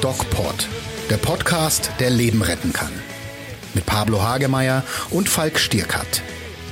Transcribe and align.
DocPod, 0.00 0.66
der 1.10 1.18
Podcast, 1.18 1.90
der 2.00 2.08
Leben 2.08 2.40
retten 2.40 2.72
kann. 2.72 2.92
Mit 3.74 3.84
Pablo 3.84 4.22
Hagemeyer 4.22 4.82
und 5.10 5.28
Falk 5.28 5.58
Stierkat. 5.58 6.22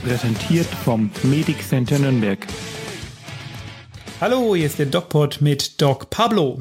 Präsentiert 0.02 0.66
vom 0.82 1.10
Medic 1.24 1.62
Center 1.62 1.98
Nürnberg. 1.98 2.38
Hallo, 4.22 4.54
hier 4.54 4.64
ist 4.64 4.78
der 4.78 4.86
DocPod 4.86 5.42
mit 5.42 5.82
Doc 5.82 6.08
Pablo. 6.08 6.58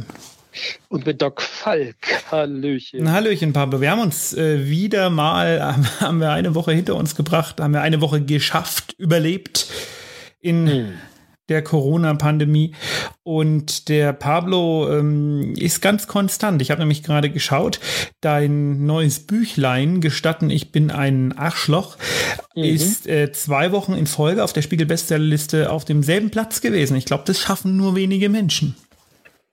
Und 0.89 1.05
mit 1.05 1.21
Doc 1.21 1.41
Falk. 1.41 1.95
Hallöchen. 2.29 3.09
Hallöchen, 3.09 3.53
Pablo. 3.53 3.79
Wir 3.79 3.91
haben 3.91 4.01
uns 4.01 4.33
äh, 4.33 4.67
wieder 4.67 5.09
mal, 5.09 5.77
haben 6.01 6.17
wir 6.17 6.31
eine 6.31 6.53
Woche 6.53 6.73
hinter 6.73 6.95
uns 6.95 7.15
gebracht, 7.15 7.61
haben 7.61 7.73
wir 7.73 7.81
eine 7.81 8.01
Woche 8.01 8.19
geschafft, 8.19 8.93
überlebt 8.97 9.67
in 10.41 10.69
hm. 10.69 10.93
Der 11.49 11.61
Corona-Pandemie. 11.61 12.73
Und 13.23 13.89
der 13.89 14.13
Pablo 14.13 14.89
ähm, 14.89 15.53
ist 15.57 15.81
ganz 15.81 16.07
konstant. 16.07 16.61
Ich 16.61 16.71
habe 16.71 16.79
nämlich 16.79 17.03
gerade 17.03 17.29
geschaut, 17.29 17.79
dein 18.21 18.85
neues 18.85 19.19
Büchlein, 19.25 20.01
Gestatten, 20.01 20.49
ich 20.49 20.71
bin 20.71 20.91
ein 20.91 21.37
Arschloch, 21.37 21.97
mhm. 22.55 22.63
ist 22.63 23.07
äh, 23.07 23.31
zwei 23.31 23.71
Wochen 23.71 23.93
in 23.93 24.07
Folge 24.07 24.43
auf 24.43 24.53
der 24.53 24.61
Spiegel-Bestsellerliste 24.61 25.71
auf 25.71 25.85
demselben 25.85 26.29
Platz 26.29 26.61
gewesen. 26.61 26.95
Ich 26.95 27.05
glaube, 27.05 27.23
das 27.25 27.39
schaffen 27.39 27.77
nur 27.77 27.95
wenige 27.95 28.29
Menschen. 28.29 28.75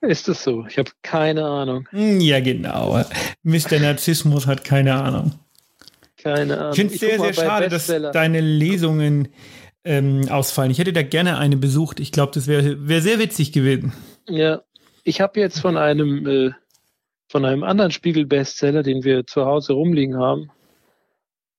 Ist 0.01 0.27
es 0.27 0.43
so? 0.43 0.65
Ich 0.67 0.79
habe 0.79 0.89
keine 1.03 1.45
Ahnung. 1.45 1.87
Hm, 1.91 2.19
ja, 2.21 2.39
genau. 2.39 3.03
Mr. 3.43 3.79
Narzissmus 3.79 4.47
hat 4.47 4.63
keine 4.63 4.95
Ahnung. 4.95 5.33
Keine 6.17 6.57
Ahnung. 6.57 6.71
Ich 6.71 6.77
finde 6.77 6.93
es 6.95 6.99
sehr, 6.99 7.19
sehr 7.19 7.33
schade, 7.33 7.69
dass 7.69 7.87
deine 7.87 8.41
Lesungen 8.41 9.27
ähm, 9.83 10.29
ausfallen. 10.29 10.71
Ich 10.71 10.79
hätte 10.79 10.93
da 10.93 11.03
gerne 11.03 11.37
eine 11.37 11.57
besucht. 11.57 11.99
Ich 11.99 12.11
glaube, 12.11 12.31
das 12.33 12.47
wäre 12.47 12.87
wär 12.87 13.01
sehr 13.01 13.19
witzig 13.19 13.51
gewesen. 13.51 13.93
Ja, 14.27 14.61
ich 15.03 15.21
habe 15.21 15.39
jetzt 15.39 15.59
von 15.59 15.77
einem 15.77 16.27
äh, 16.27 16.51
von 17.31 17.45
einem 17.45 17.63
anderen 17.63 17.91
Spiegel-Bestseller, 17.91 18.83
den 18.83 19.03
wir 19.03 19.25
zu 19.25 19.45
Hause 19.45 19.73
rumliegen 19.73 20.17
haben, 20.17 20.51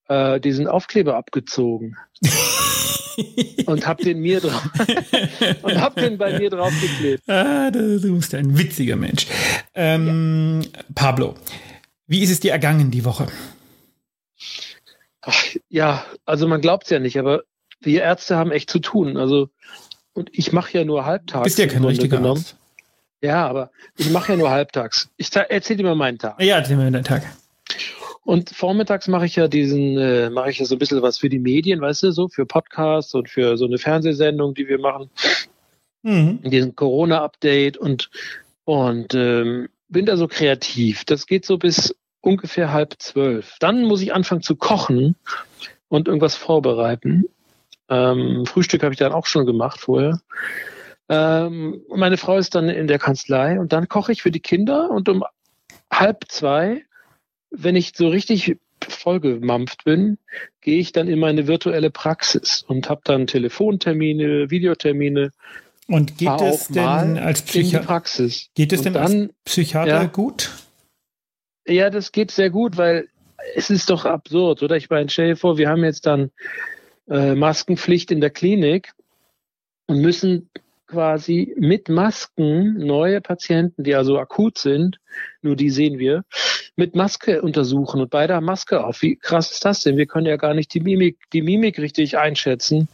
äh, 0.09 0.39
diesen 0.39 0.67
Aufkleber 0.67 1.17
abgezogen. 1.17 1.97
und 3.67 3.87
hab 3.87 3.99
den 3.99 4.21
mir 4.21 4.41
drauf 4.41 4.69
und 5.63 5.81
hab 5.81 5.95
den 5.97 6.19
bei 6.19 6.39
mir 6.39 6.51
draufgeklebt. 6.51 7.29
Ah, 7.29 7.71
du, 7.71 8.01
du 8.01 8.17
bist 8.17 8.35
ein 8.35 8.57
witziger 8.59 8.97
Mensch. 8.97 9.27
Ähm, 9.75 10.63
ja. 10.63 10.83
Pablo, 10.95 11.35
wie 12.07 12.23
ist 12.23 12.31
es 12.31 12.41
dir 12.41 12.53
ergangen 12.53 12.91
die 12.91 13.05
Woche? 13.05 13.27
Ach, 15.23 15.45
ja, 15.69 16.05
also 16.25 16.49
man 16.49 16.61
glaubt 16.61 16.85
es 16.85 16.91
ja 16.91 16.99
nicht, 16.99 17.19
aber 17.19 17.45
wir 17.85 18.03
Ärzte 18.03 18.37
haben 18.37 18.53
echt 18.53 18.71
zu 18.71 18.79
tun. 18.79 19.17
Also 19.17 19.49
und 20.15 20.31
ich 20.33 20.53
mache 20.53 20.79
ja 20.79 20.85
nur 20.85 21.05
halbtags. 21.05 21.45
Bist 21.45 21.59
ja 21.59 21.67
kein 21.67 21.85
richtiger 21.85 22.19
genommen. 22.19 22.39
Arzt. 22.39 22.57
Ja, 23.23 23.47
aber 23.47 23.71
ich 23.97 24.11
mache 24.11 24.33
ja 24.33 24.39
nur 24.39 24.51
halbtags. 24.51 25.09
Ich 25.17 25.31
erzähl 25.35 25.77
dir 25.77 25.85
mal 25.85 25.95
meinen 25.95 26.19
Tag. 26.19 26.41
Ja, 26.43 26.59
erzähl 26.59 26.77
mir 26.77 26.91
deinen 26.91 27.05
Tag. 27.05 27.23
Und 28.25 28.51
vormittags 28.51 29.09
mache 29.09 29.27
ich 29.27 29.37
ja 29.37 29.49
diesen, 29.49 29.97
äh, 29.99 30.31
mache 30.31 30.51
ich 30.51 30.59
ja 30.59 30.65
so 30.65 30.75
ein 30.75 30.79
bisschen 30.79 31.03
was 31.03 31.19
für 31.19 31.29
die 31.29 31.39
Medien, 31.39 31.81
weißt 31.81 32.05
du, 32.05 32.13
so 32.13 32.29
für 32.29 32.47
Podcasts 32.47 33.15
und 33.15 33.29
für 33.29 33.57
so 33.57 33.65
eine 33.65 33.79
Fernsehsendung, 33.79 34.55
die 34.55 34.69
wir 34.69 34.79
machen. 34.79 35.11
Mhm. 36.03 36.43
Diesen 36.43 36.77
Corona-Update 36.77 37.79
und, 37.79 38.11
und 38.65 39.15
ähm, 39.15 39.69
bin 39.89 40.07
da 40.07 40.17
so 40.17 40.29
kreativ. 40.29 41.05
Das 41.05 41.27
geht 41.27 41.45
so 41.45 41.59
bis 41.59 41.95
ungefähr 42.21 42.73
halb 42.73 42.95
zwölf. 42.99 43.57
Dann 43.61 43.85
muss 43.85 44.03
ich 44.03 44.15
anfangen 44.15 44.43
zu 44.43 44.57
kochen 44.57 45.17
und 45.89 46.09
irgendwas 46.09 46.37
vorbereiten. 46.37 47.27
Ähm, 47.93 48.47
Frühstück 48.47 48.83
habe 48.83 48.95
ich 48.95 48.99
dann 48.99 49.13
auch 49.13 49.27
schon 49.27 49.47
gemacht 49.47 49.79
vorher. 49.81 50.21
Ähm, 51.09 51.83
meine 51.95 52.17
Frau 52.17 52.39
ist 52.39 52.55
dann 52.55 52.69
in 52.69 52.87
der 52.87 52.99
Kanzlei 52.99 53.61
und 53.61 53.73
dann 53.73 53.89
koche 53.89 54.13
ich 54.13 54.23
für 54.23 54.31
die 54.31 54.41
Kinder 54.41 54.91
und 54.91 55.09
um 55.09 55.25
halb 55.91 56.25
zwei 56.29 56.83
wenn 57.53 57.77
ich 57.77 57.93
so 57.95 58.09
richtig 58.09 58.57
vollgemampft 58.81 59.85
bin, 59.85 60.19
gehe 60.61 60.81
ich 60.81 60.93
dann 60.93 61.07
in 61.07 61.21
meine 61.21 61.47
virtuelle 61.47 61.91
Praxis 61.91 62.65
und 62.67 62.89
habe 62.89 63.03
dann 63.05 63.27
Telefontermine, 63.27 64.51
Videotermine. 64.51 65.31
Und 65.87 66.19
geht 66.19 66.41
es 66.41 66.69
denn 66.69 67.19
als 67.19 67.43
Psychiater? 67.43 67.87
Praxis. 67.87 68.49
Geht 68.55 68.73
es 68.73 68.83
denn 68.83 68.95
dann, 68.95 69.03
als 69.05 69.29
Psychiater 69.45 69.89
ja, 69.89 70.05
gut? 70.05 70.51
Ja, 71.67 71.91
das 71.91 72.11
geht 72.11 72.31
sehr 72.31 72.51
gut, 72.51 72.77
weil 72.77 73.09
es 73.55 73.71
ist 73.71 73.91
doch 73.91 74.05
absurd, 74.05 74.63
oder? 74.63 74.77
Ich 74.77 74.91
meine, 74.91 75.09
stell 75.11 75.29
dir 75.29 75.37
vor, 75.37 75.59
wir 75.59 75.69
haben 75.69 75.85
jetzt 75.85 76.07
dann 76.07 76.31
äh, 77.09 77.35
Maskenpflicht 77.35 78.11
in 78.11 78.21
der 78.21 78.31
Klinik 78.31 78.93
und 79.87 80.01
müssen 80.01 80.51
quasi 80.87 81.55
mit 81.59 81.89
Masken 81.89 82.75
neue 82.79 83.21
Patienten, 83.21 83.83
die 83.83 83.95
also 83.95 84.19
akut 84.19 84.59
sind, 84.59 84.99
nur 85.41 85.57
die 85.57 85.71
sehen 85.71 85.99
wir, 85.99 86.25
mit 86.77 86.95
Maske 86.95 87.43
untersuchen 87.43 88.01
und 88.01 88.11
beide 88.11 88.35
haben 88.35 88.45
Maske 88.45 88.85
auf. 88.85 89.03
Wie 89.03 89.17
krass 89.17 89.51
ist 89.53 89.65
das 89.65 89.81
denn? 89.81 89.97
Wir 89.97 90.07
können 90.07 90.27
ja 90.27 90.37
gar 90.37 90.55
nicht 90.55 90.73
die 90.75 90.81
Mimik, 90.81 91.19
die 91.33 91.43
Mimik 91.43 91.79
richtig 91.79 92.19
einschätzen 92.19 92.89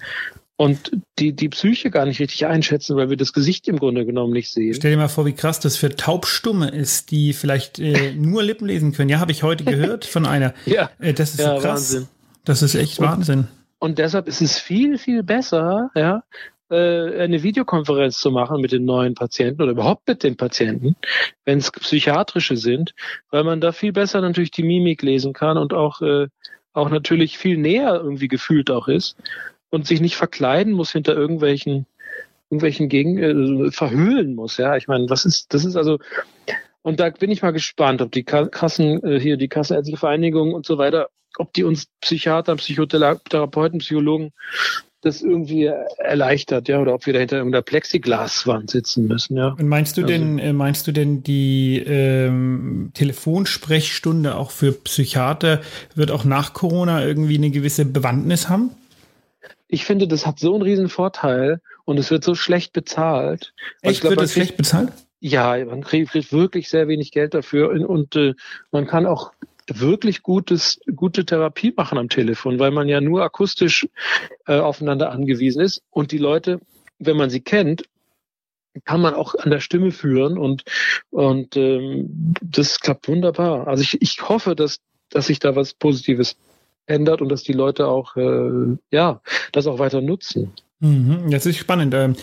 und 0.56 0.92
die, 1.18 1.32
die 1.32 1.48
Psyche 1.48 1.90
gar 1.90 2.06
nicht 2.06 2.20
richtig 2.20 2.46
einschätzen, 2.46 2.96
weil 2.96 3.10
wir 3.10 3.16
das 3.16 3.32
Gesicht 3.32 3.68
im 3.68 3.78
Grunde 3.78 4.04
genommen 4.04 4.32
nicht 4.32 4.50
sehen. 4.50 4.74
Stell 4.74 4.92
dir 4.92 4.96
mal 4.96 5.08
vor, 5.08 5.26
wie 5.26 5.32
krass 5.32 5.60
das 5.60 5.76
für 5.76 5.94
Taubstumme 5.94 6.68
ist, 6.68 7.10
die 7.10 7.32
vielleicht 7.32 7.78
äh, 7.78 8.12
nur 8.16 8.42
Lippen 8.42 8.66
lesen 8.66 8.92
können. 8.92 9.08
Ja, 9.08 9.20
habe 9.20 9.32
ich 9.32 9.42
heute 9.42 9.64
gehört 9.64 10.04
von 10.04 10.26
einer. 10.26 10.54
ja, 10.66 10.90
äh, 10.98 11.14
das 11.14 11.30
ist 11.30 11.40
ja, 11.40 11.56
so 11.56 11.62
krass. 11.62 11.94
Wahnsinn. 11.94 12.08
Das 12.44 12.62
ist 12.62 12.74
echt 12.74 13.00
Wahnsinn. 13.00 13.48
Und 13.78 13.98
deshalb 13.98 14.28
ist 14.28 14.40
es 14.40 14.58
viel, 14.58 14.98
viel 14.98 15.22
besser, 15.22 15.90
ja, 15.94 16.24
äh, 16.70 17.22
eine 17.22 17.42
Videokonferenz 17.42 18.18
zu 18.18 18.30
machen 18.30 18.60
mit 18.60 18.72
den 18.72 18.84
neuen 18.84 19.14
Patienten 19.14 19.62
oder 19.62 19.72
überhaupt 19.72 20.06
mit 20.06 20.22
den 20.22 20.36
Patienten, 20.36 20.96
wenn 21.44 21.58
es 21.58 21.70
psychiatrische 21.70 22.56
sind, 22.56 22.94
weil 23.30 23.44
man 23.44 23.60
da 23.60 23.72
viel 23.72 23.92
besser 23.92 24.20
natürlich 24.20 24.50
die 24.50 24.64
Mimik 24.64 25.02
lesen 25.02 25.32
kann 25.32 25.56
und 25.56 25.72
auch, 25.72 26.02
äh, 26.02 26.28
auch 26.72 26.90
natürlich 26.90 27.38
viel 27.38 27.56
näher 27.56 27.94
irgendwie 27.94 28.28
gefühlt 28.28 28.70
auch 28.70 28.88
ist 28.88 29.16
und 29.70 29.86
sich 29.86 30.00
nicht 30.00 30.16
verkleiden 30.16 30.72
muss 30.72 30.92
hinter 30.92 31.14
irgendwelchen 31.14 31.86
irgendwelchen 32.50 32.88
Gegen 32.88 33.18
äh, 33.18 33.70
verhüllen 33.70 34.34
muss. 34.34 34.56
Ja, 34.56 34.76
ich 34.76 34.88
meine, 34.88 35.10
was 35.10 35.26
ist 35.26 35.52
das 35.52 35.64
ist 35.64 35.76
also 35.76 35.98
und 36.82 37.00
da 37.00 37.10
bin 37.10 37.30
ich 37.30 37.42
mal 37.42 37.52
gespannt, 37.52 38.00
ob 38.00 38.12
die 38.12 38.24
Kassen 38.24 39.02
äh, 39.04 39.20
hier 39.20 39.36
die 39.36 39.48
Kassenärztliche 39.48 39.98
Vereinigung 39.98 40.54
und 40.54 40.64
so 40.64 40.78
weiter, 40.78 41.10
ob 41.38 41.52
die 41.52 41.64
uns 41.64 41.86
Psychiater, 42.00 42.56
Psychotherapeuten, 42.56 43.78
Psychologen 43.78 44.32
das 45.00 45.22
irgendwie 45.22 45.70
erleichtert, 45.98 46.68
ja, 46.68 46.80
oder 46.80 46.94
ob 46.94 47.06
wir 47.06 47.12
da 47.12 47.20
hinter 47.20 47.36
irgendeiner 47.36 47.62
Plexiglaswand 47.62 48.70
sitzen 48.70 49.06
müssen, 49.06 49.36
ja. 49.36 49.54
Und 49.58 49.68
meinst 49.68 49.96
du 49.96 50.02
also, 50.02 50.12
denn, 50.12 50.38
äh, 50.38 50.52
meinst 50.52 50.86
du 50.86 50.92
denn, 50.92 51.22
die 51.22 51.78
ähm, 51.86 52.90
Telefonsprechstunde 52.94 54.34
auch 54.34 54.50
für 54.50 54.72
Psychiater 54.72 55.60
wird 55.94 56.10
auch 56.10 56.24
nach 56.24 56.52
Corona 56.52 57.04
irgendwie 57.04 57.36
eine 57.36 57.50
gewisse 57.50 57.84
Bewandtnis 57.84 58.48
haben? 58.48 58.70
Ich 59.68 59.84
finde, 59.84 60.08
das 60.08 60.26
hat 60.26 60.40
so 60.40 60.54
einen 60.54 60.62
riesen 60.62 60.88
Vorteil 60.88 61.60
und 61.84 61.98
es 61.98 62.10
wird 62.10 62.24
so 62.24 62.34
schlecht 62.34 62.72
bezahlt. 62.72 63.52
Echt, 63.82 64.00
glaub, 64.00 64.12
wird 64.12 64.22
es 64.22 64.32
schlecht 64.32 64.56
bezahlt? 64.56 64.90
Ja, 65.20 65.64
man 65.64 65.82
kriegt 65.82 66.14
wirklich 66.32 66.68
sehr 66.68 66.88
wenig 66.88 67.12
Geld 67.12 67.34
dafür 67.34 67.70
und, 67.70 67.84
und 67.84 68.16
äh, 68.16 68.34
man 68.72 68.86
kann 68.86 69.06
auch 69.06 69.32
wirklich 69.68 70.22
gutes, 70.22 70.80
gute 70.94 71.24
Therapie 71.24 71.72
machen 71.76 71.98
am 71.98 72.08
Telefon, 72.08 72.58
weil 72.58 72.70
man 72.70 72.88
ja 72.88 73.00
nur 73.00 73.22
akustisch 73.22 73.88
äh, 74.46 74.58
aufeinander 74.58 75.10
angewiesen 75.10 75.62
ist 75.62 75.82
und 75.90 76.12
die 76.12 76.18
Leute, 76.18 76.60
wenn 76.98 77.16
man 77.16 77.30
sie 77.30 77.40
kennt, 77.40 77.84
kann 78.84 79.00
man 79.00 79.14
auch 79.14 79.34
an 79.34 79.50
der 79.50 79.60
Stimme 79.60 79.90
führen 79.90 80.38
und 80.38 80.64
und 81.10 81.56
ähm, 81.56 82.34
das 82.40 82.80
klappt 82.80 83.08
wunderbar. 83.08 83.66
Also 83.66 83.82
ich, 83.82 84.00
ich 84.00 84.28
hoffe, 84.28 84.54
dass 84.54 84.80
dass 85.10 85.26
sich 85.26 85.38
da 85.38 85.56
was 85.56 85.74
Positives 85.74 86.36
ändert 86.86 87.20
und 87.20 87.28
dass 87.28 87.42
die 87.42 87.52
Leute 87.52 87.88
auch 87.88 88.16
äh, 88.16 88.76
ja 88.90 89.20
das 89.52 89.66
auch 89.66 89.78
weiter 89.78 90.00
nutzen. 90.00 90.52
Mhm, 90.80 91.30
das 91.30 91.46
ist 91.46 91.56
spannend. 91.56 91.94
Ähm 91.94 92.14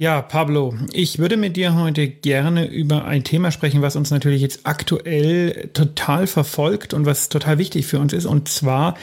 ja, 0.00 0.20
Pablo, 0.22 0.74
ich 0.94 1.18
würde 1.18 1.36
mit 1.36 1.58
dir 1.58 1.74
heute 1.74 2.08
gerne 2.08 2.66
über 2.66 3.04
ein 3.04 3.22
Thema 3.22 3.50
sprechen, 3.50 3.82
was 3.82 3.96
uns 3.96 4.10
natürlich 4.10 4.40
jetzt 4.40 4.60
aktuell 4.64 5.68
total 5.74 6.26
verfolgt 6.26 6.94
und 6.94 7.04
was 7.04 7.28
total 7.28 7.58
wichtig 7.58 7.84
für 7.84 7.98
uns 7.98 8.14
ist, 8.14 8.24
und 8.24 8.48
zwar 8.48 8.96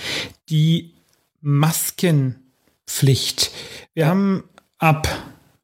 die 0.49 0.95
Maskenpflicht. 1.41 3.51
Wir 3.93 4.07
haben 4.07 4.45
ab 4.79 5.07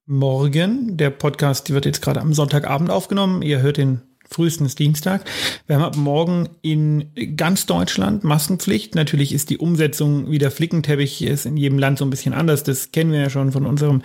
morgen, 0.06 0.98
der 0.98 1.10
Podcast 1.10 1.74
wird 1.74 1.88
jetzt 1.88 2.04
gerade 2.04 2.22
am 2.22 2.36
Sonntagabend 2.36 2.92
aufgenommen, 2.92 3.42
ihr 3.42 3.60
hört 3.60 3.78
den 3.78 4.04
frühestens 4.34 4.76
Dienstag. 4.76 5.26
Wir 5.68 5.76
haben 5.76 5.84
ab 5.84 5.96
morgen 5.96 6.50
in 6.62 7.12
ganz 7.38 7.66
Deutschland 7.66 8.24
Maskenpflicht. 8.24 8.96
Natürlich 8.96 9.34
ist 9.34 9.50
die 9.50 9.58
Umsetzung 9.58 10.32
wieder 10.32 10.52
Flickenteppich, 10.52 11.22
ist 11.22 11.46
in 11.46 11.58
jedem 11.58 11.80
Land 11.80 12.00
so 12.00 12.06
ein 12.06 12.10
bisschen 12.10 12.34
anders. 12.34 12.64
Das 12.64 12.92
kennen 12.92 13.12
wir 13.12 13.22
ja 13.22 13.30
schon 13.30 13.52
von 13.52 13.66
unserem 13.66 14.02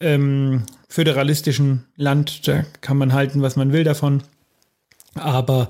ähm, 0.00 0.62
föderalistischen 0.88 1.84
Land. 1.96 2.48
Da 2.48 2.64
kann 2.80 2.96
man 2.96 3.12
halten, 3.12 3.42
was 3.42 3.56
man 3.56 3.72
will 3.72 3.84
davon. 3.84 4.22
Aber 5.14 5.68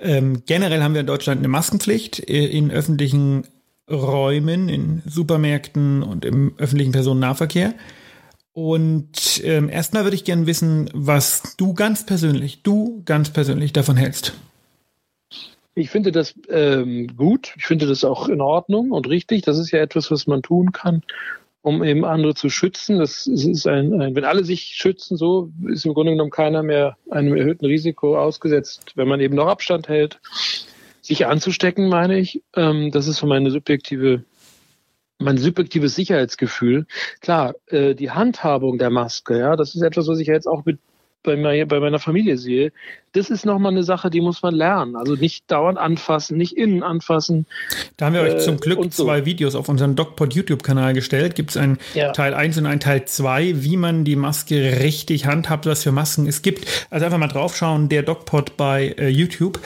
ähm, 0.00 0.42
generell 0.46 0.82
haben 0.82 0.94
wir 0.94 1.00
in 1.02 1.06
Deutschland 1.06 1.38
eine 1.38 1.48
Maskenpflicht 1.48 2.28
äh, 2.28 2.46
in 2.46 2.70
öffentlichen 2.70 3.44
Räumen, 3.90 4.68
in 4.68 5.02
Supermärkten 5.06 6.02
und 6.02 6.24
im 6.24 6.54
öffentlichen 6.58 6.92
Personennahverkehr. 6.92 7.74
Und 8.56 9.42
ähm, 9.44 9.68
erstmal 9.68 10.04
würde 10.04 10.16
ich 10.16 10.24
gerne 10.24 10.46
wissen, 10.46 10.88
was 10.94 11.56
du 11.58 11.74
ganz 11.74 12.06
persönlich, 12.06 12.62
du 12.62 13.02
ganz 13.04 13.28
persönlich 13.28 13.74
davon 13.74 13.98
hältst. 13.98 14.32
Ich 15.74 15.90
finde 15.90 16.10
das 16.10 16.34
ähm, 16.48 17.14
gut. 17.18 17.52
Ich 17.58 17.66
finde 17.66 17.86
das 17.86 18.02
auch 18.02 18.30
in 18.30 18.40
Ordnung 18.40 18.92
und 18.92 19.10
richtig. 19.10 19.42
Das 19.42 19.58
ist 19.58 19.72
ja 19.72 19.80
etwas, 19.80 20.10
was 20.10 20.26
man 20.26 20.40
tun 20.40 20.72
kann, 20.72 21.02
um 21.60 21.84
eben 21.84 22.06
andere 22.06 22.34
zu 22.34 22.48
schützen. 22.48 22.98
Das 22.98 23.26
ist 23.26 23.66
ein, 23.66 24.00
ein 24.00 24.14
wenn 24.14 24.24
alle 24.24 24.42
sich 24.42 24.72
schützen, 24.74 25.18
so 25.18 25.50
ist 25.68 25.84
im 25.84 25.92
Grunde 25.92 26.12
genommen 26.12 26.30
keiner 26.30 26.62
mehr 26.62 26.96
einem 27.10 27.36
erhöhten 27.36 27.66
Risiko 27.66 28.18
ausgesetzt, 28.18 28.92
wenn 28.94 29.06
man 29.06 29.20
eben 29.20 29.34
noch 29.34 29.48
Abstand 29.48 29.88
hält. 29.88 30.18
Sich 31.02 31.26
anzustecken, 31.26 31.90
meine 31.90 32.18
ich, 32.18 32.42
ähm, 32.54 32.90
das 32.90 33.06
ist 33.06 33.18
so 33.18 33.26
meine 33.26 33.50
subjektive 33.50 34.24
mein 35.18 35.38
subjektives 35.38 35.94
Sicherheitsgefühl. 35.94 36.86
Klar, 37.20 37.54
äh, 37.66 37.94
die 37.94 38.10
Handhabung 38.10 38.78
der 38.78 38.90
Maske, 38.90 39.38
ja, 39.38 39.56
das 39.56 39.74
ist 39.74 39.82
etwas, 39.82 40.08
was 40.08 40.18
ich 40.18 40.28
jetzt 40.28 40.46
auch 40.46 40.64
mit 40.64 40.78
bei, 41.26 41.36
mir, 41.36 41.66
bei 41.66 41.80
meiner 41.80 41.98
Familie 41.98 42.38
sehe, 42.38 42.72
das 43.12 43.30
ist 43.30 43.44
nochmal 43.46 43.72
eine 43.72 43.82
Sache, 43.82 44.10
die 44.10 44.20
muss 44.20 44.42
man 44.42 44.54
lernen. 44.54 44.94
Also 44.94 45.14
nicht 45.14 45.50
dauernd 45.50 45.78
anfassen, 45.78 46.36
nicht 46.36 46.56
innen 46.56 46.82
anfassen. 46.82 47.46
Da 47.96 48.06
haben 48.06 48.14
wir 48.14 48.20
euch 48.20 48.38
zum 48.40 48.58
Glück 48.58 48.82
so. 48.84 49.04
zwei 49.04 49.24
Videos 49.24 49.54
auf 49.54 49.68
unseren 49.68 49.96
DocPod 49.96 50.34
YouTube-Kanal 50.34 50.94
gestellt. 50.94 51.34
Gibt 51.34 51.50
es 51.50 51.56
ein 51.56 51.78
ja. 51.94 52.12
Teil 52.12 52.34
1 52.34 52.58
und 52.58 52.66
ein 52.66 52.80
Teil 52.80 53.04
2, 53.04 53.62
wie 53.62 53.76
man 53.76 54.04
die 54.04 54.16
Maske 54.16 54.80
richtig 54.80 55.26
handhabt, 55.26 55.66
was 55.66 55.82
für 55.82 55.92
Masken 55.92 56.26
es 56.26 56.42
gibt. 56.42 56.66
Also 56.90 57.06
einfach 57.06 57.18
mal 57.18 57.28
draufschauen, 57.28 57.88
der 57.88 58.02
DocPod 58.02 58.56
bei 58.56 58.94
äh, 58.98 59.08
YouTube. 59.08 59.60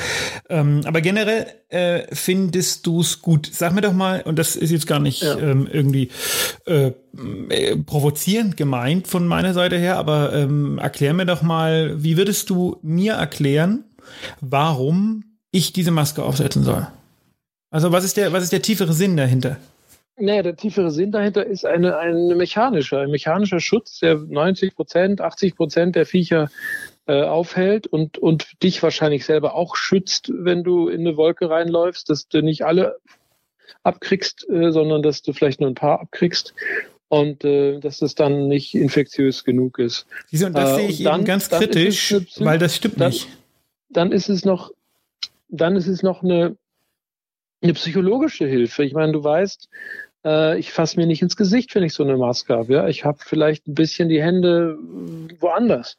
Ähm, 0.48 0.82
aber 0.84 1.00
generell 1.00 1.46
äh, 1.70 2.02
findest 2.12 2.86
du 2.86 3.00
es 3.00 3.20
gut? 3.20 3.48
Sag 3.52 3.74
mir 3.74 3.80
doch 3.80 3.92
mal, 3.92 4.22
und 4.22 4.38
das 4.38 4.56
ist 4.56 4.70
jetzt 4.70 4.86
gar 4.86 5.00
nicht 5.00 5.22
ja. 5.22 5.38
ähm, 5.38 5.68
irgendwie 5.70 6.10
äh, 7.48 7.76
provozierend 7.76 8.56
gemeint 8.56 9.08
von 9.08 9.26
meiner 9.26 9.54
Seite 9.54 9.76
her, 9.76 9.96
aber 9.96 10.32
ähm, 10.32 10.78
erklär 10.78 11.14
mir 11.14 11.26
doch 11.26 11.42
mal, 11.42 12.02
wie 12.02 12.16
würdest 12.16 12.50
du 12.50 12.78
mir 12.82 13.14
erklären, 13.14 13.84
warum 14.40 15.24
ich 15.50 15.72
diese 15.72 15.90
Maske 15.90 16.22
aufsetzen 16.22 16.62
soll? 16.62 16.86
Also 17.70 17.92
was 17.92 18.04
ist 18.04 18.16
der, 18.16 18.32
was 18.32 18.44
ist 18.44 18.52
der 18.52 18.62
tiefere 18.62 18.92
Sinn 18.92 19.16
dahinter? 19.16 19.56
Naja, 20.16 20.42
der 20.42 20.56
tiefere 20.56 20.90
Sinn 20.90 21.12
dahinter 21.12 21.46
ist 21.46 21.64
eine, 21.64 21.96
ein 21.96 22.36
mechanischer, 22.36 23.00
ein 23.00 23.10
mechanischer 23.10 23.60
Schutz, 23.60 24.00
der 24.00 24.16
90 24.16 24.74
Prozent, 24.74 25.20
80 25.20 25.56
Prozent 25.56 25.96
der 25.96 26.04
Viecher 26.04 26.50
äh, 27.06 27.22
aufhält 27.22 27.86
und, 27.86 28.18
und 28.18 28.62
dich 28.62 28.82
wahrscheinlich 28.82 29.24
selber 29.24 29.54
auch 29.54 29.76
schützt, 29.76 30.30
wenn 30.34 30.62
du 30.62 30.88
in 30.88 31.00
eine 31.00 31.16
Wolke 31.16 31.48
reinläufst, 31.48 32.10
dass 32.10 32.28
du 32.28 32.42
nicht 32.42 32.64
alle 32.64 32.98
abkriegst, 33.82 34.46
äh, 34.50 34.72
sondern 34.72 35.02
dass 35.02 35.22
du 35.22 35.32
vielleicht 35.32 35.60
nur 35.60 35.70
ein 35.70 35.74
paar 35.74 36.00
abkriegst 36.00 36.54
und 37.10 37.44
äh, 37.44 37.80
dass 37.80 38.02
es 38.02 38.14
dann 38.14 38.46
nicht 38.46 38.74
infektiös 38.74 39.42
genug 39.42 39.80
ist. 39.80 40.06
Wieso? 40.30 40.46
Und 40.46 40.56
das 40.56 40.70
äh, 40.70 40.74
sehe 40.76 40.88
ich 40.88 41.02
dann, 41.02 41.16
eben 41.16 41.24
ganz 41.24 41.50
kritisch, 41.50 42.12
eine, 42.12 42.24
weil 42.38 42.58
das 42.58 42.76
stimmt 42.76 43.00
dann, 43.00 43.10
nicht. 43.10 43.28
Dann 43.90 44.12
ist 44.12 44.28
es 44.28 44.44
noch, 44.44 44.70
dann 45.48 45.74
ist 45.74 45.88
es 45.88 46.04
noch 46.04 46.22
eine, 46.22 46.56
eine 47.62 47.74
psychologische 47.74 48.46
Hilfe. 48.46 48.84
Ich 48.84 48.92
meine, 48.92 49.10
du 49.10 49.24
weißt, 49.24 49.68
äh, 50.24 50.56
ich 50.60 50.72
fasse 50.72 51.00
mir 51.00 51.06
nicht 51.06 51.20
ins 51.20 51.36
Gesicht, 51.36 51.74
wenn 51.74 51.82
ich 51.82 51.94
so 51.94 52.04
eine 52.04 52.16
Maske 52.16 52.54
habe. 52.54 52.72
Ja? 52.72 52.86
Ich 52.86 53.04
habe 53.04 53.18
vielleicht 53.20 53.66
ein 53.66 53.74
bisschen 53.74 54.08
die 54.08 54.22
Hände 54.22 54.78
woanders 55.40 55.98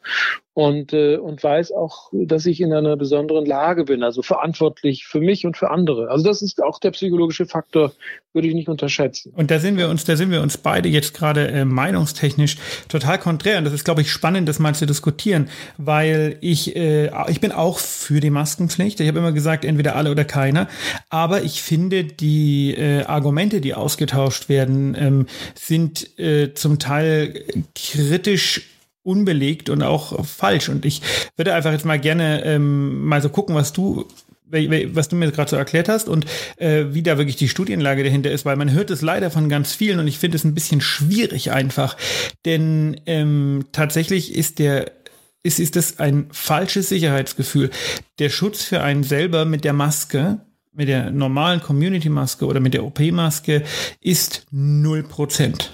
und, 0.54 0.92
äh, 0.92 1.16
und 1.16 1.42
weiß 1.42 1.72
auch, 1.72 2.10
dass 2.12 2.46
ich 2.46 2.60
in 2.60 2.74
einer 2.74 2.98
besonderen 2.98 3.46
Lage 3.46 3.86
bin, 3.86 4.04
also 4.04 4.22
verantwortlich 4.22 5.06
für 5.06 5.22
mich 5.22 5.46
und 5.46 5.56
für 5.56 5.72
andere. 5.72 6.10
Also 6.10 6.26
das 6.26 6.42
ist 6.42 6.62
auch 6.62 6.80
der 6.80 6.92
psychologische 6.92 7.46
Faktor, 7.46 7.94
würde 8.34 8.50
ich 8.50 8.54
nicht 8.54 8.68
unterschätzen. 8.68 9.32
Und 9.36 9.50
da 9.50 9.60
sind 9.60 9.78
wir 9.78 9.88
uns, 9.88 10.04
da 10.04 10.18
sind 10.18 10.30
wir 10.30 10.42
uns 10.42 10.58
beide 10.58 10.90
jetzt 10.90 11.14
gerade 11.14 11.48
äh, 11.48 11.64
meinungstechnisch 11.64 12.58
total 12.90 13.18
konträr. 13.18 13.58
Und 13.60 13.64
das 13.64 13.74
ist, 13.74 13.86
glaube 13.86 14.02
ich, 14.02 14.12
spannend, 14.12 14.50
das 14.50 14.60
mal 14.60 14.76
zu 14.76 14.86
diskutieren, 14.86 15.48
weil 15.78 16.38
ich, 16.42 16.76
äh, 16.76 17.10
ich 17.30 17.40
bin 17.40 17.54
auch 17.54 17.80
für 17.80 18.20
die 18.20 18.30
Maskenpflicht. 18.30 19.00
Ich 19.00 19.08
habe 19.08 19.20
immer 19.20 19.32
gesagt, 19.32 19.64
entweder 19.64 19.96
alle 19.96 20.12
oder 20.12 20.26
keiner. 20.26 20.68
Aber 21.10 21.44
ich 21.44 21.62
finde, 21.62 22.04
die 22.04 22.76
äh, 22.76 23.04
Argumente, 23.04 23.62
die 23.62 23.74
ausgetauscht 23.74 24.50
werden, 24.50 24.96
ähm, 25.00 25.26
sind 25.56 26.20
äh, 26.20 26.54
zum 26.54 26.78
Teil 26.78 27.46
kritisch 27.74 28.68
unbelegt 29.04 29.70
und 29.70 29.84
auch 29.84 30.26
falsch. 30.26 30.70
Und 30.70 30.86
ich 30.86 31.02
würde 31.36 31.54
einfach 31.54 31.72
jetzt 31.72 31.86
mal 31.86 32.00
gerne 32.00 32.44
ähm, 32.46 33.06
mal 33.06 33.22
so 33.22 33.30
gucken, 33.30 33.56
was 33.56 33.74
du 33.74 34.08
was 34.54 35.08
du 35.08 35.16
mir 35.16 35.32
gerade 35.32 35.50
so 35.50 35.56
erklärt 35.56 35.88
hast 35.88 36.10
und 36.10 36.26
äh, 36.58 36.88
wie 36.90 37.04
da 37.04 37.18
wirklich 37.18 37.38
die 37.38 37.48
Studienlage 37.48 38.04
dahinter 38.04 38.32
ist, 38.32 38.44
weil 38.44 38.58
man 38.58 38.72
hört 38.72 38.92
es 38.92 39.02
leider 39.02 39.32
von 39.32 39.48
ganz 39.48 39.74
vielen 39.74 40.00
und 40.00 40.08
ich 40.08 40.20
finde 40.20 40.36
es 40.36 40.44
ein 40.44 40.54
bisschen 40.54 40.82
schwierig 40.82 41.52
einfach, 41.52 41.96
denn 42.46 43.00
ähm, 43.06 43.68
tatsächlich 43.72 44.36
ist 44.36 44.60
der 44.60 44.92
ist, 45.44 45.60
ist 45.60 45.76
das 45.76 46.00
ein 46.00 46.28
falsches 46.32 46.90
Sicherheitsgefühl. 46.90 47.72
Der 48.20 48.30
Schutz 48.30 48.64
für 48.64 48.82
einen 48.82 49.04
selber 49.04 49.46
mit 49.46 49.64
der 49.64 49.74
Maske, 49.74 50.42
mit 50.74 50.88
der 50.88 51.12
normalen 51.12 51.62
Community-Maske 51.62 52.46
oder 52.46 52.60
mit 52.60 52.74
der 52.74 52.84
OP-Maske 52.84 53.64
ist 54.00 54.46
null 54.52 55.04
Prozent. 55.04 55.72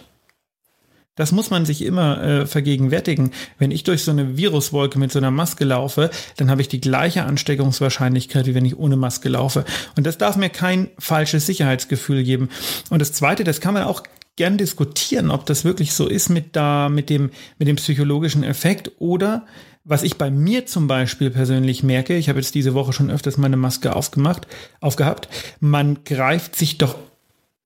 Das 1.18 1.34
muss 1.34 1.50
man 1.50 1.66
sich 1.66 1.82
immer 1.82 2.24
äh, 2.24 2.46
vergegenwärtigen. 2.46 3.32
Wenn 3.60 3.72
ich 3.72 3.84
durch 3.84 4.04
so 4.04 4.12
eine 4.12 4.38
Viruswolke 4.38 4.98
mit 4.98 5.12
so 5.12 5.20
einer 5.20 5.32
Maske 5.32 5.66
laufe, 5.66 6.10
dann 6.38 6.50
habe 6.50 6.62
ich 6.62 6.70
die 6.70 6.80
gleiche 6.80 7.26
Ansteckungswahrscheinlichkeit, 7.26 8.46
wie 8.46 8.56
wenn 8.56 8.66
ich 8.66 8.78
ohne 8.78 8.96
Maske 8.96 9.28
laufe. 9.28 9.66
Und 9.98 10.08
das 10.08 10.18
darf 10.18 10.38
mir 10.38 10.50
kein 10.50 10.88
falsches 10.98 11.46
Sicherheitsgefühl 11.46 12.24
geben. 12.24 12.50
Und 12.90 13.00
das 13.00 13.12
Zweite, 13.12 13.44
das 13.44 13.60
kann 13.60 13.74
man 13.74 13.84
auch 13.84 14.04
gern 14.38 14.58
diskutieren, 14.58 15.32
ob 15.32 15.46
das 15.48 15.66
wirklich 15.66 15.94
so 15.94 16.08
ist 16.08 16.30
mit 16.30 16.56
da, 16.56 16.88
mit 16.88 17.10
dem, 17.10 17.32
mit 17.58 17.68
dem 17.68 17.76
psychologischen 17.76 18.44
Effekt 18.44 18.92
oder 19.00 19.46
was 19.84 20.04
ich 20.04 20.18
bei 20.18 20.30
mir 20.30 20.66
zum 20.66 20.88
Beispiel 20.88 21.30
persönlich 21.30 21.82
merke, 21.82 22.18
ich 22.18 22.28
habe 22.28 22.40
jetzt 22.40 22.54
diese 22.56 22.74
Woche 22.74 22.92
schon 22.92 23.10
öfters 23.10 23.38
meine 23.38 23.56
Maske 23.56 23.96
aufgemacht, 23.96 24.46
aufgehabt, 24.82 25.30
man 25.62 26.04
greift 26.04 26.58
sich 26.58 26.78
doch 26.78 26.96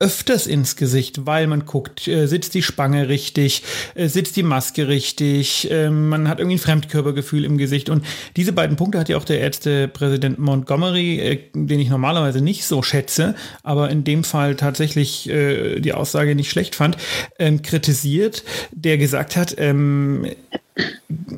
öfters 0.01 0.47
ins 0.47 0.75
Gesicht, 0.75 1.27
weil 1.27 1.45
man 1.45 1.65
guckt, 1.65 2.07
äh, 2.07 2.25
sitzt 2.25 2.55
die 2.55 2.63
Spange 2.63 3.07
richtig, 3.07 3.61
äh, 3.93 4.07
sitzt 4.07 4.35
die 4.35 4.43
Maske 4.43 4.87
richtig, 4.87 5.69
äh, 5.69 5.91
man 5.91 6.27
hat 6.27 6.39
irgendwie 6.39 6.55
ein 6.55 6.59
Fremdkörpergefühl 6.59 7.45
im 7.45 7.59
Gesicht. 7.59 7.89
Und 7.89 8.03
diese 8.35 8.51
beiden 8.51 8.77
Punkte 8.77 8.99
hat 8.99 9.09
ja 9.09 9.17
auch 9.17 9.25
der 9.25 9.39
Ärztepräsident 9.39 10.39
Montgomery, 10.39 11.19
äh, 11.19 11.39
den 11.53 11.79
ich 11.79 11.89
normalerweise 11.89 12.41
nicht 12.41 12.65
so 12.65 12.81
schätze, 12.81 13.35
aber 13.61 13.91
in 13.91 14.03
dem 14.03 14.23
Fall 14.23 14.55
tatsächlich 14.55 15.29
äh, 15.29 15.79
die 15.79 15.93
Aussage 15.93 16.33
nicht 16.33 16.49
schlecht 16.49 16.73
fand, 16.73 16.97
ähm, 17.37 17.61
kritisiert, 17.61 18.43
der 18.71 18.97
gesagt 18.97 19.35
hat, 19.35 19.53
ähm, 19.59 20.25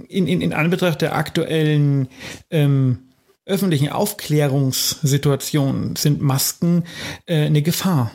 in, 0.08 0.28
in, 0.28 0.40
in 0.40 0.54
Anbetracht 0.54 1.02
der 1.02 1.18
aktuellen 1.18 2.08
ähm, 2.50 3.00
öffentlichen 3.46 3.90
Aufklärungssituation 3.90 5.98
sind 5.98 6.22
Masken 6.22 6.86
äh, 7.26 7.48
eine 7.48 7.62
Gefahr. 7.62 8.10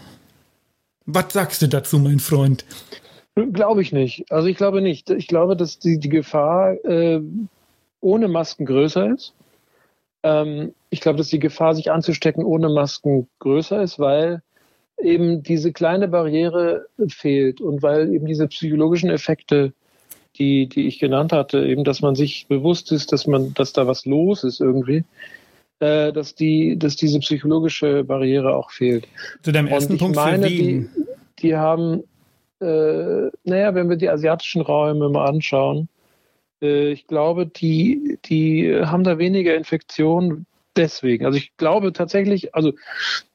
Was 1.11 1.33
sagst 1.33 1.63
du 1.63 1.69
dazu, 1.69 1.99
mein 1.99 2.21
Freund? 2.21 2.67
Glaube 3.35 3.81
ich 3.81 3.93
nicht. 3.93 4.31
Also 4.31 4.47
ich 4.49 4.59
glaube 4.59 4.83
nicht. 4.83 5.09
Ich 5.09 5.27
glaube, 5.27 5.57
dass 5.57 5.79
die, 5.79 5.99
die 5.99 6.11
Gefahr 6.11 6.73
äh, 6.85 7.23
ohne 8.03 8.29
Masken 8.29 8.67
größer 8.67 9.15
ist. 9.15 9.33
Ähm, 10.23 10.75
ich 10.91 11.01
glaube, 11.01 11.17
dass 11.17 11.29
die 11.29 11.39
Gefahr, 11.39 11.75
sich 11.75 11.91
anzustecken 11.91 12.45
ohne 12.45 12.69
Masken 12.69 13.27
größer 13.39 13.81
ist, 13.81 13.99
weil 13.99 14.43
eben 15.01 15.43
diese 15.43 15.73
kleine 15.73 16.09
Barriere 16.09 16.87
fehlt 17.09 17.63
und 17.63 17.83
weil 17.83 18.13
eben 18.13 18.27
diese 18.27 18.47
psychologischen 18.47 19.09
Effekte, 19.09 19.73
die, 20.37 20.69
die 20.69 20.89
ich 20.89 20.99
genannt 20.99 21.33
hatte, 21.33 21.65
eben, 21.65 21.85
dass 21.85 22.03
man 22.03 22.17
sich 22.17 22.49
bewusst 22.49 22.93
ist, 22.93 23.13
dass 23.13 23.27
man, 23.27 23.55
dass 23.55 23.73
da 23.73 23.87
was 23.87 24.05
los 24.05 24.45
ist 24.45 24.61
irgendwie, 24.61 25.05
äh, 25.81 26.13
dass 26.13 26.35
die, 26.35 26.79
dass 26.79 26.97
diese 26.97 27.19
psychologische 27.21 28.05
Barriere 28.05 28.55
auch 28.55 28.71
fehlt. 28.71 29.07
Zu 29.43 29.53
deinem 29.53 29.69
ersten 29.69 29.99
Punkt 29.99 30.17
meine, 30.17 30.47
für 30.47 30.53
Wien. 30.53 30.91
Die, 30.97 31.43
die 31.43 31.57
haben, 31.57 32.03
äh, 32.61 33.31
naja, 33.45 33.75
wenn 33.75 33.89
wir 33.89 33.97
die 33.97 34.09
asiatischen 34.09 34.61
Räume 34.63 35.09
mal 35.09 35.27
anschauen, 35.27 35.89
äh, 36.61 36.91
ich 36.91 37.07
glaube, 37.07 37.47
die, 37.47 38.19
die 38.25 38.75
haben 38.85 39.05
da 39.05 39.19
weniger 39.19 39.55
Infektionen 39.55 40.47
deswegen. 40.77 41.27
Also 41.27 41.37
ich 41.37 41.57
glaube 41.57 41.93
tatsächlich, 41.93 42.55
also 42.55 42.73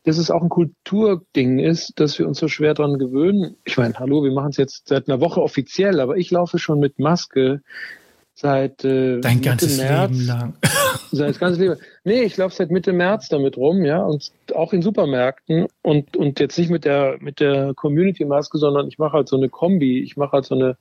dass 0.04 0.18
es 0.18 0.32
auch 0.32 0.42
ein 0.42 0.50
Kulturding 0.50 1.60
ist, 1.60 2.00
dass 2.00 2.18
wir 2.18 2.28
uns 2.28 2.40
so 2.40 2.48
schwer 2.48 2.74
daran 2.74 2.98
gewöhnen. 2.98 3.58
Ich 3.66 3.78
meine, 3.78 3.94
hallo, 4.00 4.24
wir 4.24 4.32
machen 4.32 4.50
es 4.50 4.58
jetzt 4.58 4.88
seit 4.88 5.08
einer 5.08 5.22
Woche 5.22 5.42
offiziell, 5.42 6.00
aber 6.00 6.18
ich 6.18 6.32
laufe 6.32 6.58
schon 6.58 6.80
mit 6.80 7.00
Maske 7.00 7.62
seit 8.34 8.84
äh, 8.84 9.20
Dein 9.20 9.36
Mitte 9.36 9.50
ganzes 9.50 9.78
März. 9.78 10.12
Leben 10.12 10.26
lang. 10.26 10.54
Seit 11.12 11.40
ganzes 11.40 11.60
Leben. 11.60 11.76
Nee, 12.04 12.24
ich 12.24 12.38
laufe 12.38 12.56
seit 12.56 12.72
Mitte 12.72 12.94
März 12.94 13.30
damit 13.30 13.58
rum, 13.58 13.84
ja, 13.86 14.04
und 14.04 14.32
auch 14.54 14.74
in 14.74 14.82
Supermärkten 14.82 15.68
und 15.82 16.16
und 16.18 16.40
jetzt 16.40 16.58
nicht 16.58 16.70
mit 16.70 16.86
der 16.86 17.18
mit 17.20 17.40
der 17.40 17.74
Community 17.74 18.26
Maske, 18.26 18.58
sondern 18.58 18.88
ich 18.88 18.98
mache 18.98 19.14
halt 19.14 19.30
so 19.30 19.38
eine 19.38 19.50
Kombi. 19.50 20.02
Ich 20.02 20.18
mache 20.18 20.34
halt 20.34 20.46
so 20.46 20.56
eine 20.56 20.78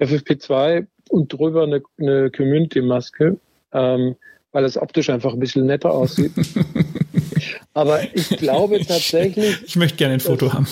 FFP2 0.00 0.86
und 1.10 1.32
drüber 1.32 1.64
eine, 1.64 1.82
eine 1.98 2.30
Community 2.30 2.82
Maske, 2.82 3.38
ähm, 3.72 4.16
weil 4.52 4.64
es 4.64 4.80
optisch 4.80 5.10
einfach 5.10 5.32
ein 5.32 5.40
bisschen 5.40 5.66
netter 5.66 5.92
aussieht. 5.92 6.32
Aber 7.74 8.00
ich 8.14 8.28
glaube 8.30 8.80
tatsächlich. 8.80 9.62
Ich 9.66 9.76
möchte 9.76 9.98
gerne 9.98 10.14
ein 10.14 10.20
Foto 10.20 10.52
haben 10.52 10.66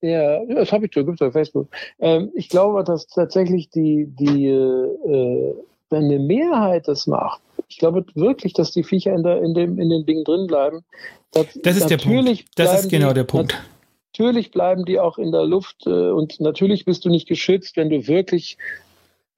Ja, 0.00 0.44
das 0.46 0.72
habe 0.72 0.86
ich 0.86 0.92
schon, 0.92 1.06
gibt 1.06 1.20
es 1.20 1.26
auf 1.26 1.32
Facebook. 1.32 1.68
Ähm, 2.00 2.30
ich 2.34 2.48
glaube, 2.48 2.82
dass 2.84 3.06
tatsächlich 3.06 3.70
die, 3.70 4.06
die 4.08 4.48
äh, 4.48 5.54
wenn 5.90 6.04
eine 6.04 6.18
Mehrheit 6.20 6.88
das 6.88 7.06
macht, 7.06 7.40
ich 7.70 7.78
glaube 7.78 8.04
wirklich, 8.14 8.52
dass 8.52 8.72
die 8.72 8.82
Viecher 8.82 9.14
in, 9.14 9.22
der, 9.22 9.40
in, 9.42 9.54
dem, 9.54 9.78
in 9.78 9.88
den 9.88 10.04
Dingen 10.04 10.24
drin 10.24 10.48
bleiben. 10.48 10.84
Das, 11.30 11.46
das 11.62 11.76
ist 11.76 11.88
der 11.88 11.98
Punkt. 11.98 12.44
Das 12.56 12.80
ist 12.80 12.90
genau 12.90 13.08
die, 13.08 13.14
der 13.14 13.24
Punkt. 13.24 13.56
Natürlich 14.12 14.50
bleiben 14.50 14.84
die 14.84 14.98
auch 14.98 15.18
in 15.18 15.30
der 15.30 15.44
Luft 15.44 15.86
äh, 15.86 16.10
und 16.10 16.40
natürlich 16.40 16.84
bist 16.84 17.04
du 17.04 17.08
nicht 17.08 17.28
geschützt, 17.28 17.76
wenn 17.76 17.88
du 17.88 18.08
wirklich 18.08 18.58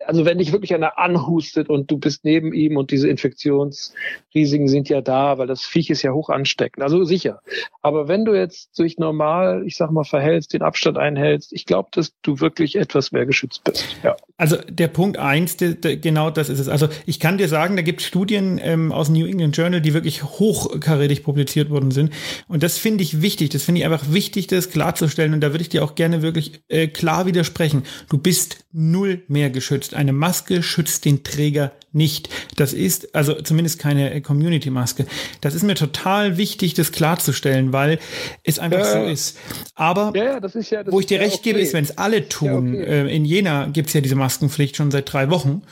also 0.06 0.24
wenn 0.24 0.38
dich 0.38 0.52
wirklich 0.52 0.74
einer 0.74 0.98
anhustet 0.98 1.68
und 1.68 1.90
du 1.90 1.98
bist 1.98 2.24
neben 2.24 2.52
ihm 2.52 2.76
und 2.76 2.90
diese 2.90 3.08
Infektionsrisiken 3.08 4.68
sind 4.68 4.88
ja 4.88 5.00
da, 5.00 5.38
weil 5.38 5.46
das 5.46 5.62
Viech 5.62 5.90
ist 5.90 6.02
ja 6.02 6.12
hoch 6.12 6.28
ansteckend, 6.28 6.82
also 6.82 7.04
sicher. 7.04 7.40
Aber 7.82 8.08
wenn 8.08 8.24
du 8.24 8.34
jetzt 8.34 8.78
durch 8.78 8.98
normal, 8.98 9.64
ich 9.66 9.76
sag 9.76 9.90
mal, 9.90 10.04
verhältst, 10.04 10.52
den 10.52 10.62
Abstand 10.62 10.98
einhältst, 10.98 11.52
ich 11.52 11.66
glaube, 11.66 11.88
dass 11.92 12.12
du 12.22 12.40
wirklich 12.40 12.76
etwas 12.76 13.12
mehr 13.12 13.26
geschützt 13.26 13.64
bist. 13.64 13.84
Ja. 14.02 14.16
Also 14.36 14.56
der 14.68 14.88
Punkt 14.88 15.18
eins, 15.18 15.56
der, 15.56 15.74
der, 15.74 15.96
genau 15.96 16.30
das 16.30 16.48
ist 16.48 16.58
es. 16.58 16.68
Also 16.68 16.88
ich 17.06 17.20
kann 17.20 17.38
dir 17.38 17.48
sagen, 17.48 17.76
da 17.76 17.82
gibt 17.82 18.00
es 18.00 18.06
Studien 18.06 18.60
ähm, 18.62 18.92
aus 18.92 19.08
New 19.08 19.26
England 19.26 19.56
Journal, 19.56 19.80
die 19.80 19.94
wirklich 19.94 20.22
hochkarätig 20.24 21.22
publiziert 21.22 21.70
worden 21.70 21.90
sind. 21.90 22.12
Und 22.48 22.62
das 22.62 22.78
finde 22.78 23.02
ich 23.02 23.22
wichtig. 23.22 23.50
Das 23.50 23.62
finde 23.62 23.80
ich 23.80 23.84
einfach 23.84 24.12
wichtig, 24.12 24.48
das 24.48 24.70
klarzustellen. 24.70 25.34
Und 25.34 25.40
da 25.40 25.52
würde 25.52 25.62
ich 25.62 25.68
dir 25.68 25.84
auch 25.84 25.94
gerne 25.94 26.22
wirklich 26.22 26.62
äh, 26.68 26.88
klar 26.88 27.26
widersprechen. 27.26 27.84
Du 28.08 28.18
bist 28.18 28.64
null 28.72 29.22
mehr 29.28 29.50
geschützt 29.50 29.91
schützt. 29.92 29.94
Eine 29.94 30.12
Maske 30.12 30.62
schützt 30.62 31.04
den 31.04 31.22
Träger 31.22 31.72
nicht. 31.92 32.28
Das 32.56 32.72
ist 32.72 33.14
also 33.14 33.34
zumindest 33.34 33.78
keine 33.78 34.20
Community-Maske. 34.20 35.06
Das 35.40 35.54
ist 35.54 35.62
mir 35.62 35.74
total 35.74 36.36
wichtig, 36.36 36.74
das 36.74 36.92
klarzustellen, 36.92 37.72
weil 37.72 37.98
es 38.44 38.58
einfach 38.58 38.80
ja, 38.80 39.04
so 39.04 39.10
ist. 39.10 39.38
Aber 39.74 40.12
ja, 40.14 40.38
ist 40.38 40.72
wo 40.86 41.00
ich 41.00 41.06
dir 41.06 41.20
recht 41.20 41.40
okay. 41.40 41.50
gebe, 41.50 41.60
ist, 41.60 41.74
wenn 41.74 41.84
es 41.84 41.98
alle 41.98 42.28
tun. 42.28 42.74
Okay. 42.74 42.84
Äh, 42.84 43.14
in 43.14 43.24
Jena 43.24 43.66
gibt 43.66 43.88
es 43.88 43.94
ja 43.94 44.00
diese 44.00 44.16
Maskenpflicht 44.16 44.76
schon 44.76 44.90
seit 44.90 45.12
drei 45.12 45.30
Wochen. 45.30 45.62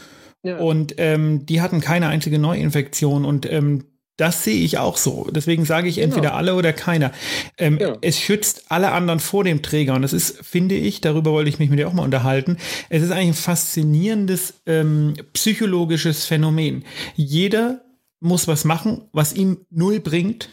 Und 0.43 0.95
ähm, 0.97 1.45
die 1.45 1.61
hatten 1.61 1.83
keine 1.83 2.09
einzige 2.09 2.39
Neuinfektion 2.39 3.27
und 3.27 3.51
ähm, 3.51 3.85
das 4.21 4.45
sehe 4.45 4.63
ich 4.63 4.77
auch 4.77 4.99
so. 4.99 5.29
Deswegen 5.31 5.65
sage 5.65 5.89
ich 5.89 5.95
genau. 5.95 6.09
entweder 6.09 6.35
alle 6.35 6.55
oder 6.55 6.75
keiner. 6.75 7.11
Ähm, 7.57 7.79
ja. 7.81 7.97
Es 8.03 8.21
schützt 8.21 8.65
alle 8.69 8.93
anderen 8.93 9.19
vor 9.19 9.45
dem 9.45 9.63
Träger. 9.63 9.95
Und 9.95 10.03
das 10.03 10.13
ist, 10.13 10.45
finde 10.45 10.75
ich, 10.75 11.01
darüber 11.01 11.33
wollte 11.33 11.49
ich 11.49 11.59
mich 11.59 11.71
mit 11.71 11.79
dir 11.79 11.89
auch 11.89 11.95
mal 11.95 12.05
unterhalten. 12.05 12.59
Es 12.91 13.03
ist 13.03 13.13
eigentlich 13.13 13.29
ein 13.29 13.35
faszinierendes 13.35 14.61
ähm, 14.67 15.15
psychologisches 15.33 16.27
Phänomen. 16.27 16.85
Jeder 17.15 17.81
muss 18.21 18.47
was 18.47 18.65
machen, 18.65 19.09
was 19.13 19.33
ihm 19.33 19.65
null 19.71 20.01
bringt 20.01 20.51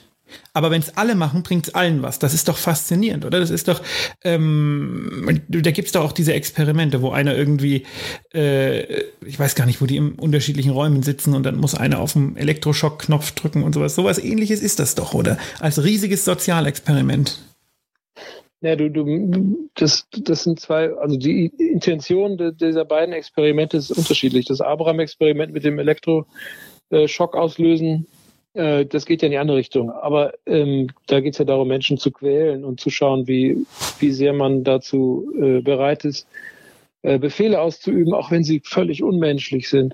aber 0.54 0.72
wenn 0.72 0.82
es 0.82 0.98
alle 0.98 1.16
machen, 1.16 1.44
bringt 1.44 1.68
es 1.68 1.76
allen 1.76 2.02
was. 2.02 2.20
Das 2.20 2.34
ist 2.34 2.48
doch 2.48 2.58
faszinierend, 2.58 3.26
oder? 3.26 3.40
Das 3.40 3.50
ist 3.50 3.68
doch, 3.68 3.82
ähm, 4.24 5.42
da 5.48 5.72
gibt 5.72 5.88
es 5.88 5.92
doch 5.92 6.04
auch 6.04 6.12
diese 6.12 6.34
Experimente, 6.34 7.02
wo 7.02 7.12
einer 7.12 7.36
irgendwie, 7.36 7.86
äh, 8.34 9.02
ich 9.26 9.40
weiß 9.40 9.56
gar 9.56 9.66
nicht, 9.66 9.82
wo 9.82 9.86
die 9.86 9.98
in 9.98 10.14
unterschiedlichen 10.14 10.72
Räumen 10.72 11.04
sitzen 11.04 11.34
und 11.34 11.44
dann 11.44 11.58
muss 11.58 11.76
einer 11.76 12.00
auf 12.00 12.14
den 12.14 12.38
Elektroschockknopf 12.38 13.32
drücken 13.32 13.64
und 13.64 13.74
sowas. 13.74 13.96
Sowas 13.96 14.20
ähnliches 14.20 14.62
ist 14.62 14.80
das 14.80 14.96
doch, 14.96 15.14
oder? 15.14 15.38
Als 15.60 15.84
riesiges 15.84 16.26
Sozialexperiment. 16.26 17.40
Ja, 18.62 18.76
du, 18.76 18.90
du, 18.90 19.70
das, 19.76 20.08
das 20.12 20.44
sind 20.44 20.60
zwei, 20.60 20.92
also 20.94 21.16
die 21.16 21.52
Intention 21.58 22.38
de, 22.38 22.52
dieser 22.54 22.86
beiden 22.86 23.14
Experimente 23.14 23.78
ist 23.78 23.92
unterschiedlich. 23.92 24.46
Das 24.46 24.62
Abraham-Experiment 24.62 25.54
mit 25.54 25.64
dem 25.64 25.78
Elektroschock 25.78 27.36
auslösen 27.36 28.08
äh, 28.58 28.86
das 28.86 29.06
geht 29.06 29.22
ja 29.22 29.28
in 29.28 29.32
die 29.32 29.38
andere 29.38 29.58
Richtung. 29.58 29.92
Aber 29.92 30.34
ähm, 30.46 30.88
da 31.08 31.20
geht 31.20 31.34
es 31.34 31.40
ja 31.40 31.46
darum, 31.46 31.68
Menschen 31.68 31.98
zu 31.98 32.12
quälen 32.12 32.66
und 32.66 32.80
zu 32.80 32.90
schauen, 32.90 33.28
wie, 33.28 33.66
wie 34.00 34.12
sehr 34.12 34.34
man 34.34 34.64
dazu 34.64 35.32
äh, 35.40 35.62
bereit 35.62 36.04
ist, 36.06 36.28
äh, 37.04 37.20
Befehle 37.20 37.62
auszuüben, 37.62 38.14
auch 38.14 38.32
wenn 38.32 38.44
sie 38.44 38.62
völlig 38.66 39.04
unmenschlich 39.04 39.70
sind. 39.70 39.94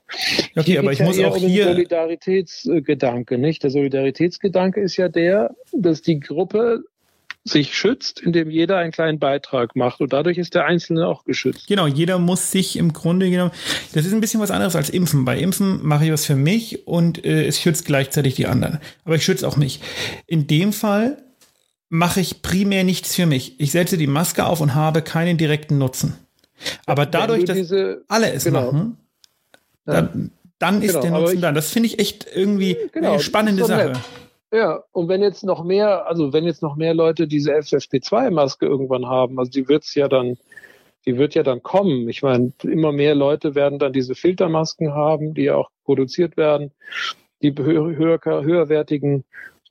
Okay, 0.55 0.77
aber 0.77 0.93
ich 0.93 0.99
ja 0.99 1.05
muss 1.05 1.19
auch 1.19 1.35
um 1.35 1.47
hier 1.47 1.65
Solidaritätsgedanke, 1.65 3.37
nicht? 3.37 3.63
Der 3.63 3.69
Solidaritätsgedanke 3.69 4.81
ist 4.81 4.97
ja 4.97 5.09
der, 5.09 5.53
dass 5.73 6.01
die 6.01 6.19
Gruppe 6.19 6.83
sich 7.45 7.75
schützt, 7.75 8.21
indem 8.21 8.49
jeder 8.49 8.77
einen 8.77 8.91
kleinen 8.91 9.19
Beitrag 9.19 9.75
macht. 9.75 9.99
Und 9.99 10.13
dadurch 10.13 10.37
ist 10.37 10.55
der 10.55 10.65
Einzelne 10.65 11.07
auch 11.07 11.25
geschützt. 11.25 11.67
Genau, 11.67 11.87
jeder 11.87 12.17
muss 12.17 12.51
sich 12.51 12.77
im 12.77 12.93
Grunde 12.93 13.29
genommen, 13.29 13.51
das 13.93 14.05
ist 14.05 14.13
ein 14.13 14.21
bisschen 14.21 14.39
was 14.39 14.51
anderes 14.51 14.75
als 14.75 14.89
Impfen. 14.89 15.25
Bei 15.25 15.37
Impfen 15.37 15.85
mache 15.85 16.05
ich 16.05 16.11
was 16.11 16.25
für 16.25 16.35
mich 16.35 16.87
und 16.87 17.23
äh, 17.25 17.45
es 17.45 17.59
schützt 17.59 17.85
gleichzeitig 17.85 18.35
die 18.35 18.47
anderen. 18.47 18.79
Aber 19.03 19.15
ich 19.15 19.25
schütze 19.25 19.47
auch 19.47 19.57
mich. 19.57 19.81
In 20.25 20.47
dem 20.47 20.71
Fall 20.71 21.17
mache 21.89 22.21
ich 22.21 22.41
primär 22.41 22.83
nichts 22.83 23.15
für 23.15 23.25
mich. 23.25 23.59
Ich 23.59 23.71
setze 23.71 23.97
die 23.97 24.07
Maske 24.07 24.45
auf 24.45 24.61
und 24.61 24.73
habe 24.73 25.01
keinen 25.01 25.37
direkten 25.37 25.77
Nutzen. 25.77 26.15
Aber 26.85 27.05
dadurch, 27.05 27.43
dass 27.43 27.57
alle 28.07 28.31
es 28.31 28.45
genau. 28.45 28.71
machen, 28.71 28.97
dann, 29.85 30.31
dann 30.59 30.81
ist 30.81 30.93
genau, 30.93 31.01
der 31.01 31.11
Nutzen 31.11 31.41
da. 31.41 31.51
Das 31.51 31.71
finde 31.71 31.87
ich 31.87 31.99
echt 31.99 32.25
irgendwie 32.33 32.77
genau, 32.93 33.13
eine 33.13 33.21
spannende 33.21 33.65
Sache. 33.65 33.89
Nett. 33.89 33.99
Ja, 34.53 34.83
und 34.91 35.09
wenn 35.09 35.23
jetzt 35.23 35.43
noch 35.43 35.63
mehr, 35.63 36.05
also 36.05 36.31
wenn 36.31 36.43
jetzt 36.43 36.61
noch 36.61 36.75
mehr 36.75 36.93
Leute 36.93 37.27
diese 37.27 37.55
FFP2-Maske 37.55 38.67
irgendwann 38.67 39.07
haben, 39.07 39.39
also 39.39 39.49
die 39.49 39.67
wird's 39.67 39.95
ja 39.95 40.07
dann, 40.07 40.37
die 41.07 41.17
wird 41.17 41.33
ja 41.33 41.41
dann 41.41 41.63
kommen. 41.63 42.07
Ich 42.07 42.21
meine, 42.21 42.53
immer 42.61 42.91
mehr 42.91 43.15
Leute 43.15 43.55
werden 43.55 43.79
dann 43.79 43.93
diese 43.93 44.13
Filtermasken 44.13 44.93
haben, 44.93 45.33
die 45.33 45.45
ja 45.45 45.55
auch 45.55 45.71
produziert 45.85 46.37
werden, 46.37 46.71
die 47.41 47.55
höher, 47.57 47.95
höher, 47.95 48.43
höherwertigen 48.43 49.23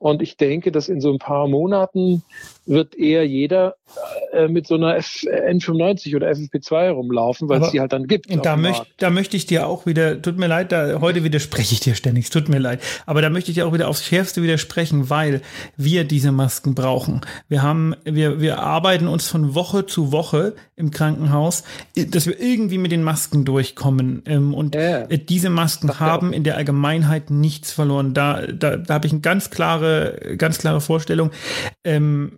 und 0.02 0.20
ich 0.20 0.36
denke, 0.36 0.72
dass 0.72 0.88
in 0.88 1.00
so 1.00 1.12
ein 1.12 1.20
paar 1.20 1.46
Monaten 1.46 2.24
wird 2.66 2.94
eher 2.94 3.26
jeder 3.26 3.76
äh, 4.32 4.48
mit 4.48 4.66
so 4.66 4.74
einer 4.74 4.96
F 4.96 5.24
N95 5.24 6.16
oder 6.16 6.30
FFP2 6.30 6.90
rumlaufen, 6.90 7.48
weil 7.48 7.62
es 7.62 7.70
die 7.70 7.80
halt 7.80 7.92
dann 7.92 8.06
gibt. 8.06 8.26
Da, 8.44 8.56
möcht, 8.56 8.86
da 8.98 9.10
möchte 9.10 9.36
ich 9.36 9.46
dir 9.46 9.66
auch 9.66 9.86
wieder, 9.86 10.20
tut 10.20 10.38
mir 10.38 10.46
leid, 10.46 10.72
da, 10.72 11.00
heute 11.00 11.24
widerspreche 11.24 11.74
ich 11.74 11.80
dir 11.80 11.94
ständig, 11.94 12.30
tut 12.30 12.48
mir 12.48 12.58
leid, 12.58 12.80
aber 13.06 13.22
da 13.22 13.30
möchte 13.30 13.50
ich 13.50 13.56
dir 13.56 13.66
auch 13.66 13.72
wieder 13.72 13.88
aufs 13.88 14.04
Schärfste 14.04 14.42
widersprechen, 14.42 15.10
weil 15.10 15.42
wir 15.76 16.04
diese 16.04 16.32
Masken 16.32 16.74
brauchen. 16.74 17.22
Wir 17.48 17.62
haben, 17.62 17.94
wir, 18.04 18.40
wir 18.40 18.58
arbeiten 18.60 19.08
uns 19.08 19.28
von 19.28 19.54
Woche 19.54 19.86
zu 19.86 20.12
Woche 20.12 20.54
im 20.76 20.90
Krankenhaus, 20.90 21.64
dass 21.96 22.26
wir 22.26 22.40
irgendwie 22.40 22.78
mit 22.78 22.92
den 22.92 23.02
Masken 23.02 23.44
durchkommen. 23.44 24.22
Ähm, 24.26 24.54
und 24.54 24.74
ja. 24.74 25.06
diese 25.06 25.50
Masken 25.50 26.00
haben 26.00 26.32
in 26.32 26.44
der 26.44 26.56
Allgemeinheit 26.56 27.30
nichts 27.30 27.72
verloren. 27.72 28.14
Da, 28.14 28.46
da, 28.46 28.76
da 28.76 28.94
habe 28.94 29.06
ich 29.06 29.12
eine 29.12 29.20
ganz 29.20 29.50
klare 29.50 30.32
ganz 30.36 30.58
klare 30.58 30.80
Vorstellung. 30.80 31.30
Ähm, 31.84 32.32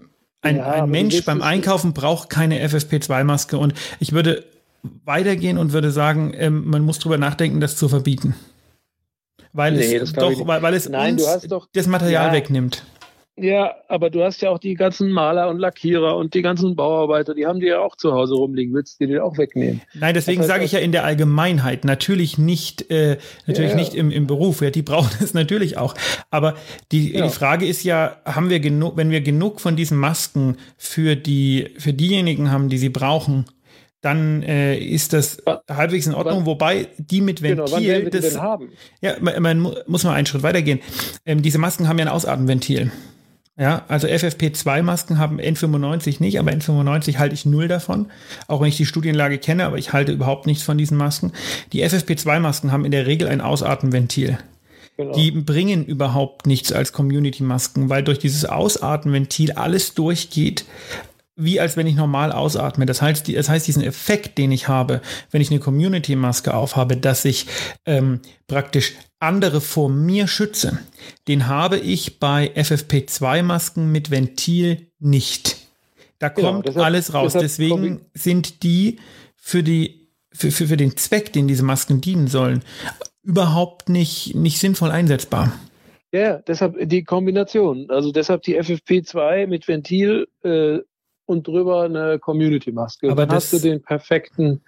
ein, 0.44 0.56
ja, 0.56 0.70
ein 0.70 0.90
Mensch 0.90 1.24
beim 1.24 1.42
Einkaufen 1.42 1.92
braucht 1.92 2.30
keine 2.30 2.66
FFP2-Maske 2.66 3.56
und 3.56 3.74
ich 3.98 4.12
würde 4.12 4.44
weitergehen 5.04 5.58
und 5.58 5.72
würde 5.72 5.90
sagen, 5.90 6.32
ähm, 6.36 6.68
man 6.68 6.82
muss 6.82 6.98
drüber 6.98 7.18
nachdenken, 7.18 7.60
das 7.60 7.76
zu 7.76 7.88
verbieten. 7.88 8.34
Weil 9.52 9.72
nee, 9.72 9.96
es 9.96 10.12
doch, 10.12 10.46
weil, 10.46 10.62
weil, 10.62 10.74
es 10.74 10.88
Nein, 10.88 11.14
uns 11.14 11.46
doch, 11.48 11.68
das 11.72 11.86
Material 11.86 12.26
ja, 12.26 12.32
wegnimmt. 12.32 12.84
Ja, 13.36 13.74
aber 13.88 14.10
du 14.10 14.22
hast 14.22 14.42
ja 14.42 14.50
auch 14.50 14.60
die 14.60 14.74
ganzen 14.74 15.10
Maler 15.10 15.48
und 15.48 15.58
Lackierer 15.58 16.16
und 16.16 16.34
die 16.34 16.42
ganzen 16.42 16.76
Bauarbeiter, 16.76 17.34
die 17.34 17.46
haben 17.46 17.58
die 17.58 17.66
ja 17.66 17.80
auch 17.80 17.96
zu 17.96 18.12
Hause 18.12 18.34
rumliegen. 18.34 18.72
Willst 18.72 19.00
du 19.00 19.06
die 19.06 19.18
auch 19.18 19.38
wegnehmen? 19.38 19.82
Nein, 19.92 20.14
deswegen 20.14 20.40
das 20.40 20.48
heißt, 20.48 20.54
sage 20.54 20.64
ich 20.64 20.70
ja 20.70 20.78
in 20.78 20.92
der 20.92 21.04
Allgemeinheit. 21.04 21.84
Natürlich 21.84 22.38
nicht, 22.38 22.90
äh, 22.92 23.18
natürlich 23.46 23.72
ja, 23.72 23.76
nicht 23.76 23.94
im, 23.94 24.12
im 24.12 24.28
Beruf. 24.28 24.62
Ja, 24.62 24.70
die 24.70 24.82
brauchen 24.82 25.10
es 25.20 25.34
natürlich 25.34 25.78
auch. 25.78 25.94
Aber 26.30 26.54
die, 26.92 27.12
ja. 27.12 27.24
die 27.24 27.32
Frage 27.32 27.66
ist 27.66 27.82
ja, 27.82 28.18
haben 28.24 28.50
wir 28.50 28.60
genug, 28.60 28.96
wenn 28.96 29.10
wir 29.10 29.20
genug 29.20 29.60
von 29.60 29.74
diesen 29.74 29.98
Masken 29.98 30.56
für 30.76 31.16
die, 31.16 31.74
für 31.76 31.92
diejenigen 31.92 32.52
haben, 32.52 32.68
die 32.68 32.78
sie 32.78 32.90
brauchen, 32.90 33.46
dann 34.00 34.42
äh, 34.42 34.76
ist 34.76 35.12
das 35.12 35.38
halbwegs 35.68 36.06
in 36.06 36.14
Ordnung. 36.14 36.46
Wobei 36.46 36.88
die 36.98 37.20
mit 37.20 37.42
genau, 37.42 37.64
Ventil, 37.68 38.10
genau, 38.10 38.10
das, 38.10 38.34
ja, 39.00 39.14
man, 39.20 39.42
man, 39.42 39.74
muss 39.88 40.04
mal 40.04 40.12
einen 40.12 40.26
Schritt 40.26 40.44
weitergehen. 40.44 40.78
Ähm, 41.26 41.42
diese 41.42 41.58
Masken 41.58 41.88
haben 41.88 41.98
ja 41.98 42.04
ein 42.04 42.10
Ausatmenventil. 42.10 42.92
Ja, 43.56 43.84
also 43.86 44.08
FFP2-Masken 44.08 45.18
haben 45.18 45.40
N95 45.40 46.20
nicht, 46.20 46.40
aber 46.40 46.50
N95 46.50 47.18
halte 47.18 47.34
ich 47.34 47.46
null 47.46 47.68
davon, 47.68 48.06
auch 48.48 48.60
wenn 48.60 48.68
ich 48.68 48.76
die 48.76 48.86
Studienlage 48.86 49.38
kenne, 49.38 49.64
aber 49.64 49.78
ich 49.78 49.92
halte 49.92 50.10
überhaupt 50.10 50.46
nichts 50.46 50.64
von 50.64 50.76
diesen 50.76 50.96
Masken. 50.96 51.32
Die 51.72 51.84
FFP2-Masken 51.84 52.72
haben 52.72 52.84
in 52.84 52.90
der 52.90 53.06
Regel 53.06 53.28
ein 53.28 53.40
Ausatmenventil. 53.40 54.38
Genau. 54.96 55.12
Die 55.12 55.30
bringen 55.30 55.84
überhaupt 55.84 56.46
nichts 56.46 56.72
als 56.72 56.92
Community-Masken, 56.92 57.88
weil 57.90 58.02
durch 58.02 58.18
dieses 58.18 58.44
Ausatmenventil 58.44 59.52
alles 59.52 59.94
durchgeht, 59.94 60.64
wie 61.36 61.60
als 61.60 61.76
wenn 61.76 61.86
ich 61.86 61.96
normal 61.96 62.32
ausatme. 62.32 62.86
Das 62.86 63.02
heißt, 63.02 63.34
das 63.34 63.48
heißt, 63.48 63.66
diesen 63.66 63.82
Effekt, 63.82 64.38
den 64.38 64.52
ich 64.52 64.68
habe, 64.68 65.00
wenn 65.30 65.40
ich 65.40 65.50
eine 65.50 65.60
Community-Maske 65.60 66.54
aufhabe, 66.54 66.96
dass 66.96 67.24
ich 67.24 67.46
ähm, 67.86 68.20
praktisch 68.46 68.94
andere 69.18 69.60
vor 69.60 69.88
mir 69.88 70.28
schütze, 70.28 70.78
den 71.26 71.48
habe 71.48 71.78
ich 71.78 72.20
bei 72.20 72.52
FFP2-Masken 72.54 73.90
mit 73.90 74.10
Ventil 74.10 74.88
nicht. 74.98 75.56
Da 76.18 76.28
genau, 76.28 76.52
kommt 76.52 76.68
deshalb, 76.68 76.86
alles 76.86 77.14
raus. 77.14 77.32
Deswegen 77.32 78.02
sind 78.14 78.62
die 78.62 78.98
für 79.36 79.62
die 79.62 80.04
für, 80.34 80.50
für, 80.50 80.66
für 80.66 80.76
den 80.76 80.96
Zweck, 80.96 81.32
den 81.32 81.46
diese 81.46 81.62
Masken 81.62 82.00
dienen 82.00 82.26
sollen, 82.26 82.62
überhaupt 83.22 83.88
nicht, 83.88 84.34
nicht 84.34 84.58
sinnvoll 84.58 84.90
einsetzbar. 84.90 85.52
Ja, 86.12 86.38
deshalb 86.38 86.76
die 86.88 87.04
Kombination. 87.04 87.86
Also 87.88 88.12
deshalb 88.12 88.42
die 88.42 88.60
FFP2 88.60 89.46
mit 89.46 89.66
Ventil 89.66 90.28
äh, 90.42 90.78
und 91.26 91.46
drüber 91.46 91.82
eine 91.82 92.18
Community-Maske. 92.18 93.10
Aber 93.10 93.26
Dann 93.26 93.36
hast 93.36 93.52
du 93.52 93.58
den 93.58 93.82
perfekten, 93.82 94.60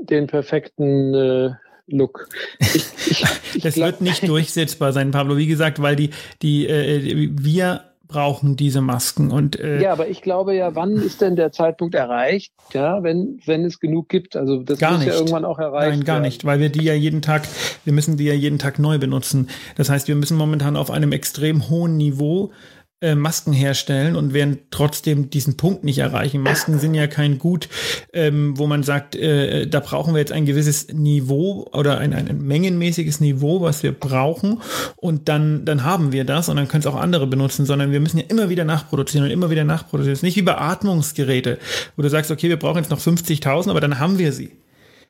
den 0.00 0.26
perfekten 0.26 1.14
äh, 1.14 1.50
Look. 1.86 2.28
Ich, 2.60 2.86
ich, 3.10 3.24
ich 3.54 3.62
das 3.62 3.74
glaub, 3.74 3.86
wird 3.86 4.00
nicht 4.00 4.28
durchsetzbar 4.28 4.92
sein, 4.92 5.10
Pablo. 5.10 5.36
Wie 5.36 5.46
gesagt, 5.46 5.82
weil 5.82 5.96
die, 5.96 6.10
die, 6.42 6.66
äh, 6.66 7.30
wir 7.32 7.82
brauchen 8.06 8.54
diese 8.54 8.80
Masken 8.80 9.30
und 9.30 9.58
äh, 9.58 9.80
ja, 9.82 9.92
aber 9.92 10.08
ich 10.08 10.22
glaube 10.22 10.54
ja, 10.54 10.74
wann 10.74 10.92
ist 10.92 11.20
denn 11.20 11.36
der 11.36 11.52
Zeitpunkt 11.52 11.94
erreicht? 11.94 12.52
Ja, 12.72 13.02
wenn 13.02 13.40
wenn 13.44 13.64
es 13.64 13.80
genug 13.80 14.08
gibt, 14.08 14.36
also 14.36 14.62
das 14.62 14.78
gar 14.78 14.92
muss 14.92 15.00
nicht. 15.00 15.08
ja 15.08 15.14
irgendwann 15.14 15.44
auch 15.44 15.58
erreicht. 15.58 15.90
Nein, 15.90 16.04
gar 16.04 16.16
werden. 16.16 16.24
nicht, 16.24 16.44
weil 16.44 16.60
wir 16.60 16.68
die 16.68 16.84
ja 16.84 16.94
jeden 16.94 17.22
Tag, 17.22 17.48
wir 17.84 17.92
müssen 17.92 18.16
die 18.16 18.24
ja 18.24 18.34
jeden 18.34 18.58
Tag 18.58 18.78
neu 18.78 18.98
benutzen. 18.98 19.48
Das 19.76 19.88
heißt, 19.88 20.06
wir 20.06 20.14
müssen 20.14 20.36
momentan 20.36 20.76
auf 20.76 20.90
einem 20.90 21.12
extrem 21.12 21.68
hohen 21.68 21.96
Niveau 21.96 22.52
äh, 23.00 23.14
Masken 23.14 23.52
herstellen 23.52 24.16
und 24.16 24.32
werden 24.32 24.58
trotzdem 24.70 25.28
diesen 25.28 25.56
Punkt 25.56 25.84
nicht 25.84 25.98
erreichen. 25.98 26.40
Masken 26.40 26.78
sind 26.78 26.94
ja 26.94 27.06
kein 27.06 27.38
Gut, 27.38 27.68
ähm, 28.12 28.56
wo 28.56 28.66
man 28.66 28.82
sagt, 28.82 29.14
äh, 29.16 29.66
da 29.66 29.80
brauchen 29.80 30.14
wir 30.14 30.20
jetzt 30.20 30.32
ein 30.32 30.46
gewisses 30.46 30.88
Niveau 30.92 31.68
oder 31.72 31.98
ein, 31.98 32.14
ein 32.14 32.40
mengenmäßiges 32.42 33.20
Niveau, 33.20 33.60
was 33.60 33.82
wir 33.82 33.92
brauchen 33.92 34.60
und 34.96 35.28
dann, 35.28 35.64
dann 35.64 35.84
haben 35.84 36.12
wir 36.12 36.24
das 36.24 36.48
und 36.48 36.56
dann 36.56 36.68
können 36.68 36.80
es 36.80 36.86
auch 36.86 36.96
andere 36.96 37.26
benutzen, 37.26 37.66
sondern 37.66 37.92
wir 37.92 38.00
müssen 38.00 38.18
ja 38.18 38.24
immer 38.28 38.48
wieder 38.48 38.64
nachproduzieren 38.64 39.26
und 39.26 39.32
immer 39.32 39.50
wieder 39.50 39.64
nachproduzieren. 39.64 40.12
Es 40.12 40.20
ist 40.20 40.24
nicht 40.24 40.36
wie 40.36 40.42
bei 40.42 40.56
Atmungsgeräte, 40.56 41.58
wo 41.96 42.02
du 42.02 42.08
sagst, 42.08 42.30
okay, 42.30 42.48
wir 42.48 42.58
brauchen 42.58 42.78
jetzt 42.78 42.90
noch 42.90 43.00
50.000, 43.00 43.70
aber 43.70 43.80
dann 43.80 43.98
haben 43.98 44.18
wir 44.18 44.32
sie. 44.32 44.50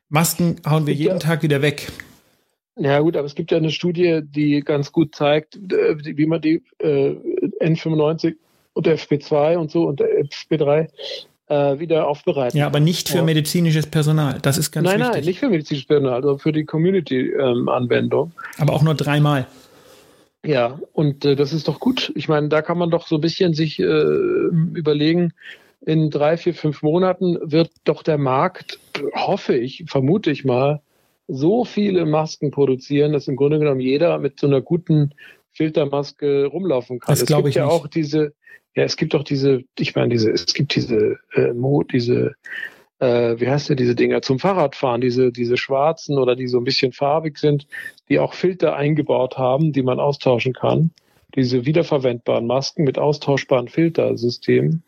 Masken 0.08 0.56
hauen 0.66 0.86
wir 0.86 0.94
jeden 0.94 1.14
ja. 1.14 1.18
Tag 1.18 1.42
wieder 1.42 1.62
weg. 1.62 1.92
Ja 2.76 2.98
gut, 3.00 3.16
aber 3.16 3.26
es 3.26 3.36
gibt 3.36 3.52
ja 3.52 3.58
eine 3.58 3.70
Studie, 3.70 4.20
die 4.22 4.60
ganz 4.60 4.90
gut 4.90 5.14
zeigt, 5.14 5.56
äh, 5.56 5.96
wie 6.16 6.26
man 6.26 6.40
die 6.40 6.62
äh, 6.78 7.14
N95 7.60 8.36
und 8.72 8.88
FP2 8.88 9.56
und 9.56 9.70
so 9.70 9.84
und 9.84 10.00
FP3 10.00 10.88
äh, 11.48 11.78
wieder 11.78 12.08
aufbereiten. 12.08 12.58
Ja, 12.58 12.66
aber 12.66 12.80
nicht 12.80 13.08
für 13.08 13.22
medizinisches 13.22 13.86
Personal. 13.86 14.38
Das 14.42 14.58
ist 14.58 14.70
ganz 14.72 14.86
nein, 14.86 14.94
wichtig. 14.94 15.06
Nein, 15.06 15.20
nein, 15.20 15.24
nicht 15.24 15.38
für 15.38 15.48
medizinisches 15.48 15.86
Personal, 15.86 16.14
also 16.14 16.38
für 16.38 16.52
die 16.52 16.64
Community-Anwendung. 16.64 18.32
Ähm, 18.34 18.62
aber 18.62 18.72
auch 18.72 18.82
nur 18.82 18.94
dreimal. 18.94 19.46
Ja, 20.44 20.78
und 20.92 21.24
äh, 21.24 21.36
das 21.36 21.52
ist 21.52 21.68
doch 21.68 21.80
gut. 21.80 22.12
Ich 22.14 22.28
meine, 22.28 22.48
da 22.48 22.62
kann 22.62 22.78
man 22.78 22.90
doch 22.90 23.06
so 23.06 23.16
ein 23.16 23.20
bisschen 23.20 23.54
sich 23.54 23.78
äh, 23.78 23.84
überlegen, 23.84 25.32
in 25.86 26.10
drei, 26.10 26.36
vier, 26.36 26.54
fünf 26.54 26.82
Monaten 26.82 27.38
wird 27.42 27.70
doch 27.84 28.02
der 28.02 28.16
Markt, 28.16 28.78
hoffe 29.14 29.54
ich, 29.54 29.84
vermute 29.86 30.30
ich 30.30 30.44
mal, 30.44 30.80
so 31.28 31.64
viele 31.64 32.06
Masken 32.06 32.50
produzieren, 32.50 33.12
dass 33.12 33.28
im 33.28 33.36
Grunde 33.36 33.58
genommen 33.58 33.80
jeder 33.80 34.18
mit 34.18 34.40
so 34.40 34.46
einer 34.46 34.60
guten 34.60 35.12
Filtermaske 35.54 36.46
rumlaufen 36.46 37.00
kann. 37.00 37.12
Das 37.12 37.22
es 37.22 37.26
gibt 37.26 37.54
ja 37.54 37.64
nicht. 37.64 37.72
auch 37.72 37.86
diese, 37.86 38.34
ja, 38.74 38.84
es 38.84 38.96
gibt 38.96 39.14
auch 39.14 39.24
diese, 39.24 39.62
ich 39.78 39.94
meine, 39.94 40.10
diese, 40.10 40.30
es 40.30 40.52
gibt 40.54 40.74
diese 40.74 41.18
äh, 41.34 41.52
Mo, 41.52 41.82
diese, 41.82 42.34
äh, 42.98 43.38
wie 43.38 43.48
heißt 43.48 43.68
der, 43.68 43.76
diese 43.76 43.94
Dinger 43.94 44.22
zum 44.22 44.38
Fahrradfahren, 44.38 45.00
diese, 45.00 45.32
diese 45.32 45.56
schwarzen 45.56 46.18
oder 46.18 46.36
die 46.36 46.48
so 46.48 46.58
ein 46.58 46.64
bisschen 46.64 46.92
farbig 46.92 47.38
sind, 47.38 47.66
die 48.08 48.18
auch 48.18 48.34
Filter 48.34 48.76
eingebaut 48.76 49.38
haben, 49.38 49.72
die 49.72 49.82
man 49.82 50.00
austauschen 50.00 50.52
kann. 50.52 50.90
Diese 51.34 51.66
wiederverwendbaren 51.66 52.46
Masken 52.46 52.84
mit 52.84 52.96
austauschbaren 52.96 53.68
Filtersystemen 53.68 54.84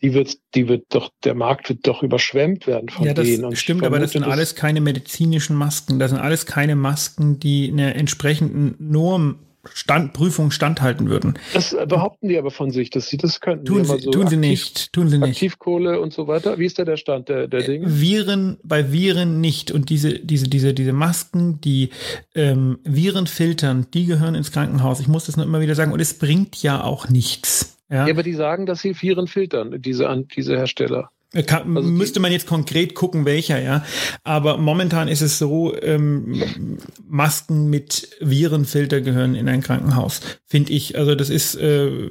die 0.00 0.14
wird, 0.14 0.38
die 0.54 0.68
wird 0.68 0.86
doch, 0.90 1.10
der 1.24 1.34
Markt 1.34 1.68
wird 1.68 1.86
doch 1.86 2.02
überschwemmt 2.02 2.66
werden 2.66 2.88
von 2.88 3.06
ja, 3.06 3.14
das 3.14 3.26
denen. 3.26 3.56
Stimmt, 3.56 3.84
aber 3.84 3.98
das 3.98 4.12
sind 4.12 4.22
alles 4.22 4.54
keine 4.54 4.80
medizinischen 4.80 5.56
Masken. 5.56 5.98
Das 5.98 6.10
sind 6.10 6.20
alles 6.20 6.46
keine 6.46 6.76
Masken, 6.76 7.40
die 7.40 7.70
einer 7.72 7.96
entsprechenden 7.96 8.76
Norm 8.78 9.40
Stand, 9.74 10.12
Prüfung 10.12 10.50
standhalten 10.50 11.08
würden. 11.08 11.38
Das 11.52 11.76
behaupten 11.86 12.28
die 12.28 12.38
aber 12.38 12.50
von 12.50 12.70
sich, 12.70 12.90
dass 12.90 13.08
sie 13.08 13.16
das 13.16 13.40
könnten. 13.40 13.64
Tun, 13.64 13.84
sie, 13.84 13.98
so 13.98 14.10
tun 14.10 14.22
aktiv, 14.22 14.30
sie 14.30 14.36
nicht. 14.36 14.92
Tun 14.92 15.08
sie 15.08 15.18
nicht. 15.18 15.42
Aktivkohle 15.42 16.00
und 16.00 16.12
so 16.12 16.26
weiter. 16.26 16.58
Wie 16.58 16.66
ist 16.66 16.78
da 16.78 16.84
der 16.84 16.96
Stand 16.96 17.28
der, 17.28 17.48
der 17.48 17.62
Dinge? 17.62 17.86
Viren, 17.88 18.58
bei 18.62 18.92
Viren 18.92 19.40
nicht. 19.40 19.70
Und 19.70 19.90
diese, 19.90 20.18
diese, 20.20 20.48
diese, 20.48 20.74
diese 20.74 20.92
Masken, 20.92 21.60
die 21.60 21.90
ähm, 22.34 22.78
Viren 22.84 23.26
filtern, 23.26 23.86
die 23.92 24.06
gehören 24.06 24.34
ins 24.34 24.52
Krankenhaus. 24.52 25.00
Ich 25.00 25.08
muss 25.08 25.26
das 25.26 25.36
nur 25.36 25.46
immer 25.46 25.60
wieder 25.60 25.74
sagen. 25.74 25.92
Und 25.92 26.00
es 26.00 26.14
bringt 26.14 26.62
ja 26.62 26.82
auch 26.82 27.08
nichts. 27.08 27.78
Ja, 27.90 28.06
ja 28.06 28.12
aber 28.12 28.22
die 28.22 28.34
sagen, 28.34 28.66
dass 28.66 28.80
sie 28.80 28.94
Viren 29.00 29.26
filtern, 29.26 29.80
diese, 29.80 30.24
diese 30.34 30.56
Hersteller. 30.56 31.10
Äh, 31.34 31.42
kann, 31.42 31.76
also 31.76 31.88
müsste 31.88 32.20
man 32.20 32.32
jetzt 32.32 32.46
konkret 32.46 32.94
gucken, 32.94 33.24
welcher, 33.24 33.60
ja. 33.60 33.84
Aber 34.24 34.56
momentan 34.56 35.08
ist 35.08 35.20
es 35.20 35.38
so, 35.38 35.74
ähm, 35.80 36.78
Masken 37.06 37.68
mit 37.68 38.16
Virenfilter 38.20 39.00
gehören 39.00 39.34
in 39.34 39.48
ein 39.48 39.62
Krankenhaus, 39.62 40.20
finde 40.46 40.72
ich. 40.72 40.96
Also 40.96 41.14
das 41.14 41.28
ist, 41.28 41.54
äh, 41.56 42.10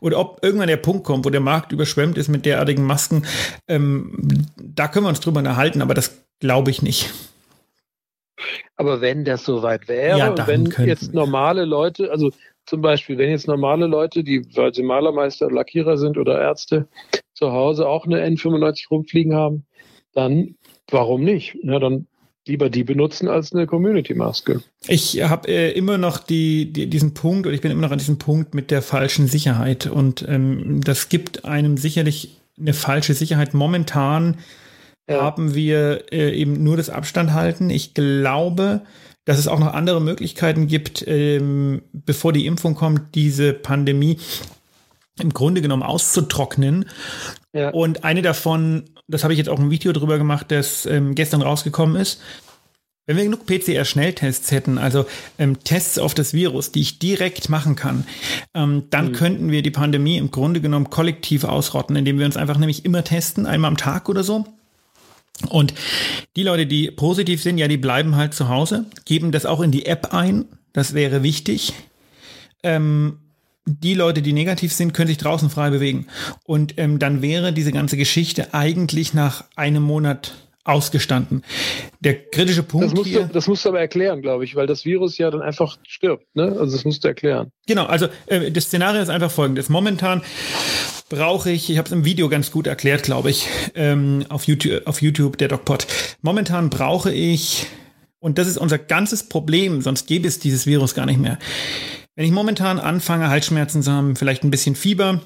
oder 0.00 0.18
ob 0.18 0.40
irgendwann 0.42 0.68
der 0.68 0.76
Punkt 0.76 1.04
kommt, 1.04 1.24
wo 1.24 1.30
der 1.30 1.40
Markt 1.40 1.72
überschwemmt 1.72 2.18
ist 2.18 2.28
mit 2.28 2.44
derartigen 2.44 2.84
Masken, 2.84 3.24
ähm, 3.68 4.46
da 4.56 4.88
können 4.88 5.06
wir 5.06 5.10
uns 5.10 5.20
drüber 5.20 5.38
unterhalten, 5.38 5.80
aber 5.80 5.94
das 5.94 6.24
glaube 6.40 6.70
ich 6.70 6.82
nicht. 6.82 7.10
Aber 8.76 9.00
wenn 9.00 9.24
das 9.24 9.44
soweit 9.44 9.88
wäre, 9.88 10.18
ja, 10.18 10.30
und 10.30 10.46
wenn 10.46 10.66
jetzt 10.86 11.14
normale 11.14 11.64
Leute, 11.64 12.10
also 12.10 12.32
zum 12.66 12.80
Beispiel, 12.80 13.18
wenn 13.18 13.30
jetzt 13.30 13.48
normale 13.48 13.86
Leute, 13.86 14.24
die, 14.24 14.44
weil 14.56 14.74
sie 14.74 14.82
Malermeister, 14.82 15.50
Lackierer 15.50 15.96
sind 15.96 16.18
oder 16.18 16.40
Ärzte, 16.40 16.88
zu 17.42 17.52
Hause 17.52 17.88
auch 17.88 18.06
eine 18.06 18.24
N95 18.24 18.88
rumfliegen 18.88 19.34
haben, 19.34 19.64
dann 20.14 20.54
warum 20.88 21.24
nicht? 21.24 21.58
Na, 21.64 21.80
dann 21.80 22.06
lieber 22.46 22.70
die 22.70 22.84
benutzen 22.84 23.26
als 23.26 23.52
eine 23.52 23.66
Community-Maske. 23.66 24.62
Ich 24.86 25.20
habe 25.22 25.48
äh, 25.48 25.72
immer 25.72 25.98
noch 25.98 26.18
die, 26.18 26.72
die, 26.72 26.86
diesen 26.86 27.14
Punkt, 27.14 27.46
oder 27.46 27.54
ich 27.54 27.60
bin 27.60 27.72
immer 27.72 27.82
noch 27.82 27.90
an 27.90 27.98
diesem 27.98 28.18
Punkt 28.18 28.54
mit 28.54 28.70
der 28.70 28.80
falschen 28.80 29.26
Sicherheit. 29.26 29.86
Und 29.86 30.24
ähm, 30.28 30.80
das 30.84 31.08
gibt 31.08 31.44
einem 31.44 31.76
sicherlich 31.76 32.36
eine 32.60 32.74
falsche 32.74 33.14
Sicherheit. 33.14 33.54
Momentan 33.54 34.38
ja. 35.08 35.20
haben 35.20 35.56
wir 35.56 36.12
äh, 36.12 36.32
eben 36.36 36.62
nur 36.62 36.76
das 36.76 36.90
Abstand 36.90 37.32
halten. 37.32 37.70
Ich 37.70 37.92
glaube, 37.94 38.82
dass 39.24 39.38
es 39.38 39.48
auch 39.48 39.58
noch 39.58 39.74
andere 39.74 40.00
Möglichkeiten 40.00 40.68
gibt, 40.68 41.04
ähm, 41.08 41.82
bevor 41.92 42.32
die 42.32 42.46
Impfung 42.46 42.76
kommt, 42.76 43.16
diese 43.16 43.52
Pandemie 43.52 44.18
im 45.20 45.32
Grunde 45.32 45.62
genommen 45.62 45.82
auszutrocknen. 45.82 46.86
Ja. 47.52 47.70
Und 47.70 48.04
eine 48.04 48.22
davon, 48.22 48.84
das 49.08 49.24
habe 49.24 49.34
ich 49.34 49.38
jetzt 49.38 49.48
auch 49.48 49.58
ein 49.58 49.70
Video 49.70 49.92
drüber 49.92 50.18
gemacht, 50.18 50.46
das 50.50 50.86
ähm, 50.86 51.14
gestern 51.14 51.42
rausgekommen 51.42 51.96
ist. 51.96 52.20
Wenn 53.04 53.16
wir 53.16 53.24
genug 53.24 53.46
PCR-Schnelltests 53.46 54.52
hätten, 54.52 54.78
also 54.78 55.06
ähm, 55.36 55.58
Tests 55.64 55.98
auf 55.98 56.14
das 56.14 56.34
Virus, 56.34 56.70
die 56.70 56.80
ich 56.80 57.00
direkt 57.00 57.48
machen 57.48 57.74
kann, 57.74 58.06
ähm, 58.54 58.84
dann 58.90 59.08
mhm. 59.08 59.12
könnten 59.12 59.50
wir 59.50 59.62
die 59.62 59.72
Pandemie 59.72 60.18
im 60.18 60.30
Grunde 60.30 60.60
genommen 60.60 60.88
kollektiv 60.88 61.42
ausrotten, 61.42 61.96
indem 61.96 62.18
wir 62.20 62.26
uns 62.26 62.36
einfach 62.36 62.58
nämlich 62.58 62.84
immer 62.84 63.02
testen, 63.02 63.44
einmal 63.44 63.68
am 63.68 63.76
Tag 63.76 64.08
oder 64.08 64.22
so. 64.22 64.46
Und 65.48 65.74
die 66.36 66.44
Leute, 66.44 66.66
die 66.66 66.92
positiv 66.92 67.42
sind, 67.42 67.58
ja, 67.58 67.66
die 67.66 67.76
bleiben 67.76 68.14
halt 68.14 68.34
zu 68.34 68.48
Hause, 68.48 68.86
geben 69.04 69.32
das 69.32 69.46
auch 69.46 69.60
in 69.60 69.72
die 69.72 69.86
App 69.86 70.14
ein. 70.14 70.44
Das 70.72 70.94
wäre 70.94 71.24
wichtig. 71.24 71.72
Ähm, 72.62 73.18
die 73.64 73.94
Leute, 73.94 74.22
die 74.22 74.32
negativ 74.32 74.72
sind, 74.72 74.92
können 74.92 75.08
sich 75.08 75.18
draußen 75.18 75.50
frei 75.50 75.70
bewegen. 75.70 76.06
Und 76.44 76.74
ähm, 76.78 76.98
dann 76.98 77.22
wäre 77.22 77.52
diese 77.52 77.72
ganze 77.72 77.96
Geschichte 77.96 78.54
eigentlich 78.54 79.14
nach 79.14 79.44
einem 79.56 79.82
Monat 79.82 80.34
ausgestanden. 80.64 81.42
Der 82.00 82.14
kritische 82.14 82.62
Punkt 82.62 82.86
das 82.86 82.94
musst 82.94 83.08
hier. 83.08 83.24
Du, 83.24 83.32
das 83.32 83.48
musst 83.48 83.64
du 83.64 83.70
aber 83.70 83.80
erklären, 83.80 84.22
glaube 84.22 84.44
ich, 84.44 84.54
weil 84.54 84.66
das 84.66 84.84
Virus 84.84 85.18
ja 85.18 85.30
dann 85.30 85.42
einfach 85.42 85.76
stirbt. 85.82 86.24
Ne? 86.34 86.56
Also 86.58 86.76
das 86.76 86.84
musst 86.84 87.02
du 87.02 87.08
erklären. 87.08 87.50
Genau, 87.66 87.86
also 87.86 88.06
äh, 88.26 88.50
das 88.50 88.64
Szenario 88.64 89.02
ist 89.02 89.08
einfach 89.08 89.30
folgendes. 89.30 89.68
Momentan 89.68 90.22
brauche 91.08 91.50
ich, 91.50 91.68
ich 91.68 91.78
habe 91.78 91.86
es 91.86 91.92
im 91.92 92.04
Video 92.04 92.28
ganz 92.28 92.50
gut 92.52 92.66
erklärt, 92.66 93.02
glaube 93.02 93.30
ich, 93.30 93.48
ähm, 93.74 94.24
auf, 94.28 94.44
YouTube, 94.44 94.86
auf 94.86 95.02
YouTube, 95.02 95.36
der 95.36 95.48
DocPod. 95.48 95.86
Momentan 96.22 96.70
brauche 96.70 97.12
ich, 97.12 97.66
und 98.20 98.38
das 98.38 98.46
ist 98.46 98.56
unser 98.56 98.78
ganzes 98.78 99.28
Problem, 99.28 99.82
sonst 99.82 100.06
gäbe 100.06 100.28
es 100.28 100.38
dieses 100.38 100.66
Virus 100.66 100.94
gar 100.94 101.06
nicht 101.06 101.18
mehr. 101.18 101.38
Wenn 102.14 102.26
ich 102.26 102.32
momentan 102.32 102.78
anfange, 102.78 103.28
Halsschmerzen 103.28 103.82
zu 103.82 103.90
haben, 103.90 104.16
vielleicht 104.16 104.44
ein 104.44 104.50
bisschen 104.50 104.74
Fieber, 104.74 105.20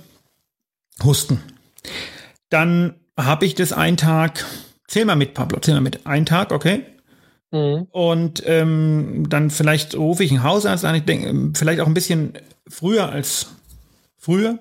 Husten, 1.02 1.42
dann 2.48 2.94
habe 3.18 3.44
ich 3.44 3.54
das 3.54 3.72
einen 3.72 3.96
Tag, 3.96 4.44
zähl 4.86 5.04
mal 5.04 5.16
mit, 5.16 5.34
Pablo, 5.34 5.58
zähl 5.58 5.74
mal 5.74 5.80
mit, 5.80 6.06
einen 6.06 6.26
Tag, 6.26 6.52
okay? 6.52 6.82
Mhm. 7.50 7.88
Und 7.90 8.42
ähm, 8.46 9.26
dann 9.28 9.50
vielleicht 9.50 9.96
rufe 9.96 10.22
ich 10.22 10.30
einen 10.30 10.44
Hausarzt 10.44 10.84
an, 10.84 10.94
ich 10.94 11.04
denke, 11.04 11.58
vielleicht 11.58 11.80
auch 11.80 11.86
ein 11.86 11.94
bisschen 11.94 12.34
früher 12.68 13.08
als 13.08 13.48
früher, 14.18 14.58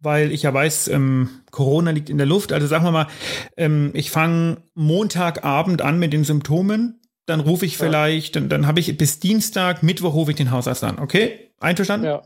weil 0.00 0.32
ich 0.32 0.42
ja 0.42 0.54
weiß, 0.54 0.88
ähm, 0.88 1.28
Corona 1.50 1.90
liegt 1.90 2.08
in 2.08 2.16
der 2.16 2.26
Luft. 2.26 2.52
Also 2.52 2.66
sagen 2.66 2.84
wir 2.84 2.92
mal, 2.92 3.08
ähm, 3.56 3.90
ich 3.94 4.10
fange 4.10 4.58
Montagabend 4.74 5.82
an 5.82 5.98
mit 5.98 6.12
den 6.12 6.24
Symptomen, 6.24 7.00
dann 7.26 7.40
rufe 7.40 7.66
ich 7.66 7.76
vielleicht, 7.76 8.36
dann, 8.36 8.48
dann 8.48 8.66
habe 8.66 8.80
ich 8.80 8.96
bis 8.96 9.20
Dienstag, 9.20 9.82
Mittwoch 9.82 10.14
rufe 10.14 10.30
ich 10.30 10.36
den 10.36 10.50
Hausarzt 10.50 10.82
an, 10.84 10.98
okay? 10.98 11.51
Einverstanden? 11.62 12.06
Ja. 12.06 12.22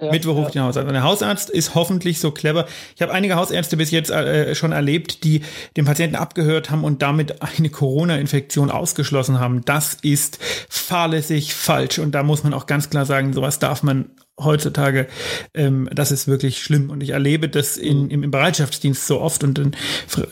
ja 0.00 0.10
Mittwoch 0.10 0.34
rufe 0.34 0.48
ich 0.48 0.52
den 0.52 0.62
Hausarzt 0.62 0.88
an. 0.88 0.94
Der 0.94 1.02
Hausarzt 1.02 1.50
ist 1.50 1.74
hoffentlich 1.74 2.20
so 2.20 2.30
clever. 2.30 2.66
Ich 2.94 3.02
habe 3.02 3.12
einige 3.12 3.36
Hausärzte 3.36 3.76
bis 3.76 3.90
jetzt 3.90 4.10
äh, 4.10 4.54
schon 4.54 4.72
erlebt, 4.72 5.24
die 5.24 5.42
den 5.76 5.84
Patienten 5.84 6.16
abgehört 6.16 6.70
haben 6.70 6.84
und 6.84 7.02
damit 7.02 7.42
eine 7.42 7.70
Corona-Infektion 7.70 8.70
ausgeschlossen 8.70 9.40
haben. 9.40 9.64
Das 9.64 9.94
ist 10.02 10.38
fahrlässig 10.68 11.54
falsch 11.54 11.98
und 11.98 12.12
da 12.12 12.22
muss 12.22 12.44
man 12.44 12.54
auch 12.54 12.66
ganz 12.66 12.90
klar 12.90 13.06
sagen, 13.06 13.32
sowas 13.32 13.58
darf 13.58 13.82
man 13.82 14.10
heutzutage, 14.42 15.06
ähm, 15.54 15.88
das 15.92 16.12
ist 16.12 16.28
wirklich 16.28 16.62
schlimm. 16.62 16.90
Und 16.90 17.02
ich 17.02 17.10
erlebe 17.10 17.48
das 17.48 17.76
in, 17.76 18.04
mhm. 18.04 18.10
im, 18.10 18.22
im 18.24 18.30
Bereitschaftsdienst 18.30 19.06
so 19.06 19.20
oft 19.20 19.44
und 19.44 19.58
in, 19.58 19.72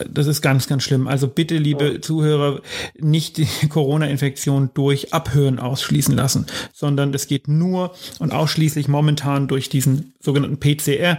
das 0.09 0.27
ist 0.27 0.41
ganz, 0.41 0.67
ganz 0.67 0.83
schlimm. 0.83 1.07
Also 1.07 1.27
bitte, 1.27 1.57
liebe 1.57 1.93
ja. 1.93 2.01
Zuhörer, 2.01 2.61
nicht 2.99 3.37
die 3.37 3.47
Corona-Infektion 3.69 4.71
durch 4.73 5.13
Abhören 5.13 5.59
ausschließen 5.59 6.15
lassen, 6.15 6.45
sondern 6.73 7.13
es 7.13 7.27
geht 7.27 7.47
nur 7.47 7.93
und 8.19 8.33
ausschließlich 8.33 8.87
momentan 8.87 9.47
durch 9.47 9.69
diesen 9.69 10.13
sogenannten 10.21 10.59
PCR. 10.59 11.17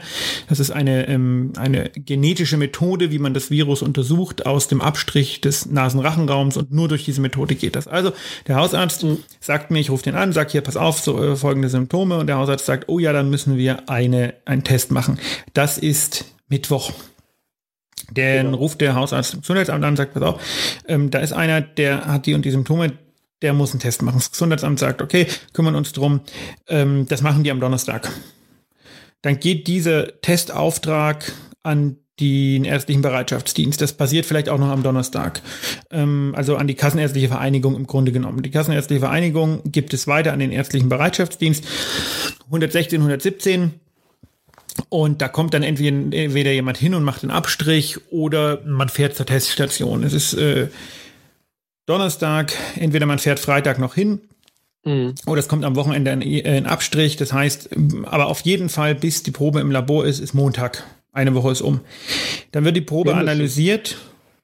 Das 0.49 0.61
ist 0.61 0.71
eine, 0.71 1.09
ähm, 1.09 1.53
eine 1.57 1.91
genetische 1.91 2.57
Methode, 2.59 3.11
wie 3.11 3.19
man 3.19 3.33
das 3.33 3.51
Virus 3.51 3.83
untersucht 3.83 4.45
aus 4.45 4.69
dem 4.69 4.81
Abstrich 4.83 5.41
des 5.41 5.67
Nasenrachenraums 5.67 6.57
und 6.57 6.71
nur 6.71 6.89
durch 6.89 7.05
diese 7.05 7.21
Methode 7.21 7.55
geht 7.55 7.77
das. 7.77 7.89
Also 7.89 8.13
der 8.47 8.57
Hausarzt 8.57 9.05
mhm. 9.05 9.19
sagt 9.41 9.71
mir, 9.71 9.81
ich 9.81 9.91
rufe 9.91 10.03
den 10.03 10.15
an, 10.15 10.33
sag 10.33 10.51
hier, 10.51 10.61
pass 10.61 10.77
auf, 10.77 11.01
so 11.01 11.23
äh, 11.23 11.37
folgende 11.37 11.71
Symptome 11.71 12.19
und 12.19 12.27
der 12.27 12.37
Hausarzt 12.37 12.67
sagt, 12.67 12.89
oh 12.89 12.99
ja, 12.99 13.13
dann 13.13 13.31
müssen 13.31 13.57
wir 13.57 13.89
eine, 13.89 14.35
einen 14.45 14.65
Test 14.65 14.91
machen. 14.91 15.19
Das 15.55 15.79
ist 15.79 16.27
Mittwoch. 16.49 16.93
Dann 18.13 18.47
genau. 18.47 18.59
ruft 18.59 18.81
der 18.83 18.95
Hausarzt 18.95 19.35
im 19.35 19.41
Gesundheitsamt 19.41 19.83
an 19.85 19.91
und 19.91 19.97
sagt, 19.97 20.15
pass 20.15 20.23
auf, 20.23 20.43
ähm, 20.89 21.11
da 21.11 21.21
ist 21.21 21.33
einer, 21.33 21.63
der 21.63 22.07
hat 22.07 22.27
die 22.27 22.35
und 22.35 22.45
die 22.45 22.51
Symptome, 22.51 22.93
der 23.41 23.55
muss 23.55 23.71
einen 23.71 23.81
Test 23.81 24.03
machen. 24.03 24.19
Das 24.19 24.31
Gesundheitsamt 24.31 24.79
sagt, 24.79 25.01
okay, 25.01 25.27
kümmern 25.55 25.75
uns 25.75 25.93
drum, 25.93 26.21
ähm, 26.69 27.07
das 27.09 27.23
machen 27.23 27.45
die 27.45 27.51
am 27.51 27.61
Donnerstag. 27.61 28.11
Dann 29.23 29.39
geht 29.39 29.67
dieser 29.67 30.21
Testauftrag 30.21 31.33
an 31.63 31.97
den 32.21 32.65
ärztlichen 32.65 33.03
Bereitschaftsdienst. 33.03 33.81
Das 33.81 33.95
passiert 33.95 34.27
vielleicht 34.27 34.49
auch 34.49 34.59
noch 34.59 34.69
am 34.69 34.83
Donnerstag. 34.83 35.41
Ähm, 35.91 36.35
also 36.37 36.57
an 36.57 36.67
die 36.67 36.75
Kassenärztliche 36.75 37.29
Vereinigung 37.29 37.77
im 37.77 37.87
Grunde 37.87 38.13
genommen. 38.13 38.43
Die 38.43 38.51
Kassenärztliche 38.51 39.01
Vereinigung 39.01 39.63
gibt 39.65 39.95
es 39.95 40.07
weiter 40.07 40.33
an 40.33 40.39
den 40.39 40.53
ärztlichen 40.53 40.89
Bereitschaftsdienst. 40.89 41.65
116, 42.47 43.01
117. 43.01 43.73
Und 44.89 45.23
da 45.23 45.29
kommt 45.29 45.55
dann 45.55 45.63
entweder, 45.63 45.97
entweder 45.97 46.53
jemand 46.53 46.79
hin 46.79 46.95
und 46.95 47.05
macht 47.05 47.23
einen 47.23 47.31
Abstrich 47.31 47.99
oder 48.11 48.61
man 48.65 48.89
fährt 48.89 49.17
zur 49.17 49.27
Teststation. 49.27 50.05
Es 50.05 50.13
ist 50.13 50.35
äh, 50.35 50.69
Donnerstag, 51.87 52.53
entweder 52.77 53.07
man 53.07 53.19
fährt 53.19 53.41
Freitag 53.41 53.79
noch 53.79 53.95
hin 53.95 54.21
Mhm. 54.85 55.15
Oder 55.27 55.41
es 55.41 55.49
kommt 55.49 55.65
am 55.65 55.77
Wochenende 55.77 56.11
ein, 56.11 56.23
ein, 56.23 56.67
Abstrich. 56.67 57.17
Das 57.17 57.33
heißt, 57.33 57.71
aber 58.05 58.27
auf 58.27 58.41
jeden 58.41 58.69
Fall, 58.69 58.95
bis 58.95 59.23
die 59.23 59.31
Probe 59.31 59.61
im 59.61 59.71
Labor 59.71 60.07
ist, 60.07 60.21
ist 60.21 60.35
Montag. 60.35 60.85
Eine 61.13 61.35
Woche 61.35 61.51
ist 61.51 61.61
um. 61.61 61.81
Dann 62.53 62.65
wird 62.65 62.77
die 62.77 62.83
Probe 62.83 63.15
analysiert. 63.15 63.97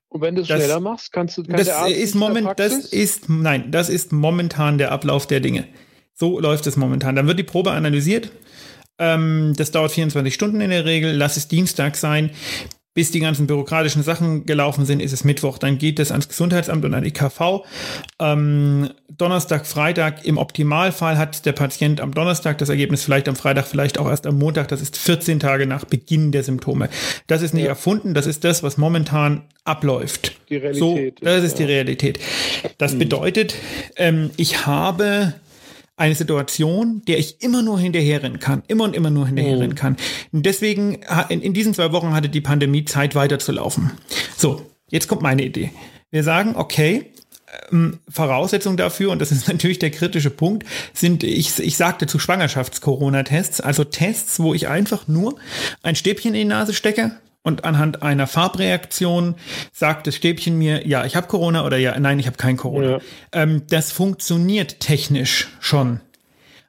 Und 0.09 0.21
wenn 0.21 0.35
du 0.35 0.43
es 0.43 0.49
schneller 0.49 0.81
machst, 0.81 1.13
kannst 1.13 1.39
du 1.39 1.45
kann 1.45 1.57
das 1.57 1.69
ist 1.89 2.15
moment, 2.15 2.49
das 2.57 2.87
ist 2.87 3.29
nein, 3.29 3.71
das 3.71 3.89
ist 3.89 4.13
momentan 4.13 4.79
der 4.79 4.91
Ablauf 4.91 5.27
der 5.27 5.41
Dinge. 5.41 5.67
So 6.15 6.41
läuft 6.41 6.67
es 6.67 6.77
momentan. 6.77 7.15
Dann 7.15 7.27
wird 7.27 7.39
die 7.39 7.45
Probe 7.45 7.73
analysiert. 7.73 8.31
Ähm, 8.99 9.53
das 9.57 9.71
dauert 9.71 9.93
24 9.93 10.33
Stunden 10.33 10.61
in 10.61 10.71
der 10.71 10.87
Regel. 10.87 11.13
Lass 11.13 11.37
es 11.37 11.49
Dienstag 11.49 11.97
sein 11.97 12.31
bis 12.97 13.11
die 13.11 13.21
ganzen 13.21 13.47
bürokratischen 13.47 14.03
Sachen 14.03 14.47
gelaufen 14.47 14.87
sind, 14.87 15.01
ist 15.01 15.13
es 15.13 15.23
Mittwoch. 15.23 15.59
Dann 15.59 15.77
geht 15.77 15.99
es 15.99 16.11
ans 16.11 16.29
Gesundheitsamt 16.29 16.83
und 16.83 16.95
an 16.95 17.05
die 17.05 17.11
KV. 17.11 17.63
Ähm, 18.19 18.89
Donnerstag, 19.11 19.67
Freitag, 19.67 20.25
im 20.25 20.39
Optimalfall 20.39 21.19
hat 21.19 21.45
der 21.45 21.53
Patient 21.53 22.01
am 22.01 22.15
Donnerstag 22.15 22.57
das 22.57 22.71
Ergebnis, 22.71 23.05
vielleicht 23.05 23.29
am 23.29 23.37
Freitag, 23.37 23.67
vielleicht 23.67 23.99
auch 23.99 24.09
erst 24.09 24.27
am 24.27 24.39
Montag. 24.39 24.69
Das 24.69 24.81
ist 24.81 24.97
14 24.97 25.41
Tage 25.41 25.67
nach 25.67 25.85
Beginn 25.85 26.33
der 26.33 26.43
Symptome. 26.43 26.89
Das 27.27 27.43
ist 27.43 27.53
nicht 27.53 27.65
ja. 27.65 27.69
erfunden, 27.69 28.15
das 28.15 28.27
ist 28.27 28.45
das, 28.45 28.63
was 28.63 28.79
momentan 28.79 29.43
abläuft. 29.65 30.33
Die 30.49 30.57
Realität. 30.57 31.19
So, 31.19 31.25
das 31.27 31.45
ist 31.45 31.59
ja. 31.59 31.67
die 31.67 31.73
Realität. 31.73 32.19
Das 32.79 32.93
hm. 32.93 32.99
bedeutet, 32.99 33.57
ähm, 33.97 34.31
ich 34.39 34.65
habe 34.65 35.35
eine 35.97 36.15
Situation, 36.15 37.03
der 37.07 37.19
ich 37.19 37.43
immer 37.43 37.63
nur 37.63 37.81
hinterherrennen 37.81 38.39
kann, 38.39 38.63
immer 38.69 38.85
und 38.85 38.95
immer 38.95 39.11
nur 39.11 39.27
hinterherrennen 39.27 39.73
oh. 39.73 39.81
kann. 39.81 39.97
Und 40.33 40.45
deswegen, 40.45 41.01
in, 41.29 41.41
in 41.41 41.55
diesen 41.55 41.75
zwei 41.75 41.93
Wochen 41.93 42.15
hatte 42.15 42.29
die 42.29 42.41
Pandemie 42.43 42.85
Zeit 42.85 43.15
weiterzulaufen. 43.15 43.93
So, 44.37 44.63
jetzt 44.91 45.09
kommt 45.09 45.23
meine 45.23 45.45
Idee. 45.45 45.71
Wir 46.11 46.23
sagen, 46.23 46.55
okay, 46.57 47.13
ähm, 47.73 47.99
Voraussetzung 48.09 48.77
dafür, 48.77 49.11
und 49.11 49.21
das 49.21 49.33
ist 49.33 49.49
natürlich 49.49 49.79
der 49.79 49.91
kritische 49.91 50.31
Punkt, 50.31 50.67
sind, 50.93 51.25
ich, 51.25 51.59
ich 51.59 51.77
sagte 51.77 52.07
zu 52.07 52.19
Schwangerschafts-Corona-Tests, 52.19 53.61
also 53.61 53.85
Tests, 53.85 54.39
wo 54.39 54.53
ich 54.53 54.69
einfach 54.69 55.09
nur 55.09 55.37
ein 55.83 55.97
Stäbchen 55.97 56.35
in 56.35 56.41
die 56.41 56.45
Nase 56.45 56.75
stecke, 56.75 57.13
und 57.47 57.65
anhand 57.65 58.03
einer 58.03 58.27
Farbreaktion 58.27 59.37
sagt 59.73 60.09
das 60.09 60.17
Stäbchen 60.17 60.59
mir, 60.59 60.85
ja, 60.85 61.05
ich 61.05 61.15
habe 61.15 61.29
Corona 61.29 61.65
oder 61.65 61.77
ja, 61.77 61.97
nein, 61.97 62.19
ich 62.19 62.27
habe 62.27 62.37
kein 62.37 62.57
Corona. 62.57 62.91
Ja. 62.91 63.01
Ähm, 63.31 63.63
das 63.69 63.93
funktioniert 63.93 64.81
technisch 64.81 65.47
schon. 65.61 66.01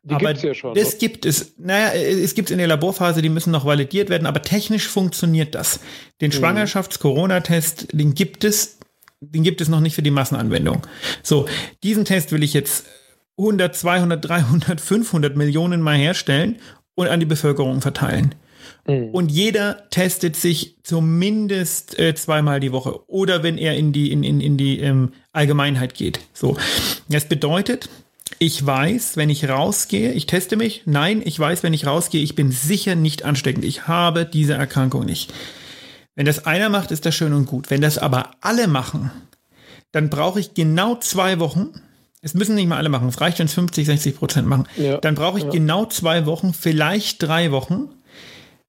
Die 0.04 0.14
aber 0.14 0.36
ja 0.36 0.54
schon, 0.54 0.76
das 0.76 0.92
so. 0.92 0.98
gibt 1.00 1.26
es, 1.26 1.56
naja, 1.58 1.94
es 1.94 2.36
gibt 2.36 2.50
es 2.50 2.52
in 2.52 2.60
der 2.60 2.68
Laborphase, 2.68 3.24
die 3.24 3.30
müssen 3.30 3.50
noch 3.50 3.66
validiert 3.66 4.10
werden, 4.10 4.28
aber 4.28 4.44
technisch 4.44 4.88
funktioniert 4.88 5.56
das. 5.56 5.80
Den 6.22 6.30
mhm. 6.30 6.36
Schwangerschafts-Corona-Test, 6.36 7.88
den 7.94 8.14
gibt 8.14 8.44
es, 8.44 8.78
den 9.20 9.42
gibt 9.42 9.62
es 9.62 9.70
noch 9.70 9.80
nicht 9.80 9.96
für 9.96 10.04
die 10.04 10.12
Massenanwendung. 10.12 10.86
So, 11.24 11.48
diesen 11.82 12.06
Test 12.06 12.32
will 12.32 12.44
ich 12.44 12.54
jetzt 12.54 12.86
100, 13.40 13.76
200, 13.76 14.24
300, 14.24 14.80
500 14.80 15.36
Millionen 15.36 15.82
mal 15.82 15.98
herstellen 15.98 16.58
und 16.94 17.08
an 17.08 17.20
die 17.20 17.26
Bevölkerung 17.26 17.82
verteilen. 17.82 18.36
Mhm. 18.88 19.10
Und 19.10 19.32
jeder 19.32 19.90
testet 19.90 20.36
sich 20.36 20.78
zumindest 20.84 22.00
äh, 22.00 22.16
zweimal 22.16 22.60
die 22.60 22.72
Woche 22.72 23.08
oder 23.08 23.44
wenn 23.44 23.58
er 23.58 23.76
in 23.76 23.92
die, 23.92 24.12
in, 24.12 24.24
in, 24.24 24.42
in 24.42 24.58
die 24.58 24.80
ähm, 24.80 25.12
Allgemeinheit 25.34 25.94
geht. 25.94 26.20
So. 26.34 26.58
Das 27.10 27.26
bedeutet, 27.26 27.90
ich 28.40 28.66
weiß, 28.66 29.18
wenn 29.18 29.30
ich 29.30 29.50
rausgehe, 29.50 30.14
ich 30.14 30.26
teste 30.26 30.56
mich. 30.56 30.84
Nein, 30.86 31.22
ich 31.24 31.40
weiß, 31.40 31.64
wenn 31.64 31.74
ich 31.74 31.86
rausgehe, 31.86 32.22
ich 32.24 32.36
bin 32.36 32.52
sicher 32.52 32.96
nicht 32.96 33.24
ansteckend. 33.24 33.66
Ich 33.66 33.88
habe 33.88 34.26
diese 34.26 34.54
Erkrankung 34.54 35.06
nicht. 35.06 35.34
Wenn 36.16 36.26
das 36.26 36.46
einer 36.46 36.70
macht, 36.70 36.92
ist 36.92 37.06
das 37.06 37.16
schön 37.16 37.34
und 37.34 37.46
gut. 37.46 37.70
Wenn 37.70 37.82
das 37.82 37.98
aber 37.98 38.32
alle 38.42 38.68
machen, 38.68 39.12
dann 39.92 40.10
brauche 40.10 40.40
ich 40.40 40.54
genau 40.54 40.96
zwei 40.96 41.40
Wochen. 41.40 41.70
Es 42.22 42.34
müssen 42.34 42.56
nicht 42.56 42.68
mal 42.68 42.78
alle 42.78 42.90
machen. 42.90 43.08
Es 43.08 43.22
reicht, 43.22 43.40
wenn 43.40 43.46
es 43.46 43.54
50, 43.54 43.86
60 43.86 44.18
Prozent 44.18 44.48
machen. 44.48 44.68
Ja, 44.78 44.98
dann 44.98 45.16
brauche 45.16 45.38
ich 45.38 45.46
ja. 45.46 45.52
genau 45.52 45.86
zwei 45.86 46.26
Wochen, 46.26 46.54
vielleicht 46.54 47.22
drei 47.22 47.52
Wochen, 47.52 47.90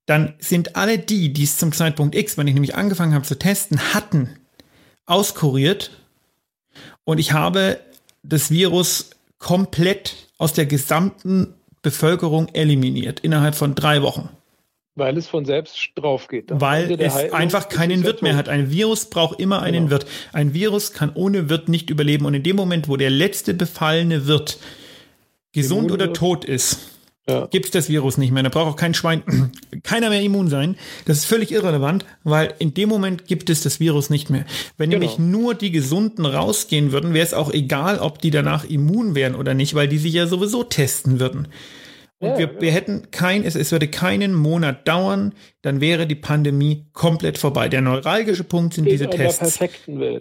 dann 0.09 0.35
sind 0.39 0.75
alle 0.75 0.99
die, 0.99 1.33
die 1.35 1.45
es 1.45 1.59
zum 1.59 1.73
Zeitpunkt 1.73 2.15
X, 2.15 2.39
wenn 2.39 2.47
ich 2.47 2.55
nämlich 2.55 2.75
angefangen 2.75 3.13
habe 3.13 3.27
zu 3.27 3.39
testen, 3.39 3.93
hatten, 3.93 4.31
auskuriert 5.05 5.91
und 7.05 7.19
ich 7.19 7.33
habe 7.33 7.79
das 8.23 8.51
Virus 8.51 9.11
komplett 9.39 10.15
aus 10.39 10.55
der 10.55 10.65
gesamten 10.65 11.55
Bevölkerung 11.83 12.49
eliminiert 12.55 13.21
innerhalb 13.21 13.55
von 13.55 13.75
drei 13.75 14.03
Wochen. 14.03 14.31
Weil 14.95 15.17
es 15.17 15.29
von 15.29 15.45
selbst 15.45 15.91
drauf 15.95 16.27
geht. 16.27 16.47
Weil 16.49 17.01
es 17.01 17.15
Heilung 17.15 17.35
einfach 17.35 17.69
keinen 17.69 18.03
Wirt 18.03 18.21
mehr 18.21 18.35
hat. 18.35 18.49
Ein 18.49 18.73
Virus 18.73 19.07
braucht 19.07 19.39
immer 19.39 19.63
einen 19.63 19.85
genau. 19.87 19.91
Wirt. 19.91 20.07
Ein 20.33 20.55
Virus 20.55 20.93
kann 20.93 21.13
ohne 21.15 21.49
Wirt 21.49 21.69
nicht 21.69 21.89
überleben. 21.89 22.25
Und 22.25 22.35
in 22.35 22.43
dem 22.43 22.57
Moment, 22.57 22.89
wo 22.89 22.97
der 22.97 23.11
letzte 23.11 23.55
befallene 23.55 24.27
Wirt 24.27 24.59
gesund 25.53 25.93
oder 25.93 26.13
tot 26.13 26.45
ist, 26.45 26.98
ja. 27.29 27.47
gibt 27.47 27.67
es 27.67 27.71
das 27.71 27.89
Virus 27.89 28.19
nicht 28.19 28.33
mehr. 28.33 28.43
Da 28.43 28.49
braucht 28.49 28.73
auch 28.73 28.77
kein 28.77 28.95
Schwein, 28.95 29.23
keiner 29.83 30.09
mehr 30.09 30.23
immun 30.23 30.49
sein. 30.49 30.77
Das 31.05 31.19
ist 31.19 31.25
völlig 31.27 31.53
irrelevant, 31.53 32.05
weil 32.25 32.55
in 32.59 32.75
dem 32.75 32.89
Moment 32.89 33.27
gibt 33.27 33.51
es 33.51 33.63
das 33.63 33.81
Virus 33.81 34.11
nicht 34.11 34.31
mehr. 34.31 34.45
Wenn 34.77 34.91
genau. 34.91 35.01
nämlich 35.01 35.19
nur 35.19 35.55
die 35.55 35.71
Gesunden 35.71 36.25
rausgehen 36.27 36.93
würden, 36.93 37.15
wäre 37.15 37.27
es 37.27 37.35
auch 37.35 37.53
egal, 37.53 37.99
ob 37.99 38.21
die 38.21 38.31
danach 38.31 38.65
immun 38.65 39.15
wären 39.15 39.35
oder 39.35 39.55
nicht, 39.55 39.75
weil 39.75 39.89
die 39.89 39.99
sich 39.99 40.15
ja 40.15 40.27
sowieso 40.27 40.65
testen 40.65 41.21
würden. 41.21 41.49
Und 42.21 42.31
ja, 42.31 42.39
wir, 42.39 42.61
wir 42.61 42.73
hätten 42.73 43.11
kein, 43.13 43.45
es, 43.45 43.55
es 43.55 43.71
würde 43.71 43.87
keinen 43.87 44.35
Monat 44.35 44.89
dauern, 44.89 45.35
dann 45.63 45.81
wäre 45.81 46.07
die 46.07 46.17
Pandemie 46.17 46.87
komplett 46.93 47.39
vorbei. 47.39 47.69
Der 47.69 47.81
neuralgische 47.81 48.43
Punkt 48.43 48.75
sind 48.75 48.87
diese 48.87 49.09
Tests. 49.09 49.61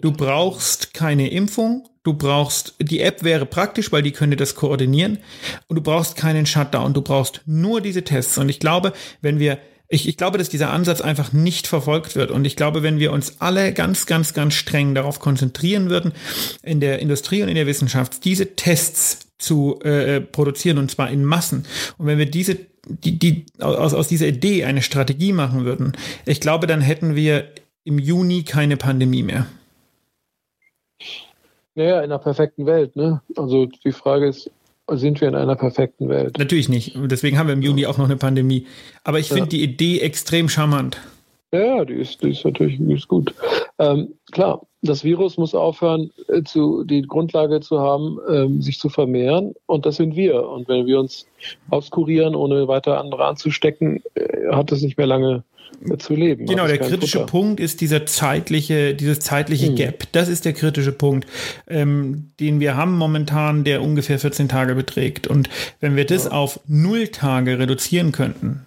Du 0.00 0.12
brauchst 0.12 0.94
keine 0.94 1.28
Impfung, 1.30 1.88
du 2.08 2.14
brauchst, 2.14 2.74
die 2.80 3.00
App 3.00 3.22
wäre 3.22 3.44
praktisch, 3.44 3.92
weil 3.92 4.02
die 4.02 4.12
könnte 4.12 4.36
das 4.36 4.54
koordinieren 4.54 5.18
und 5.66 5.76
du 5.76 5.82
brauchst 5.82 6.16
keinen 6.16 6.46
Shutdown, 6.46 6.94
du 6.94 7.02
brauchst 7.02 7.42
nur 7.44 7.82
diese 7.82 8.02
Tests. 8.02 8.38
Und 8.38 8.48
ich 8.48 8.60
glaube, 8.60 8.94
wenn 9.20 9.38
wir 9.38 9.58
ich, 9.90 10.06
ich 10.06 10.18
glaube, 10.18 10.36
dass 10.36 10.50
dieser 10.50 10.70
Ansatz 10.70 11.00
einfach 11.00 11.32
nicht 11.32 11.66
verfolgt 11.66 12.14
wird. 12.14 12.30
Und 12.30 12.44
ich 12.44 12.56
glaube, 12.56 12.82
wenn 12.82 12.98
wir 12.98 13.10
uns 13.10 13.40
alle 13.40 13.72
ganz, 13.72 14.04
ganz, 14.04 14.34
ganz 14.34 14.52
streng 14.52 14.94
darauf 14.94 15.18
konzentrieren 15.18 15.88
würden, 15.88 16.12
in 16.62 16.80
der 16.80 16.98
Industrie 16.98 17.42
und 17.42 17.48
in 17.48 17.54
der 17.54 17.66
Wissenschaft, 17.66 18.22
diese 18.26 18.54
Tests 18.54 19.20
zu 19.38 19.80
äh, 19.80 20.20
produzieren 20.20 20.76
und 20.76 20.90
zwar 20.90 21.10
in 21.10 21.24
Massen. 21.24 21.64
Und 21.96 22.06
wenn 22.06 22.18
wir 22.18 22.26
diese 22.26 22.58
die, 22.86 23.18
die 23.18 23.46
aus, 23.60 23.94
aus 23.94 24.08
dieser 24.08 24.26
Idee 24.26 24.64
eine 24.64 24.82
Strategie 24.82 25.32
machen 25.32 25.64
würden, 25.64 25.92
ich 26.26 26.40
glaube, 26.40 26.66
dann 26.66 26.82
hätten 26.82 27.14
wir 27.14 27.48
im 27.84 27.98
Juni 27.98 28.42
keine 28.42 28.76
Pandemie 28.76 29.22
mehr. 29.22 29.46
Naja, 31.78 31.98
in 31.98 32.06
einer 32.06 32.18
perfekten 32.18 32.66
Welt, 32.66 32.96
ne? 32.96 33.22
Also 33.36 33.66
die 33.66 33.92
Frage 33.92 34.26
ist, 34.26 34.50
sind 34.90 35.20
wir 35.20 35.28
in 35.28 35.36
einer 35.36 35.54
perfekten 35.54 36.08
Welt? 36.08 36.36
Natürlich 36.36 36.68
nicht. 36.68 36.98
Deswegen 37.04 37.38
haben 37.38 37.46
wir 37.46 37.52
im 37.52 37.62
Juni 37.62 37.86
auch 37.86 37.98
noch 37.98 38.06
eine 38.06 38.16
Pandemie. 38.16 38.66
Aber 39.04 39.20
ich 39.20 39.28
finde 39.28 39.42
ja. 39.42 39.46
die 39.46 39.62
Idee 39.62 40.00
extrem 40.00 40.48
charmant. 40.48 41.00
Ja, 41.52 41.84
die 41.84 41.94
ist, 41.94 42.20
die 42.20 42.32
ist 42.32 42.44
natürlich 42.44 42.78
die 42.80 42.94
ist 42.94 43.06
gut. 43.06 43.32
Ähm, 43.78 44.08
klar, 44.32 44.62
das 44.82 45.02
Virus 45.02 45.36
muss 45.36 45.54
aufhören, 45.54 46.10
äh, 46.28 46.42
zu, 46.42 46.84
die 46.84 47.02
Grundlage 47.02 47.60
zu 47.60 47.80
haben, 47.80 48.18
ähm, 48.28 48.62
sich 48.62 48.78
zu 48.78 48.88
vermehren. 48.88 49.54
Und 49.66 49.86
das 49.86 49.96
sind 49.96 50.14
wir. 50.14 50.48
Und 50.48 50.68
wenn 50.68 50.86
wir 50.86 51.00
uns 51.00 51.26
auskurieren, 51.70 52.34
ohne 52.34 52.68
weiter 52.68 53.00
andere 53.00 53.24
anzustecken, 53.26 54.02
äh, 54.14 54.52
hat 54.52 54.70
es 54.70 54.82
nicht 54.82 54.96
mehr 54.96 55.06
lange 55.06 55.42
zu 55.98 56.14
leben. 56.14 56.46
Genau, 56.46 56.66
der 56.66 56.78
kritische 56.78 57.20
Futter. 57.20 57.30
Punkt 57.30 57.60
ist 57.60 57.80
dieser 57.80 58.06
zeitliche, 58.06 58.94
dieses 58.94 59.20
zeitliche 59.20 59.68
hm. 59.68 59.76
Gap. 59.76 60.04
Das 60.12 60.28
ist 60.28 60.44
der 60.44 60.52
kritische 60.52 60.92
Punkt, 60.92 61.28
ähm, 61.68 62.30
den 62.40 62.58
wir 62.58 62.76
haben 62.76 62.96
momentan, 62.96 63.64
der 63.64 63.82
ungefähr 63.82 64.18
14 64.18 64.48
Tage 64.48 64.74
beträgt. 64.74 65.26
Und 65.26 65.48
wenn 65.80 65.94
wir 65.94 66.04
das 66.04 66.24
ja. 66.24 66.30
auf 66.32 66.60
null 66.66 67.08
Tage 67.08 67.58
reduzieren 67.58 68.12
könnten, 68.12 68.66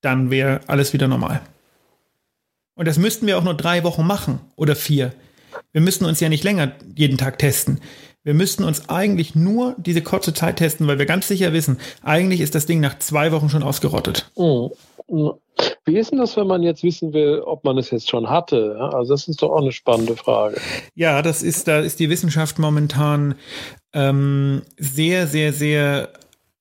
dann 0.00 0.30
wäre 0.30 0.60
alles 0.66 0.92
wieder 0.92 1.08
normal. 1.08 1.40
Und 2.74 2.86
das 2.86 2.98
müssten 2.98 3.26
wir 3.26 3.38
auch 3.38 3.44
nur 3.44 3.54
drei 3.54 3.84
Wochen 3.84 4.06
machen 4.06 4.40
oder 4.56 4.76
vier. 4.76 5.12
Wir 5.72 5.80
müssten 5.80 6.04
uns 6.04 6.20
ja 6.20 6.28
nicht 6.28 6.44
länger 6.44 6.72
jeden 6.94 7.18
Tag 7.18 7.38
testen. 7.38 7.80
Wir 8.22 8.34
müssten 8.34 8.64
uns 8.64 8.88
eigentlich 8.88 9.34
nur 9.36 9.76
diese 9.78 10.02
kurze 10.02 10.34
Zeit 10.34 10.56
testen, 10.56 10.88
weil 10.88 10.98
wir 10.98 11.06
ganz 11.06 11.28
sicher 11.28 11.52
wissen, 11.52 11.78
eigentlich 12.02 12.40
ist 12.40 12.56
das 12.56 12.66
Ding 12.66 12.80
nach 12.80 12.98
zwei 12.98 13.30
Wochen 13.30 13.48
schon 13.48 13.62
ausgerottet. 13.62 14.30
Mhm. 14.36 14.70
Wie 15.84 15.96
ist 15.96 16.10
denn 16.10 16.18
das, 16.18 16.36
wenn 16.36 16.48
man 16.48 16.64
jetzt 16.64 16.82
wissen 16.82 17.12
will, 17.12 17.40
ob 17.40 17.64
man 17.64 17.78
es 17.78 17.90
jetzt 17.90 18.10
schon 18.10 18.28
hatte? 18.28 18.76
Also 18.92 19.14
das 19.14 19.28
ist 19.28 19.40
doch 19.42 19.50
auch 19.50 19.62
eine 19.62 19.70
spannende 19.72 20.16
Frage. 20.16 20.60
Ja, 20.96 21.22
das 21.22 21.42
ist, 21.42 21.68
da 21.68 21.78
ist 21.78 22.00
die 22.00 22.10
Wissenschaft 22.10 22.58
momentan 22.58 23.36
ähm, 23.92 24.62
sehr, 24.76 25.28
sehr, 25.28 25.52
sehr 25.52 26.08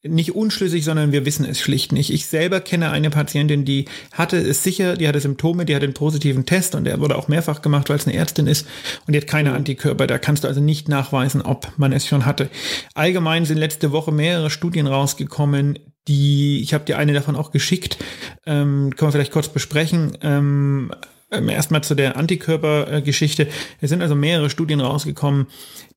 nicht 0.08 0.36
unschlüssig, 0.36 0.84
sondern 0.84 1.12
wir 1.12 1.26
wissen 1.26 1.46
es 1.46 1.60
schlicht 1.60 1.92
nicht. 1.92 2.12
Ich 2.12 2.28
selber 2.28 2.60
kenne 2.60 2.92
eine 2.92 3.10
Patientin, 3.10 3.66
die 3.66 3.86
hatte 4.12 4.38
es 4.38 4.64
sicher, 4.64 4.96
die 4.96 5.08
hatte 5.08 5.20
Symptome, 5.20 5.66
die 5.66 5.76
hat 5.76 5.84
einen 5.84 5.94
positiven 5.94 6.46
Test 6.46 6.76
und 6.76 6.84
der 6.84 7.00
wurde 7.00 7.18
auch 7.18 7.28
mehrfach 7.28 7.62
gemacht, 7.62 7.90
weil 7.90 7.98
es 7.98 8.08
eine 8.08 8.16
Ärztin 8.16 8.48
ist 8.48 8.68
und 9.08 9.14
die 9.14 9.20
hat 9.20 9.28
keine 9.28 9.50
mhm. 9.50 9.58
Antikörper. 9.58 10.08
Da 10.08 10.18
kannst 10.18 10.44
du 10.44 10.48
also 10.48 10.62
nicht 10.62 10.90
nachweisen, 10.90 11.42
ob 11.42 11.72
man 11.78 11.92
es 11.92 12.08
schon 12.08 12.26
hatte. 12.26 12.50
Allgemein 12.94 13.46
sind 13.46 13.58
letzte 13.58 13.92
Woche 13.92 14.12
mehrere 14.12 14.50
Studien 14.50 14.88
rausgekommen, 14.88 15.80
die, 16.08 16.62
ich 16.62 16.74
habe 16.74 16.86
dir 16.86 16.98
eine 16.98 17.14
davon 17.14 17.36
auch 17.36 17.52
geschickt, 17.52 17.98
ähm, 18.46 18.96
können 18.96 19.08
wir 19.08 19.12
vielleicht 19.14 19.32
kurz 19.32 19.50
besprechen. 19.50 20.18
Ähm, 20.22 20.92
ähm 21.32 21.50
Erstmal 21.50 21.84
zu 21.84 21.96
der 21.96 22.16
Antikörpergeschichte. 22.16 23.48
Es 23.82 23.90
sind 23.90 24.04
also 24.04 24.14
mehrere 24.14 24.52
Studien 24.52 24.82
rausgekommen, 24.82 25.48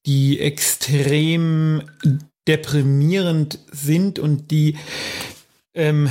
die 0.06 0.40
extrem 0.40 1.82
deprimierend 2.48 3.58
sind 3.70 4.18
und 4.18 4.50
die 4.50 4.76
ähm, 5.74 6.10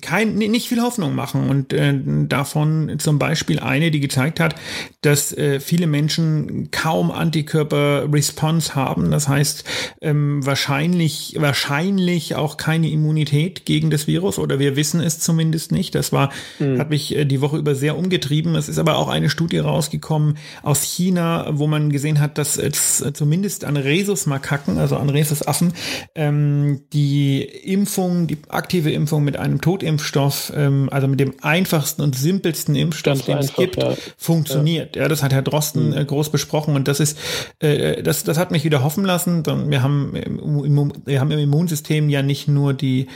kein, 0.00 0.36
nicht 0.36 0.68
viel 0.68 0.80
Hoffnung 0.80 1.14
machen. 1.14 1.48
Und 1.48 1.72
äh, 1.72 1.94
davon 2.26 2.98
zum 2.98 3.18
Beispiel 3.18 3.60
eine, 3.60 3.90
die 3.90 4.00
gezeigt 4.00 4.40
hat, 4.40 4.54
dass 5.02 5.32
äh, 5.32 5.60
viele 5.60 5.86
Menschen 5.86 6.70
kaum 6.70 7.10
Antikörper-Response 7.10 8.74
haben. 8.74 9.10
Das 9.10 9.28
heißt, 9.28 9.64
ähm, 10.00 10.44
wahrscheinlich, 10.44 11.36
wahrscheinlich 11.38 12.34
auch 12.34 12.56
keine 12.56 12.90
Immunität 12.90 13.64
gegen 13.66 13.90
das 13.90 14.06
Virus 14.06 14.38
oder 14.38 14.58
wir 14.58 14.76
wissen 14.76 15.00
es 15.00 15.20
zumindest 15.20 15.72
nicht. 15.72 15.94
Das 15.94 16.12
war, 16.12 16.32
mhm. 16.58 16.78
hat 16.78 16.90
mich 16.90 17.14
äh, 17.14 17.24
die 17.24 17.40
Woche 17.40 17.58
über 17.58 17.74
sehr 17.74 17.98
umgetrieben. 17.98 18.54
Es 18.54 18.68
ist 18.68 18.78
aber 18.78 18.96
auch 18.96 19.08
eine 19.08 19.30
Studie 19.30 19.58
rausgekommen 19.58 20.38
aus 20.62 20.82
China, 20.82 21.46
wo 21.52 21.66
man 21.66 21.90
gesehen 21.90 22.18
hat, 22.18 22.38
dass 22.38 22.56
es 22.56 23.04
zumindest 23.12 23.64
an 23.64 23.76
Rhesusmakaken, 23.76 24.78
also 24.78 24.96
an 24.96 25.10
Rhesusaffen, 25.10 25.74
ähm, 26.14 26.80
die 26.92 27.42
Impfung, 27.42 28.26
die 28.26 28.38
aktive 28.48 28.90
Impfung 28.90 29.17
mit 29.20 29.36
einem 29.36 29.60
Totimpfstoff, 29.60 30.52
ähm, 30.54 30.88
also 30.90 31.08
mit 31.08 31.20
dem 31.20 31.34
einfachsten 31.42 32.02
und 32.02 32.16
simpelsten 32.16 32.74
Impfstoff, 32.74 33.22
den 33.22 33.38
es 33.38 33.54
gibt, 33.54 33.82
ja. 33.82 33.94
funktioniert. 34.16 34.96
Ja. 34.96 35.02
ja. 35.02 35.08
das 35.08 35.22
hat 35.22 35.32
Herr 35.32 35.42
Drosten 35.42 35.90
mhm. 35.90 36.06
groß 36.06 36.30
besprochen 36.30 36.74
und 36.74 36.88
das 36.88 37.00
ist, 37.00 37.18
äh, 37.60 38.02
das, 38.02 38.24
das 38.24 38.38
hat 38.38 38.50
mich 38.50 38.64
wieder 38.64 38.82
hoffen 38.82 39.04
lassen. 39.04 39.44
Wir 39.46 39.82
haben, 39.82 40.14
im, 40.14 40.92
wir 41.04 41.20
haben 41.20 41.30
im 41.30 41.38
Immunsystem 41.38 42.08
ja 42.08 42.22
nicht 42.22 42.48
nur 42.48 42.74
die 42.74 43.08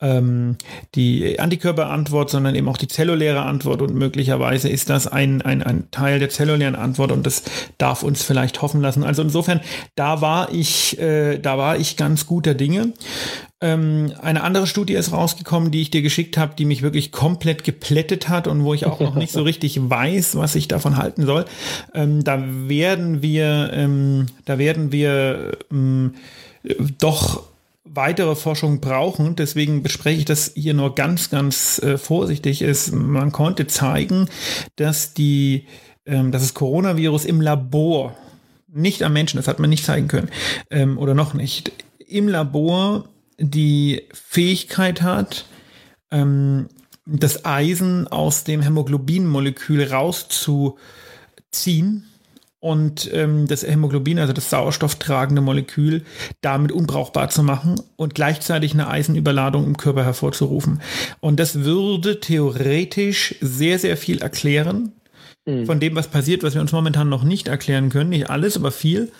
ähm, 0.00 0.56
die 0.94 1.38
Antikörperantwort, 1.38 2.30
sondern 2.30 2.54
eben 2.54 2.68
auch 2.68 2.76
die 2.76 2.88
zelluläre 2.88 3.42
Antwort 3.42 3.82
und 3.82 3.94
möglicherweise 3.94 4.68
ist 4.68 4.90
das 4.90 5.06
ein, 5.06 5.42
ein, 5.42 5.62
ein 5.62 5.90
Teil 5.90 6.18
der 6.18 6.30
zellulären 6.30 6.74
Antwort 6.74 7.12
und 7.12 7.26
das 7.26 7.42
darf 7.78 8.02
uns 8.02 8.22
vielleicht 8.22 8.62
hoffen 8.62 8.80
lassen. 8.80 9.04
Also 9.04 9.22
insofern, 9.22 9.60
da 9.94 10.20
war 10.20 10.52
ich, 10.52 10.98
äh, 10.98 11.38
da 11.38 11.58
war 11.58 11.76
ich 11.76 11.96
ganz 11.96 12.26
guter 12.26 12.54
Dinge. 12.54 12.92
Ähm, 13.62 14.12
eine 14.22 14.42
andere 14.42 14.66
Studie 14.66 14.94
ist 14.94 15.12
rausgekommen, 15.12 15.70
die 15.70 15.82
ich 15.82 15.90
dir 15.90 16.00
geschickt 16.00 16.38
habe, 16.38 16.54
die 16.56 16.64
mich 16.64 16.80
wirklich 16.80 17.12
komplett 17.12 17.62
geplättet 17.62 18.28
hat 18.28 18.46
und 18.46 18.64
wo 18.64 18.72
ich 18.72 18.86
auch 18.86 19.00
noch 19.00 19.14
nicht 19.14 19.32
so 19.32 19.42
richtig 19.44 19.78
weiß, 19.90 20.36
was 20.36 20.54
ich 20.54 20.66
davon 20.66 20.96
halten 20.96 21.26
soll. 21.26 21.44
Ähm, 21.92 22.24
da 22.24 22.42
werden 22.42 23.20
wir, 23.20 23.70
ähm, 23.72 24.26
da 24.46 24.58
werden 24.58 24.92
wir 24.92 25.58
ähm, 25.70 26.14
doch 26.98 27.42
weitere 27.84 28.34
Forschung 28.34 28.80
brauchen. 28.80 29.36
Deswegen 29.36 29.82
bespreche 29.82 30.20
ich 30.20 30.24
das 30.24 30.52
hier 30.54 30.74
nur 30.74 30.94
ganz, 30.94 31.28
ganz 31.28 31.80
äh, 31.80 31.98
vorsichtig. 31.98 32.62
Ist, 32.62 32.92
man 32.92 33.30
konnte 33.32 33.66
zeigen, 33.66 34.28
dass 34.76 35.12
die, 35.12 35.66
ähm, 36.06 36.32
dass 36.32 36.42
das 36.42 36.54
Coronavirus 36.54 37.26
im 37.26 37.42
Labor, 37.42 38.16
nicht 38.72 39.02
am 39.02 39.12
Menschen, 39.12 39.36
das 39.36 39.48
hat 39.48 39.58
man 39.58 39.68
nicht 39.68 39.84
zeigen 39.84 40.08
können, 40.08 40.30
ähm, 40.70 40.96
oder 40.96 41.14
noch 41.14 41.34
nicht, 41.34 41.72
im 42.06 42.28
Labor 42.28 43.04
die 43.40 44.02
Fähigkeit 44.12 45.02
hat, 45.02 45.46
ähm, 46.10 46.68
das 47.06 47.44
Eisen 47.44 48.06
aus 48.06 48.44
dem 48.44 48.60
Hämoglobinmolekül 48.60 49.82
rauszuziehen 49.84 50.76
und 52.60 53.10
ähm, 53.14 53.46
das 53.48 53.62
Hämoglobin, 53.62 54.18
also 54.18 54.34
das 54.34 54.50
sauerstofftragende 54.50 55.40
Molekül, 55.40 56.04
damit 56.42 56.72
unbrauchbar 56.72 57.30
zu 57.30 57.42
machen 57.42 57.80
und 57.96 58.14
gleichzeitig 58.14 58.74
eine 58.74 58.88
Eisenüberladung 58.88 59.64
im 59.64 59.78
Körper 59.78 60.04
hervorzurufen. 60.04 60.82
Und 61.20 61.40
das 61.40 61.64
würde 61.64 62.20
theoretisch 62.20 63.34
sehr, 63.40 63.78
sehr 63.78 63.96
viel 63.96 64.20
erklären 64.20 64.92
mhm. 65.46 65.64
von 65.64 65.80
dem, 65.80 65.96
was 65.96 66.08
passiert, 66.08 66.42
was 66.42 66.54
wir 66.54 66.60
uns 66.60 66.72
momentan 66.72 67.08
noch 67.08 67.24
nicht 67.24 67.48
erklären 67.48 67.88
können. 67.88 68.10
Nicht 68.10 68.28
alles, 68.28 68.56
aber 68.56 68.70
viel 68.70 69.10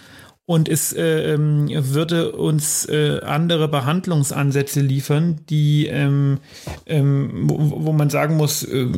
und 0.50 0.68
es 0.68 0.92
äh, 0.92 1.34
ähm, 1.34 1.68
würde 1.70 2.32
uns 2.32 2.84
äh, 2.86 3.20
andere 3.20 3.68
Behandlungsansätze 3.68 4.80
liefern, 4.80 5.38
die, 5.48 5.86
ähm, 5.86 6.38
ähm, 6.86 7.42
wo, 7.44 7.84
wo, 7.86 7.92
man 7.92 8.10
sagen 8.10 8.36
muss, 8.36 8.64
äh, 8.64 8.88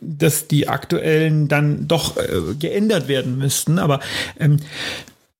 dass 0.00 0.48
die 0.48 0.66
aktuellen 0.66 1.48
dann 1.48 1.86
doch 1.86 2.16
äh, 2.16 2.54
geändert 2.58 3.08
werden 3.08 3.36
müssten. 3.36 3.78
Aber 3.78 4.00
ähm, 4.40 4.56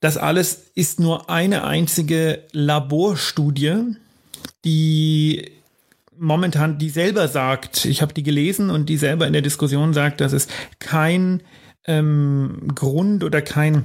das 0.00 0.18
alles 0.18 0.66
ist 0.74 1.00
nur 1.00 1.30
eine 1.30 1.64
einzige 1.64 2.40
Laborstudie, 2.52 3.96
die 4.66 5.52
momentan 6.18 6.76
die 6.76 6.90
selber 6.90 7.28
sagt, 7.28 7.86
ich 7.86 8.02
habe 8.02 8.12
die 8.12 8.24
gelesen 8.24 8.68
und 8.68 8.90
die 8.90 8.98
selber 8.98 9.26
in 9.26 9.32
der 9.32 9.40
Diskussion 9.40 9.94
sagt, 9.94 10.20
dass 10.20 10.34
es 10.34 10.48
kein 10.80 11.42
ähm, 11.86 12.68
Grund 12.74 13.24
oder 13.24 13.40
kein 13.40 13.84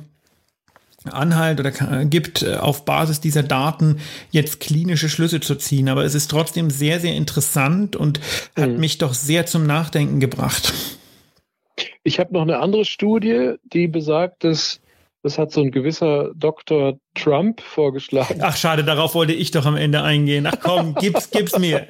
Anhalt 1.06 1.60
oder 1.60 1.72
gibt, 2.06 2.42
äh, 2.42 2.56
auf 2.56 2.86
Basis 2.86 3.22
dieser 3.22 3.44
Daten 3.44 4.00
jetzt 4.32 4.60
klinische 4.60 5.10
Schlüsse 5.10 5.40
zu 5.40 5.56
ziehen. 5.56 5.90
Aber 5.90 6.04
es 6.04 6.16
ist 6.16 6.30
trotzdem 6.30 6.70
sehr, 6.70 7.00
sehr 7.00 7.16
interessant 7.16 7.96
und 7.96 8.20
mhm. 8.56 8.62
hat 8.62 8.78
mich 8.78 8.98
doch 8.98 9.14
sehr 9.14 9.46
zum 9.46 9.66
Nachdenken 9.66 10.20
gebracht. 10.20 10.74
Ich 12.04 12.20
habe 12.20 12.34
noch 12.34 12.42
eine 12.42 12.60
andere 12.60 12.86
Studie, 12.86 13.56
die 13.64 13.88
besagt, 13.88 14.44
dass 14.44 14.82
das 15.22 15.38
hat 15.38 15.52
so 15.52 15.62
ein 15.62 15.72
gewisser 15.72 16.32
Dr. 16.36 16.98
Trump 17.14 17.62
vorgeschlagen. 17.62 18.40
Ach, 18.42 18.56
schade, 18.56 18.84
darauf 18.84 19.16
wollte 19.16 19.34
ich 19.34 19.52
doch 19.52 19.66
am 19.66 19.76
Ende 19.76 20.02
eingehen. 20.02 20.48
Ach 20.48 20.60
komm, 20.62 20.96
gib's, 20.96 21.30
gib's 21.30 21.58
mir. 21.60 21.88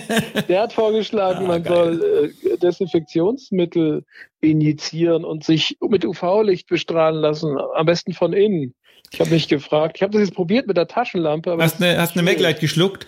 Der 0.48 0.62
hat 0.62 0.72
vorgeschlagen, 0.72 1.44
ah, 1.44 1.48
man 1.48 1.62
geil. 1.62 1.74
soll 1.74 2.32
äh, 2.52 2.58
Desinfektionsmittel 2.58 4.04
injizieren 4.40 5.24
und 5.24 5.44
sich 5.44 5.76
mit 5.80 6.04
UV-Licht 6.04 6.68
bestrahlen 6.68 7.20
lassen, 7.20 7.56
am 7.58 7.86
besten 7.86 8.12
von 8.12 8.32
innen. 8.32 8.74
Ich 9.12 9.20
habe 9.20 9.30
mich 9.30 9.46
gefragt, 9.46 9.96
ich 9.96 10.02
habe 10.02 10.12
das 10.12 10.22
jetzt 10.22 10.34
probiert 10.34 10.66
mit 10.66 10.76
der 10.76 10.88
Taschenlampe. 10.88 11.56
hast 11.58 11.80
du 11.80 11.84
eine, 11.84 12.00
hast 12.00 12.16
eine 12.16 12.22
Maglite 12.22 12.60
geschluckt? 12.60 13.06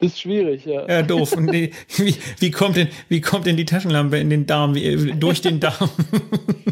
Das 0.00 0.12
ist 0.12 0.20
schwierig, 0.20 0.64
ja. 0.64 0.86
Ja, 0.88 1.02
doof. 1.02 1.32
Und 1.32 1.52
die, 1.52 1.72
wie, 1.96 2.14
wie, 2.38 2.50
kommt 2.52 2.76
denn, 2.76 2.86
wie 3.08 3.20
kommt 3.20 3.46
denn 3.46 3.56
die 3.56 3.64
Taschenlampe 3.64 4.18
in 4.18 4.30
den 4.30 4.46
Darm, 4.46 4.76
wie, 4.76 5.12
durch 5.18 5.40
den 5.40 5.58
Darm? 5.60 5.90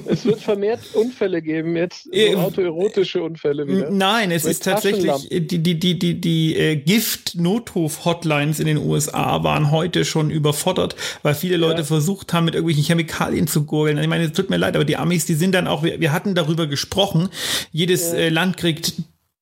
Es 0.09 0.25
wird 0.25 0.41
vermehrt 0.41 0.81
Unfälle 0.95 1.43
geben, 1.43 1.77
jetzt 1.77 2.05
so 2.05 2.13
äh, 2.13 2.37
autoerotische 2.37 3.23
Unfälle 3.23 3.67
wieder. 3.67 3.91
Nein, 3.91 4.31
es 4.31 4.45
ist 4.45 4.63
tatsächlich, 4.63 5.11
die, 5.29 5.59
die, 5.59 5.79
die, 5.79 5.99
die, 5.99 6.21
die 6.21 6.57
äh, 6.57 6.77
Gift-Notruf-Hotlines 6.77 8.61
in 8.61 8.67
den 8.67 8.79
USA 8.79 9.43
waren 9.43 9.73
heute 9.73 10.05
schon 10.05 10.31
überfordert, 10.31 10.95
weil 11.23 11.35
viele 11.35 11.57
Leute 11.57 11.81
ja. 11.81 11.85
versucht 11.85 12.33
haben, 12.33 12.45
mit 12.45 12.55
irgendwelchen 12.55 12.85
Chemikalien 12.85 13.49
zu 13.49 13.65
gurgeln. 13.65 13.99
Ich 13.99 14.07
meine, 14.07 14.25
es 14.25 14.33
tut 14.33 14.49
mir 14.49 14.59
leid, 14.59 14.77
aber 14.77 14.85
die 14.85 14.97
Amis, 14.97 15.27
die 15.27 15.35
sind 15.35 15.57
dann 15.57 15.67
auch, 15.67 15.83
wir, 15.83 16.01
wir 16.01 16.13
hatten 16.13 16.37
darüber 16.37 16.69
gesprochen, 16.69 17.29
jedes 17.73 18.13
ja. 18.13 18.19
äh, 18.19 18.29
Land 18.29 18.57
kriegt 18.57 18.93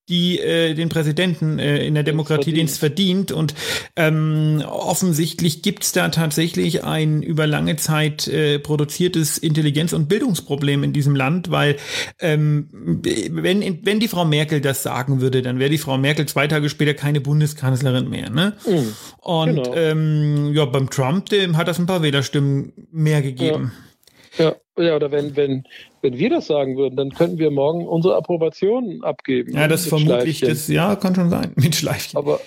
die 0.09 0.39
äh, 0.39 0.75
den 0.75 0.89
Präsidenten 0.89 1.59
äh, 1.59 1.85
in 1.85 1.95
der 1.95 2.03
Demokratie, 2.03 2.53
den 2.53 2.67
es 2.67 2.79
verdient. 2.79 3.33
Und 3.33 3.55
ähm, 3.97 4.63
offensichtlich 4.67 5.63
gibt 5.63 5.85
es 5.85 5.93
da 5.93 6.09
tatsächlich 6.11 6.85
ein 6.85 7.23
über 7.23 7.47
lange 7.47 7.77
Zeit 7.77 8.29
äh, 8.29 8.59
produziertes 8.59 9.39
Intelligenz- 9.39 9.93
und 9.93 10.09
Bildungsproblem 10.09 10.85
in 10.85 10.93
diesem 10.93 11.17
Land, 11.17 11.51
weil 11.51 11.77
ähm, 12.21 12.69
wenn, 12.73 13.85
wenn 13.85 14.01
die 14.01 14.09
Frau 14.09 14.25
Merkel 14.25 14.61
das 14.61 14.83
sagen 14.83 15.21
würde, 15.21 15.41
dann 15.43 15.59
wäre 15.59 15.71
die 15.71 15.79
Frau 15.79 15.97
Merkel 15.97 16.27
zwei 16.27 16.47
Tage 16.49 16.69
später 16.69 16.95
keine 16.95 17.21
Bundeskanzlerin 17.21 18.09
mehr. 18.09 18.29
Ne? 18.31 18.53
Mhm, 18.67 18.93
und 19.21 19.55
genau. 19.55 19.75
ähm, 19.75 20.53
ja, 20.55 20.67
beim 20.67 20.91
Trump, 20.91 21.31
dem 21.31 21.57
hat 21.57 21.69
das 21.69 21.79
ein 21.79 21.87
paar 21.87 22.03
Wählerstimmen 22.03 22.73
mehr 22.91 23.23
gegeben. 23.23 23.73
Ja. 23.73 23.85
Ja, 24.37 24.57
ja, 24.77 24.97
oder 24.97 25.13
wenn, 25.13 25.37
wenn, 25.37 25.65
wenn 26.03 26.19
wir 26.19 26.31
das 26.31 26.49
sagen 26.49 26.77
würden, 26.77 26.97
dann 26.97 27.11
könnten 27.11 27.39
wir 27.39 27.51
morgen 27.51 27.87
unsere 27.87 28.17
Approbation 28.17 29.05
abgeben. 29.05 29.55
Ja, 29.55 29.69
das 29.69 29.87
vermutlich, 29.87 30.41
das, 30.41 30.67
ja, 30.67 30.97
kann 30.97 31.15
schon 31.15 31.31
sein, 31.31 31.53
mit 31.57 31.77
Schleifchen. 31.77 32.19
Aber, 32.19 32.41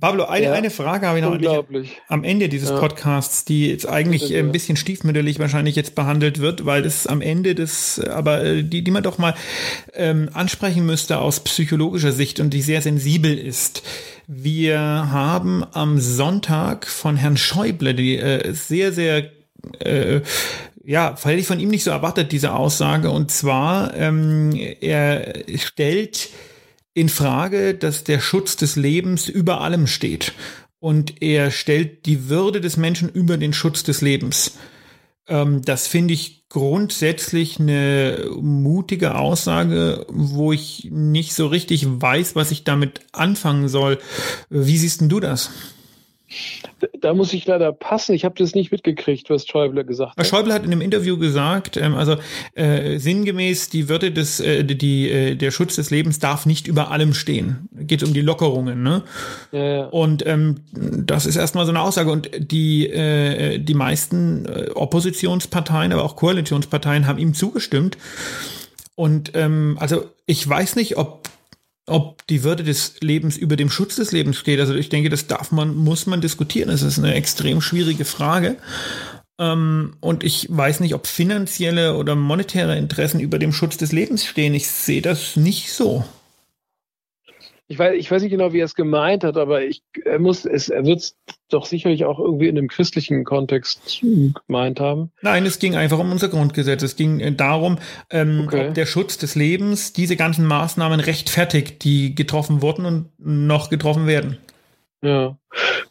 Pablo, 0.00 0.24
eine, 0.24 0.46
ja, 0.46 0.52
eine 0.52 0.70
Frage 0.70 1.06
habe 1.06 1.18
ich 1.18 1.24
noch 1.24 1.32
unglaublich. 1.32 1.96
am 2.08 2.24
Ende 2.24 2.48
dieses 2.48 2.70
ja. 2.70 2.78
Podcasts, 2.78 3.44
die 3.46 3.70
jetzt 3.70 3.88
eigentlich 3.88 4.34
ein 4.34 4.52
bisschen 4.52 4.76
stiefmütterlich 4.76 5.38
wahrscheinlich 5.38 5.76
jetzt 5.76 5.94
behandelt 5.94 6.40
wird, 6.40 6.66
weil 6.66 6.84
es 6.84 7.06
am 7.06 7.22
Ende 7.22 7.54
des, 7.54 8.00
aber 8.00 8.44
äh, 8.44 8.62
die, 8.62 8.84
die 8.84 8.90
man 8.90 9.02
doch 9.02 9.16
mal 9.16 9.34
ähm, 9.94 10.28
ansprechen 10.34 10.84
müsste 10.84 11.18
aus 11.18 11.40
psychologischer 11.40 12.12
Sicht 12.12 12.38
und 12.38 12.52
die 12.52 12.62
sehr 12.62 12.82
sensibel 12.82 13.36
ist. 13.36 13.82
Wir 14.26 14.78
haben 14.78 15.64
am 15.72 16.00
Sonntag 16.00 16.86
von 16.86 17.16
Herrn 17.16 17.36
Schäuble 17.36 17.94
die 17.94 18.18
äh, 18.18 18.52
sehr, 18.52 18.92
sehr 18.92 19.30
äh, 19.78 20.20
ja, 20.86 21.16
hätte 21.20 21.40
ich 21.40 21.46
von 21.46 21.58
ihm 21.58 21.68
nicht 21.68 21.82
so 21.82 21.90
erwartet, 21.90 22.30
diese 22.30 22.54
Aussage. 22.54 23.10
Und 23.10 23.30
zwar, 23.30 23.94
ähm, 23.96 24.52
er 24.80 25.34
stellt 25.56 26.28
in 26.94 27.08
Frage, 27.08 27.74
dass 27.74 28.04
der 28.04 28.20
Schutz 28.20 28.56
des 28.56 28.76
Lebens 28.76 29.28
über 29.28 29.60
allem 29.60 29.88
steht. 29.88 30.32
Und 30.78 31.20
er 31.22 31.50
stellt 31.50 32.06
die 32.06 32.28
Würde 32.28 32.60
des 32.60 32.76
Menschen 32.76 33.08
über 33.08 33.36
den 33.36 33.52
Schutz 33.52 33.82
des 33.82 34.00
Lebens. 34.00 34.58
Ähm, 35.26 35.62
das 35.62 35.88
finde 35.88 36.14
ich 36.14 36.44
grundsätzlich 36.48 37.58
eine 37.58 38.30
mutige 38.40 39.16
Aussage, 39.16 40.06
wo 40.08 40.52
ich 40.52 40.88
nicht 40.92 41.34
so 41.34 41.48
richtig 41.48 41.84
weiß, 41.88 42.36
was 42.36 42.52
ich 42.52 42.62
damit 42.62 43.00
anfangen 43.10 43.68
soll. 43.68 43.98
Wie 44.50 44.78
siehst 44.78 45.00
denn 45.00 45.08
du 45.08 45.18
das? 45.18 45.50
Da 47.00 47.14
muss 47.14 47.32
ich 47.32 47.46
leider 47.46 47.72
passen. 47.72 48.14
Ich 48.14 48.24
habe 48.24 48.34
das 48.36 48.54
nicht 48.54 48.72
mitgekriegt, 48.72 49.30
was 49.30 49.46
Schäuble 49.46 49.84
gesagt 49.84 50.16
hat. 50.16 50.26
Schäuble 50.26 50.52
hat 50.52 50.64
in 50.64 50.72
einem 50.72 50.80
Interview 50.80 51.16
gesagt, 51.18 51.76
ähm, 51.76 51.94
also 51.94 52.16
äh, 52.54 52.98
sinngemäß, 52.98 53.68
die 53.68 53.88
Würde 53.88 54.10
des, 54.10 54.40
äh, 54.40 54.64
die, 54.64 55.08
äh, 55.08 55.34
der 55.36 55.50
Schutz 55.50 55.76
des 55.76 55.90
Lebens 55.90 56.18
darf 56.18 56.44
nicht 56.44 56.66
über 56.66 56.90
allem 56.90 57.14
stehen. 57.14 57.68
Geht 57.72 58.02
um 58.02 58.12
die 58.12 58.20
Lockerungen, 58.20 58.82
ne? 58.82 59.02
Ja, 59.52 59.64
ja. 59.64 59.84
Und 59.86 60.26
ähm, 60.26 60.56
das 60.72 61.26
ist 61.26 61.36
erstmal 61.36 61.64
so 61.64 61.70
eine 61.70 61.80
Aussage. 61.80 62.10
Und 62.10 62.30
die, 62.38 62.88
äh, 62.88 63.58
die 63.58 63.74
meisten 63.74 64.46
äh, 64.46 64.70
Oppositionsparteien, 64.74 65.92
aber 65.92 66.04
auch 66.04 66.16
Koalitionsparteien 66.16 67.06
haben 67.06 67.18
ihm 67.18 67.34
zugestimmt. 67.34 67.96
Und 68.96 69.32
ähm, 69.34 69.76
also 69.78 70.04
ich 70.26 70.46
weiß 70.48 70.76
nicht, 70.76 70.96
ob 70.96 71.28
ob 71.86 72.26
die 72.26 72.42
Würde 72.42 72.64
des 72.64 73.00
Lebens 73.00 73.36
über 73.36 73.56
dem 73.56 73.70
Schutz 73.70 73.96
des 73.96 74.12
Lebens 74.12 74.36
steht. 74.36 74.60
Also 74.60 74.74
ich 74.74 74.88
denke, 74.88 75.08
das 75.08 75.26
darf 75.26 75.52
man, 75.52 75.74
muss 75.74 76.06
man 76.06 76.20
diskutieren. 76.20 76.68
Das 76.68 76.82
ist 76.82 76.98
eine 76.98 77.14
extrem 77.14 77.60
schwierige 77.60 78.04
Frage. 78.04 78.56
Ähm, 79.38 79.96
und 80.00 80.24
ich 80.24 80.48
weiß 80.50 80.80
nicht, 80.80 80.94
ob 80.94 81.06
finanzielle 81.06 81.96
oder 81.96 82.16
monetäre 82.16 82.76
Interessen 82.76 83.20
über 83.20 83.38
dem 83.38 83.52
Schutz 83.52 83.76
des 83.76 83.92
Lebens 83.92 84.26
stehen. 84.26 84.54
Ich 84.54 84.68
sehe 84.68 85.02
das 85.02 85.36
nicht 85.36 85.72
so 85.72 86.04
ich 87.68 87.78
weiß, 87.78 87.94
ich 87.96 88.10
weiß 88.10 88.22
nicht 88.22 88.30
genau, 88.30 88.52
wie 88.52 88.60
er 88.60 88.64
es 88.64 88.76
gemeint 88.76 89.24
hat, 89.24 89.36
aber 89.36 89.62
ich, 89.62 89.82
er 90.04 90.20
muss, 90.20 90.44
es, 90.44 90.68
er 90.68 90.84
wird 90.86 91.00
es 91.00 91.16
doch 91.48 91.66
sicherlich 91.66 92.04
auch 92.04 92.20
irgendwie 92.20 92.46
in 92.46 92.56
einem 92.56 92.68
christlichen 92.68 93.24
Kontext 93.24 94.02
gemeint 94.46 94.78
haben. 94.78 95.10
Nein, 95.20 95.44
es 95.46 95.58
ging 95.58 95.74
einfach 95.74 95.98
um 95.98 96.12
unser 96.12 96.28
Grundgesetz. 96.28 96.82
Es 96.82 96.94
ging 96.94 97.18
äh, 97.18 97.32
darum, 97.32 97.78
ähm, 98.10 98.44
okay. 98.46 98.68
ob 98.68 98.74
der 98.74 98.86
Schutz 98.86 99.18
des 99.18 99.34
Lebens 99.34 99.92
diese 99.92 100.16
ganzen 100.16 100.46
Maßnahmen 100.46 101.00
rechtfertigt, 101.00 101.82
die 101.82 102.14
getroffen 102.14 102.62
wurden 102.62 102.86
und 102.86 103.10
noch 103.18 103.68
getroffen 103.68 104.06
werden. 104.06 104.38
Ja. 105.02 105.36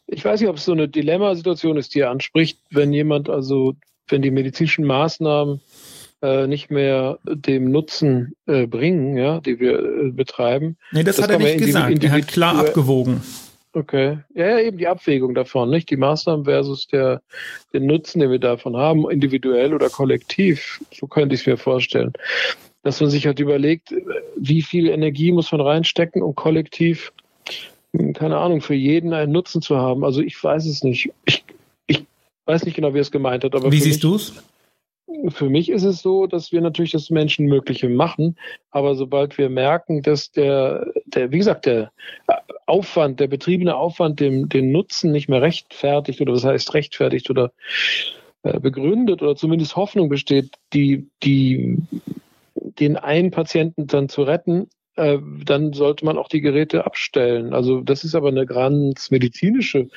Ich 0.08 0.24
weiß 0.24 0.40
nicht, 0.40 0.50
ob 0.50 0.58
es 0.58 0.66
so 0.66 0.72
eine 0.72 0.88
Dilemmasituation 0.88 1.78
ist, 1.78 1.94
die 1.94 2.00
er 2.00 2.10
anspricht, 2.10 2.60
wenn 2.70 2.94
jemand 2.94 3.30
also, 3.30 3.74
wenn 4.08 4.22
die 4.22 4.32
medizinischen 4.32 4.86
Maßnahmen 4.86 5.60
nicht 6.48 6.72
mehr 6.72 7.20
dem 7.24 7.72
Nutzen 7.72 8.34
äh, 8.48 8.68
bringen, 8.68 9.18
ja, 9.18 9.40
die 9.40 9.60
wir 9.60 9.80
äh, 9.80 10.12
betreiben. 10.12 10.78
Nee, 10.92 11.04
das, 11.04 11.18
das 11.18 11.26
hat 11.26 11.32
er 11.32 11.40
nicht 11.40 11.58
gesagt. 11.60 12.04
Er 12.04 12.12
hat 12.12 12.28
klar 12.28 12.60
abgewogen. 12.60 13.22
Okay. 13.76 14.20
Ja, 14.34 14.52
ja, 14.52 14.60
eben 14.60 14.78
die 14.78 14.88
Abwägung 14.88 15.36
davon, 15.36 15.70
nicht? 15.70 15.90
Die 15.90 15.98
Maßnahmen 15.98 16.46
versus 16.46 16.88
der, 16.88 17.22
den 17.74 17.86
Nutzen, 17.86 18.20
den 18.20 18.32
wir 18.32 18.40
davon 18.40 18.78
haben, 18.78 19.10
individuell 19.10 19.74
oder 19.74 19.90
kollektiv. 19.90 20.82
So 20.94 21.08
könnte 21.08 21.36
ich 21.36 21.42
es 21.42 21.48
mir 21.48 21.58
vorstellen. 21.58 22.14
Dass 22.84 23.02
man 23.02 23.10
sich 23.10 23.28
halt 23.28 23.40
überlegt, 23.42 23.94
wie 24.38 24.62
viel 24.62 24.88
Energie 24.88 25.34
muss 25.34 25.52
man 25.52 25.60
reinstecken, 25.60 26.22
um 26.22 26.36
kollektiv, 26.36 27.12
hm, 27.92 28.14
keine 28.14 28.38
Ahnung, 28.38 28.62
für 28.62 28.76
jeden 28.76 29.12
einen 29.12 29.34
Nutzen 29.34 29.62
zu 29.62 29.76
haben. 29.76 30.06
Also 30.06 30.22
ich 30.22 30.42
weiß 30.42 30.66
es 30.68 30.84
nicht. 30.84 31.12
Ich, 31.26 31.44
ich 31.88 32.06
weiß 32.46 32.64
nicht 32.64 32.76
genau, 32.76 32.94
wie 32.94 33.00
er 33.00 33.02
es 33.02 33.12
gemeint 33.12 33.44
hat. 33.44 33.56
Aber 33.56 33.72
wie 33.74 33.82
siehst 33.82 34.04
du 34.04 34.16
es? 34.16 34.34
Für 35.30 35.50
mich 35.50 35.70
ist 35.70 35.84
es 35.84 36.02
so, 36.02 36.26
dass 36.26 36.52
wir 36.52 36.62
natürlich 36.62 36.92
das 36.92 37.10
Menschenmögliche 37.10 37.90
machen, 37.90 38.38
aber 38.72 38.96
sobald 38.96 39.38
wir 39.38 39.50
merken, 39.50 40.02
dass 40.02 40.32
der, 40.32 40.92
der, 41.06 41.32
wie 41.32 41.38
gesagt, 41.38 41.68
der 41.68 41.92
Aufwand, 42.66 43.20
der 43.20 43.28
betriebene 43.28 43.76
Aufwand 43.76 44.20
dem, 44.20 44.50
den 44.50 44.72
Nutzen 44.72 45.12
nicht 45.12 45.30
mehr 45.30 45.42
rechtfertigt 45.42 46.22
oder 46.22 46.34
was 46.34 46.44
heißt 46.44 46.74
rechtfertigt 46.74 47.30
oder 47.30 47.52
äh, 48.42 48.60
begründet 48.60 49.22
oder 49.22 49.36
zumindest 49.36 49.76
Hoffnung 49.76 50.10
besteht, 50.10 50.56
die, 50.74 51.08
die, 51.24 51.78
den 52.56 52.98
einen 52.98 53.30
Patienten 53.30 53.86
dann 53.86 54.10
zu 54.10 54.24
retten, 54.24 54.70
äh, 54.96 55.18
dann 55.44 55.74
sollte 55.74 56.06
man 56.06 56.18
auch 56.18 56.30
die 56.30 56.42
Geräte 56.42 56.86
abstellen. 56.86 57.54
Also 57.54 57.82
das 57.82 58.04
ist 58.04 58.16
aber 58.16 58.30
eine 58.30 58.46
ganz 58.46 59.12
medizinische 59.12 59.90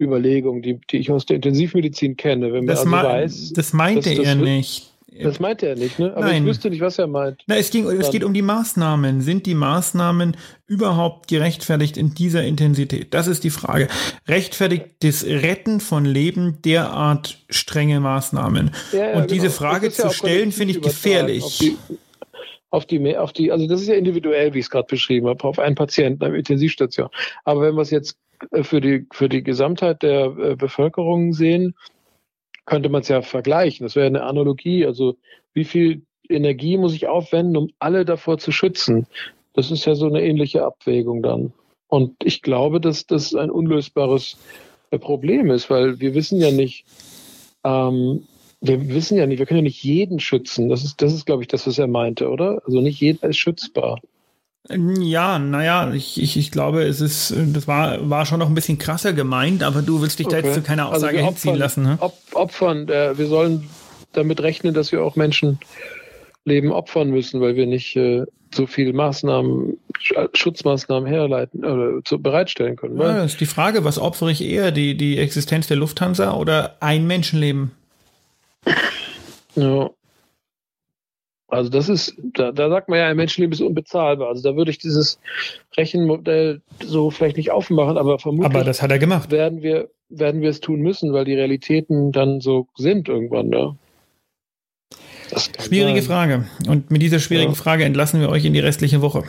Überlegung, 0.00 0.62
die, 0.62 0.80
die 0.90 0.98
ich 0.98 1.10
aus 1.10 1.26
der 1.26 1.36
Intensivmedizin 1.36 2.16
kenne. 2.16 2.52
Wenn 2.52 2.64
man 2.64 2.74
das, 2.74 2.80
also 2.80 2.90
weiß, 2.90 3.52
das 3.54 3.72
meinte 3.72 4.10
er 4.10 4.34
nicht. 4.34 4.90
Das 5.22 5.40
meinte 5.40 5.66
er 5.66 5.76
nicht, 5.76 5.98
ne? 5.98 6.12
Aber 6.14 6.26
Nein. 6.26 6.42
ich 6.42 6.48
wüsste 6.48 6.70
nicht, 6.70 6.80
was 6.80 6.98
er 6.98 7.08
meint. 7.08 7.42
Na, 7.46 7.56
es, 7.56 7.70
ging, 7.70 7.86
es 7.86 8.10
geht 8.10 8.22
um 8.22 8.32
die 8.32 8.42
Maßnahmen. 8.42 9.20
Sind 9.20 9.44
die 9.44 9.54
Maßnahmen 9.54 10.36
überhaupt 10.66 11.28
gerechtfertigt 11.28 11.96
in 11.96 12.14
dieser 12.14 12.44
Intensität? 12.44 13.12
Das 13.12 13.26
ist 13.26 13.42
die 13.42 13.50
Frage. 13.50 13.88
Rechtfertigt 14.28 14.86
das 15.00 15.24
Retten 15.24 15.80
von 15.80 16.04
Leben 16.04 16.62
derart 16.64 17.38
strenge 17.50 17.98
Maßnahmen? 17.98 18.70
Ja, 18.92 19.10
ja, 19.10 19.16
Und 19.16 19.32
diese 19.32 19.48
genau. 19.48 19.52
Frage 19.52 19.90
zu 19.90 20.02
ja 20.02 20.10
stellen, 20.10 20.52
finde 20.52 20.74
ich 20.74 20.80
gefährlich 20.80 21.74
auf 22.70 22.86
die, 22.86 23.16
auf 23.16 23.32
die, 23.32 23.52
also 23.52 23.66
das 23.66 23.82
ist 23.82 23.88
ja 23.88 23.94
individuell, 23.94 24.54
wie 24.54 24.60
ich 24.60 24.66
es 24.66 24.70
gerade 24.70 24.86
beschrieben 24.86 25.26
habe, 25.28 25.44
auf 25.44 25.58
einen 25.58 25.74
Patienten, 25.74 26.24
eine 26.24 26.38
Intensivstation. 26.38 27.08
Aber 27.44 27.62
wenn 27.62 27.74
wir 27.74 27.82
es 27.82 27.90
jetzt 27.90 28.16
äh, 28.52 28.62
für 28.62 28.80
die, 28.80 29.06
für 29.12 29.28
die 29.28 29.42
Gesamtheit 29.42 30.02
der 30.02 30.26
äh, 30.38 30.56
Bevölkerung 30.56 31.32
sehen, 31.32 31.74
könnte 32.66 32.88
man 32.88 33.02
es 33.02 33.08
ja 33.08 33.22
vergleichen. 33.22 33.84
Das 33.84 33.96
wäre 33.96 34.06
eine 34.06 34.22
Analogie. 34.22 34.86
Also 34.86 35.16
wie 35.52 35.64
viel 35.64 36.02
Energie 36.28 36.78
muss 36.78 36.94
ich 36.94 37.08
aufwenden, 37.08 37.56
um 37.56 37.70
alle 37.80 38.04
davor 38.04 38.38
zu 38.38 38.52
schützen? 38.52 39.06
Das 39.54 39.72
ist 39.72 39.84
ja 39.84 39.96
so 39.96 40.06
eine 40.06 40.22
ähnliche 40.22 40.64
Abwägung 40.64 41.22
dann. 41.22 41.52
Und 41.88 42.14
ich 42.22 42.40
glaube, 42.42 42.80
dass 42.80 43.06
das 43.06 43.34
ein 43.34 43.50
unlösbares 43.50 44.38
äh, 44.92 44.98
Problem 44.98 45.50
ist, 45.50 45.68
weil 45.70 45.98
wir 45.98 46.14
wissen 46.14 46.40
ja 46.40 46.52
nicht, 46.52 46.84
ähm, 47.64 48.22
wir 48.60 48.88
wissen 48.88 49.16
ja 49.16 49.26
nicht, 49.26 49.38
wir 49.38 49.46
können 49.46 49.58
ja 49.58 49.64
nicht 49.64 49.82
jeden 49.82 50.20
schützen. 50.20 50.68
Das 50.68 50.84
ist, 50.84 51.00
das 51.00 51.12
ist, 51.12 51.26
glaube 51.26 51.42
ich, 51.42 51.48
das, 51.48 51.66
was 51.66 51.78
er 51.78 51.86
meinte, 51.86 52.28
oder? 52.28 52.62
Also 52.66 52.80
nicht 52.80 53.00
jeder 53.00 53.28
ist 53.28 53.38
schützbar. 53.38 54.00
Ja, 54.68 55.38
naja, 55.38 55.92
ich, 55.92 56.20
ich, 56.20 56.36
ich 56.36 56.50
glaube, 56.50 56.82
es 56.82 57.00
ist, 57.00 57.34
das 57.54 57.66
war, 57.66 58.08
war 58.08 58.26
schon 58.26 58.38
noch 58.38 58.48
ein 58.48 58.54
bisschen 58.54 58.78
krasser 58.78 59.12
gemeint, 59.12 59.62
aber 59.62 59.82
du 59.82 60.02
willst 60.02 60.18
dich 60.18 60.26
okay. 60.26 60.42
da 60.42 60.46
jetzt 60.46 60.54
zu 60.54 60.62
keiner 60.62 60.84
also 60.84 61.06
Aussage 61.06 61.18
also 61.18 61.28
hinziehen 61.28 61.56
lassen. 61.56 61.82
Ne? 61.82 61.96
Op 62.00 62.14
opfern, 62.34 62.88
äh, 62.88 63.16
wir 63.16 63.26
sollen 63.26 63.68
damit 64.12 64.42
rechnen, 64.42 64.74
dass 64.74 64.92
wir 64.92 65.02
auch 65.02 65.16
Menschenleben 65.16 66.70
opfern 66.70 67.10
müssen, 67.10 67.40
weil 67.40 67.56
wir 67.56 67.66
nicht 67.66 67.96
äh, 67.96 68.26
so 68.54 68.66
viel 68.66 68.92
Maßnahmen, 68.92 69.78
Schutzmaßnahmen 70.34 71.08
herleiten 71.08 71.64
oder 71.64 72.04
zu, 72.04 72.20
bereitstellen 72.20 72.76
können. 72.76 72.98
Ja, 72.98 73.18
das 73.18 73.32
ist 73.32 73.40
die 73.40 73.46
Frage, 73.46 73.84
was 73.84 73.98
opfere 73.98 74.30
ich 74.30 74.44
eher, 74.44 74.72
die, 74.72 74.96
die 74.96 75.18
Existenz 75.18 75.68
der 75.68 75.78
Lufthansa 75.78 76.34
oder 76.34 76.76
ein 76.80 77.06
Menschenleben? 77.06 77.72
Ja. 79.54 79.90
Also 81.48 81.68
das 81.68 81.88
ist, 81.88 82.14
da, 82.34 82.52
da 82.52 82.70
sagt 82.70 82.88
man 82.88 82.98
ja, 82.98 83.08
ein 83.08 83.16
Menschenleben 83.16 83.52
ist 83.52 83.60
unbezahlbar. 83.60 84.28
Also 84.28 84.42
da 84.42 84.56
würde 84.56 84.70
ich 84.70 84.78
dieses 84.78 85.18
Rechenmodell 85.76 86.62
so 86.84 87.10
vielleicht 87.10 87.36
nicht 87.36 87.50
aufmachen, 87.50 87.98
aber 87.98 88.20
vermutlich 88.20 88.54
aber 88.54 88.64
das 88.64 88.82
hat 88.82 88.92
er 88.92 89.00
gemacht. 89.00 89.32
werden 89.32 89.60
wir, 89.60 89.90
werden 90.08 90.42
wir 90.42 90.50
es 90.50 90.60
tun 90.60 90.80
müssen, 90.80 91.12
weil 91.12 91.24
die 91.24 91.34
Realitäten 91.34 92.12
dann 92.12 92.40
so 92.40 92.68
sind 92.76 93.08
irgendwann, 93.08 93.50
ja. 93.52 93.74
Schwierige 95.60 96.02
sein. 96.02 96.08
Frage. 96.08 96.44
Und 96.68 96.90
mit 96.90 97.02
dieser 97.02 97.18
schwierigen 97.18 97.52
ja. 97.52 97.56
Frage 97.56 97.84
entlassen 97.84 98.20
wir 98.20 98.28
euch 98.30 98.44
in 98.44 98.52
die 98.52 98.60
restliche 98.60 99.00
Woche. 99.00 99.24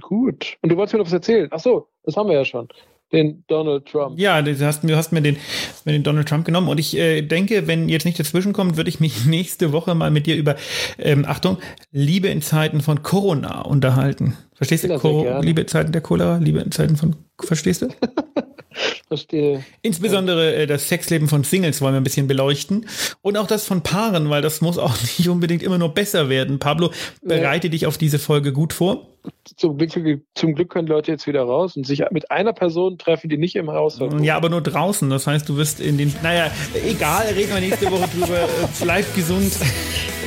gut. 0.00 0.58
Und 0.60 0.70
du 0.70 0.76
wolltest 0.76 0.94
mir 0.94 0.98
noch 0.98 1.06
was 1.06 1.12
erzählen. 1.12 1.48
Ach 1.50 1.60
so, 1.60 1.88
das 2.02 2.16
haben 2.16 2.28
wir 2.28 2.36
ja 2.36 2.44
schon 2.44 2.68
den 3.12 3.44
Donald 3.46 3.86
Trump. 3.86 4.18
Ja, 4.18 4.42
du 4.42 4.58
hast, 4.58 4.82
du 4.82 4.96
hast 4.96 5.12
mir 5.12 5.22
den, 5.22 5.36
mir 5.84 5.92
den 5.92 6.02
Donald 6.02 6.28
Trump 6.28 6.44
genommen 6.44 6.68
und 6.68 6.78
ich 6.78 6.96
äh, 6.96 7.22
denke, 7.22 7.66
wenn 7.66 7.88
jetzt 7.88 8.04
nicht 8.04 8.18
dazwischen 8.18 8.52
kommt, 8.52 8.76
würde 8.76 8.90
ich 8.90 9.00
mich 9.00 9.24
nächste 9.26 9.72
Woche 9.72 9.94
mal 9.94 10.10
mit 10.10 10.26
dir 10.26 10.36
über, 10.36 10.56
ähm, 10.98 11.24
Achtung, 11.26 11.58
Liebe 11.92 12.28
in 12.28 12.42
Zeiten 12.42 12.80
von 12.80 13.02
Corona 13.02 13.62
unterhalten. 13.62 14.36
Verstehst 14.56 14.84
du? 14.84 14.88
Ja, 15.24 15.40
Liebe 15.40 15.62
in 15.62 15.68
Zeiten 15.68 15.92
der 15.92 16.00
Cholera, 16.00 16.38
Liebe 16.38 16.60
in 16.60 16.72
Zeiten 16.72 16.96
von, 16.96 17.16
verstehst 17.38 17.82
du? 17.82 17.88
Verstehe. 19.08 19.64
Insbesondere 19.82 20.54
äh, 20.54 20.66
das 20.66 20.88
Sexleben 20.88 21.28
von 21.28 21.44
Singles 21.44 21.80
wollen 21.80 21.94
wir 21.94 22.00
ein 22.00 22.04
bisschen 22.04 22.26
beleuchten. 22.26 22.86
Und 23.22 23.36
auch 23.36 23.46
das 23.46 23.66
von 23.66 23.82
Paaren, 23.82 24.30
weil 24.30 24.42
das 24.42 24.60
muss 24.60 24.78
auch 24.78 25.00
nicht 25.18 25.28
unbedingt 25.28 25.62
immer 25.62 25.78
nur 25.78 25.94
besser 25.94 26.28
werden. 26.28 26.58
Pablo, 26.58 26.90
bereite 27.22 27.68
ja. 27.68 27.70
dich 27.70 27.86
auf 27.86 27.98
diese 27.98 28.18
Folge 28.18 28.52
gut 28.52 28.72
vor. 28.72 29.08
Zum 29.56 29.76
Glück, 29.76 29.90
zum 30.34 30.54
Glück 30.54 30.70
können 30.70 30.86
Leute 30.86 31.10
jetzt 31.10 31.26
wieder 31.26 31.42
raus 31.42 31.76
und 31.76 31.86
sich 31.86 32.02
mit 32.10 32.30
einer 32.30 32.52
Person 32.52 32.96
treffen, 32.98 33.28
die 33.28 33.38
nicht 33.38 33.56
im 33.56 33.70
Haus. 33.70 33.98
Ja, 34.20 34.36
aber 34.36 34.48
nur 34.48 34.60
draußen. 34.60 35.10
Das 35.10 35.26
heißt, 35.26 35.48
du 35.48 35.56
wirst 35.56 35.80
in 35.80 35.98
den. 35.98 36.14
Naja, 36.22 36.50
egal, 36.84 37.26
reden 37.34 37.52
wir 37.54 37.60
nächste 37.60 37.90
Woche 37.90 38.08
drüber. 38.08 38.26
Äh, 38.36 38.84
bleibt 38.84 39.14
gesund. 39.14 39.52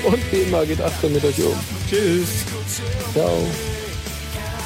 Und 0.03 0.31
wie 0.31 0.37
immer 0.37 0.65
geht 0.65 0.81
Achtung 0.81 1.13
mit 1.13 1.23
euch 1.23 1.37
um. 1.39 1.53
Tschüss. 1.89 2.45
Ciao. 3.13 3.37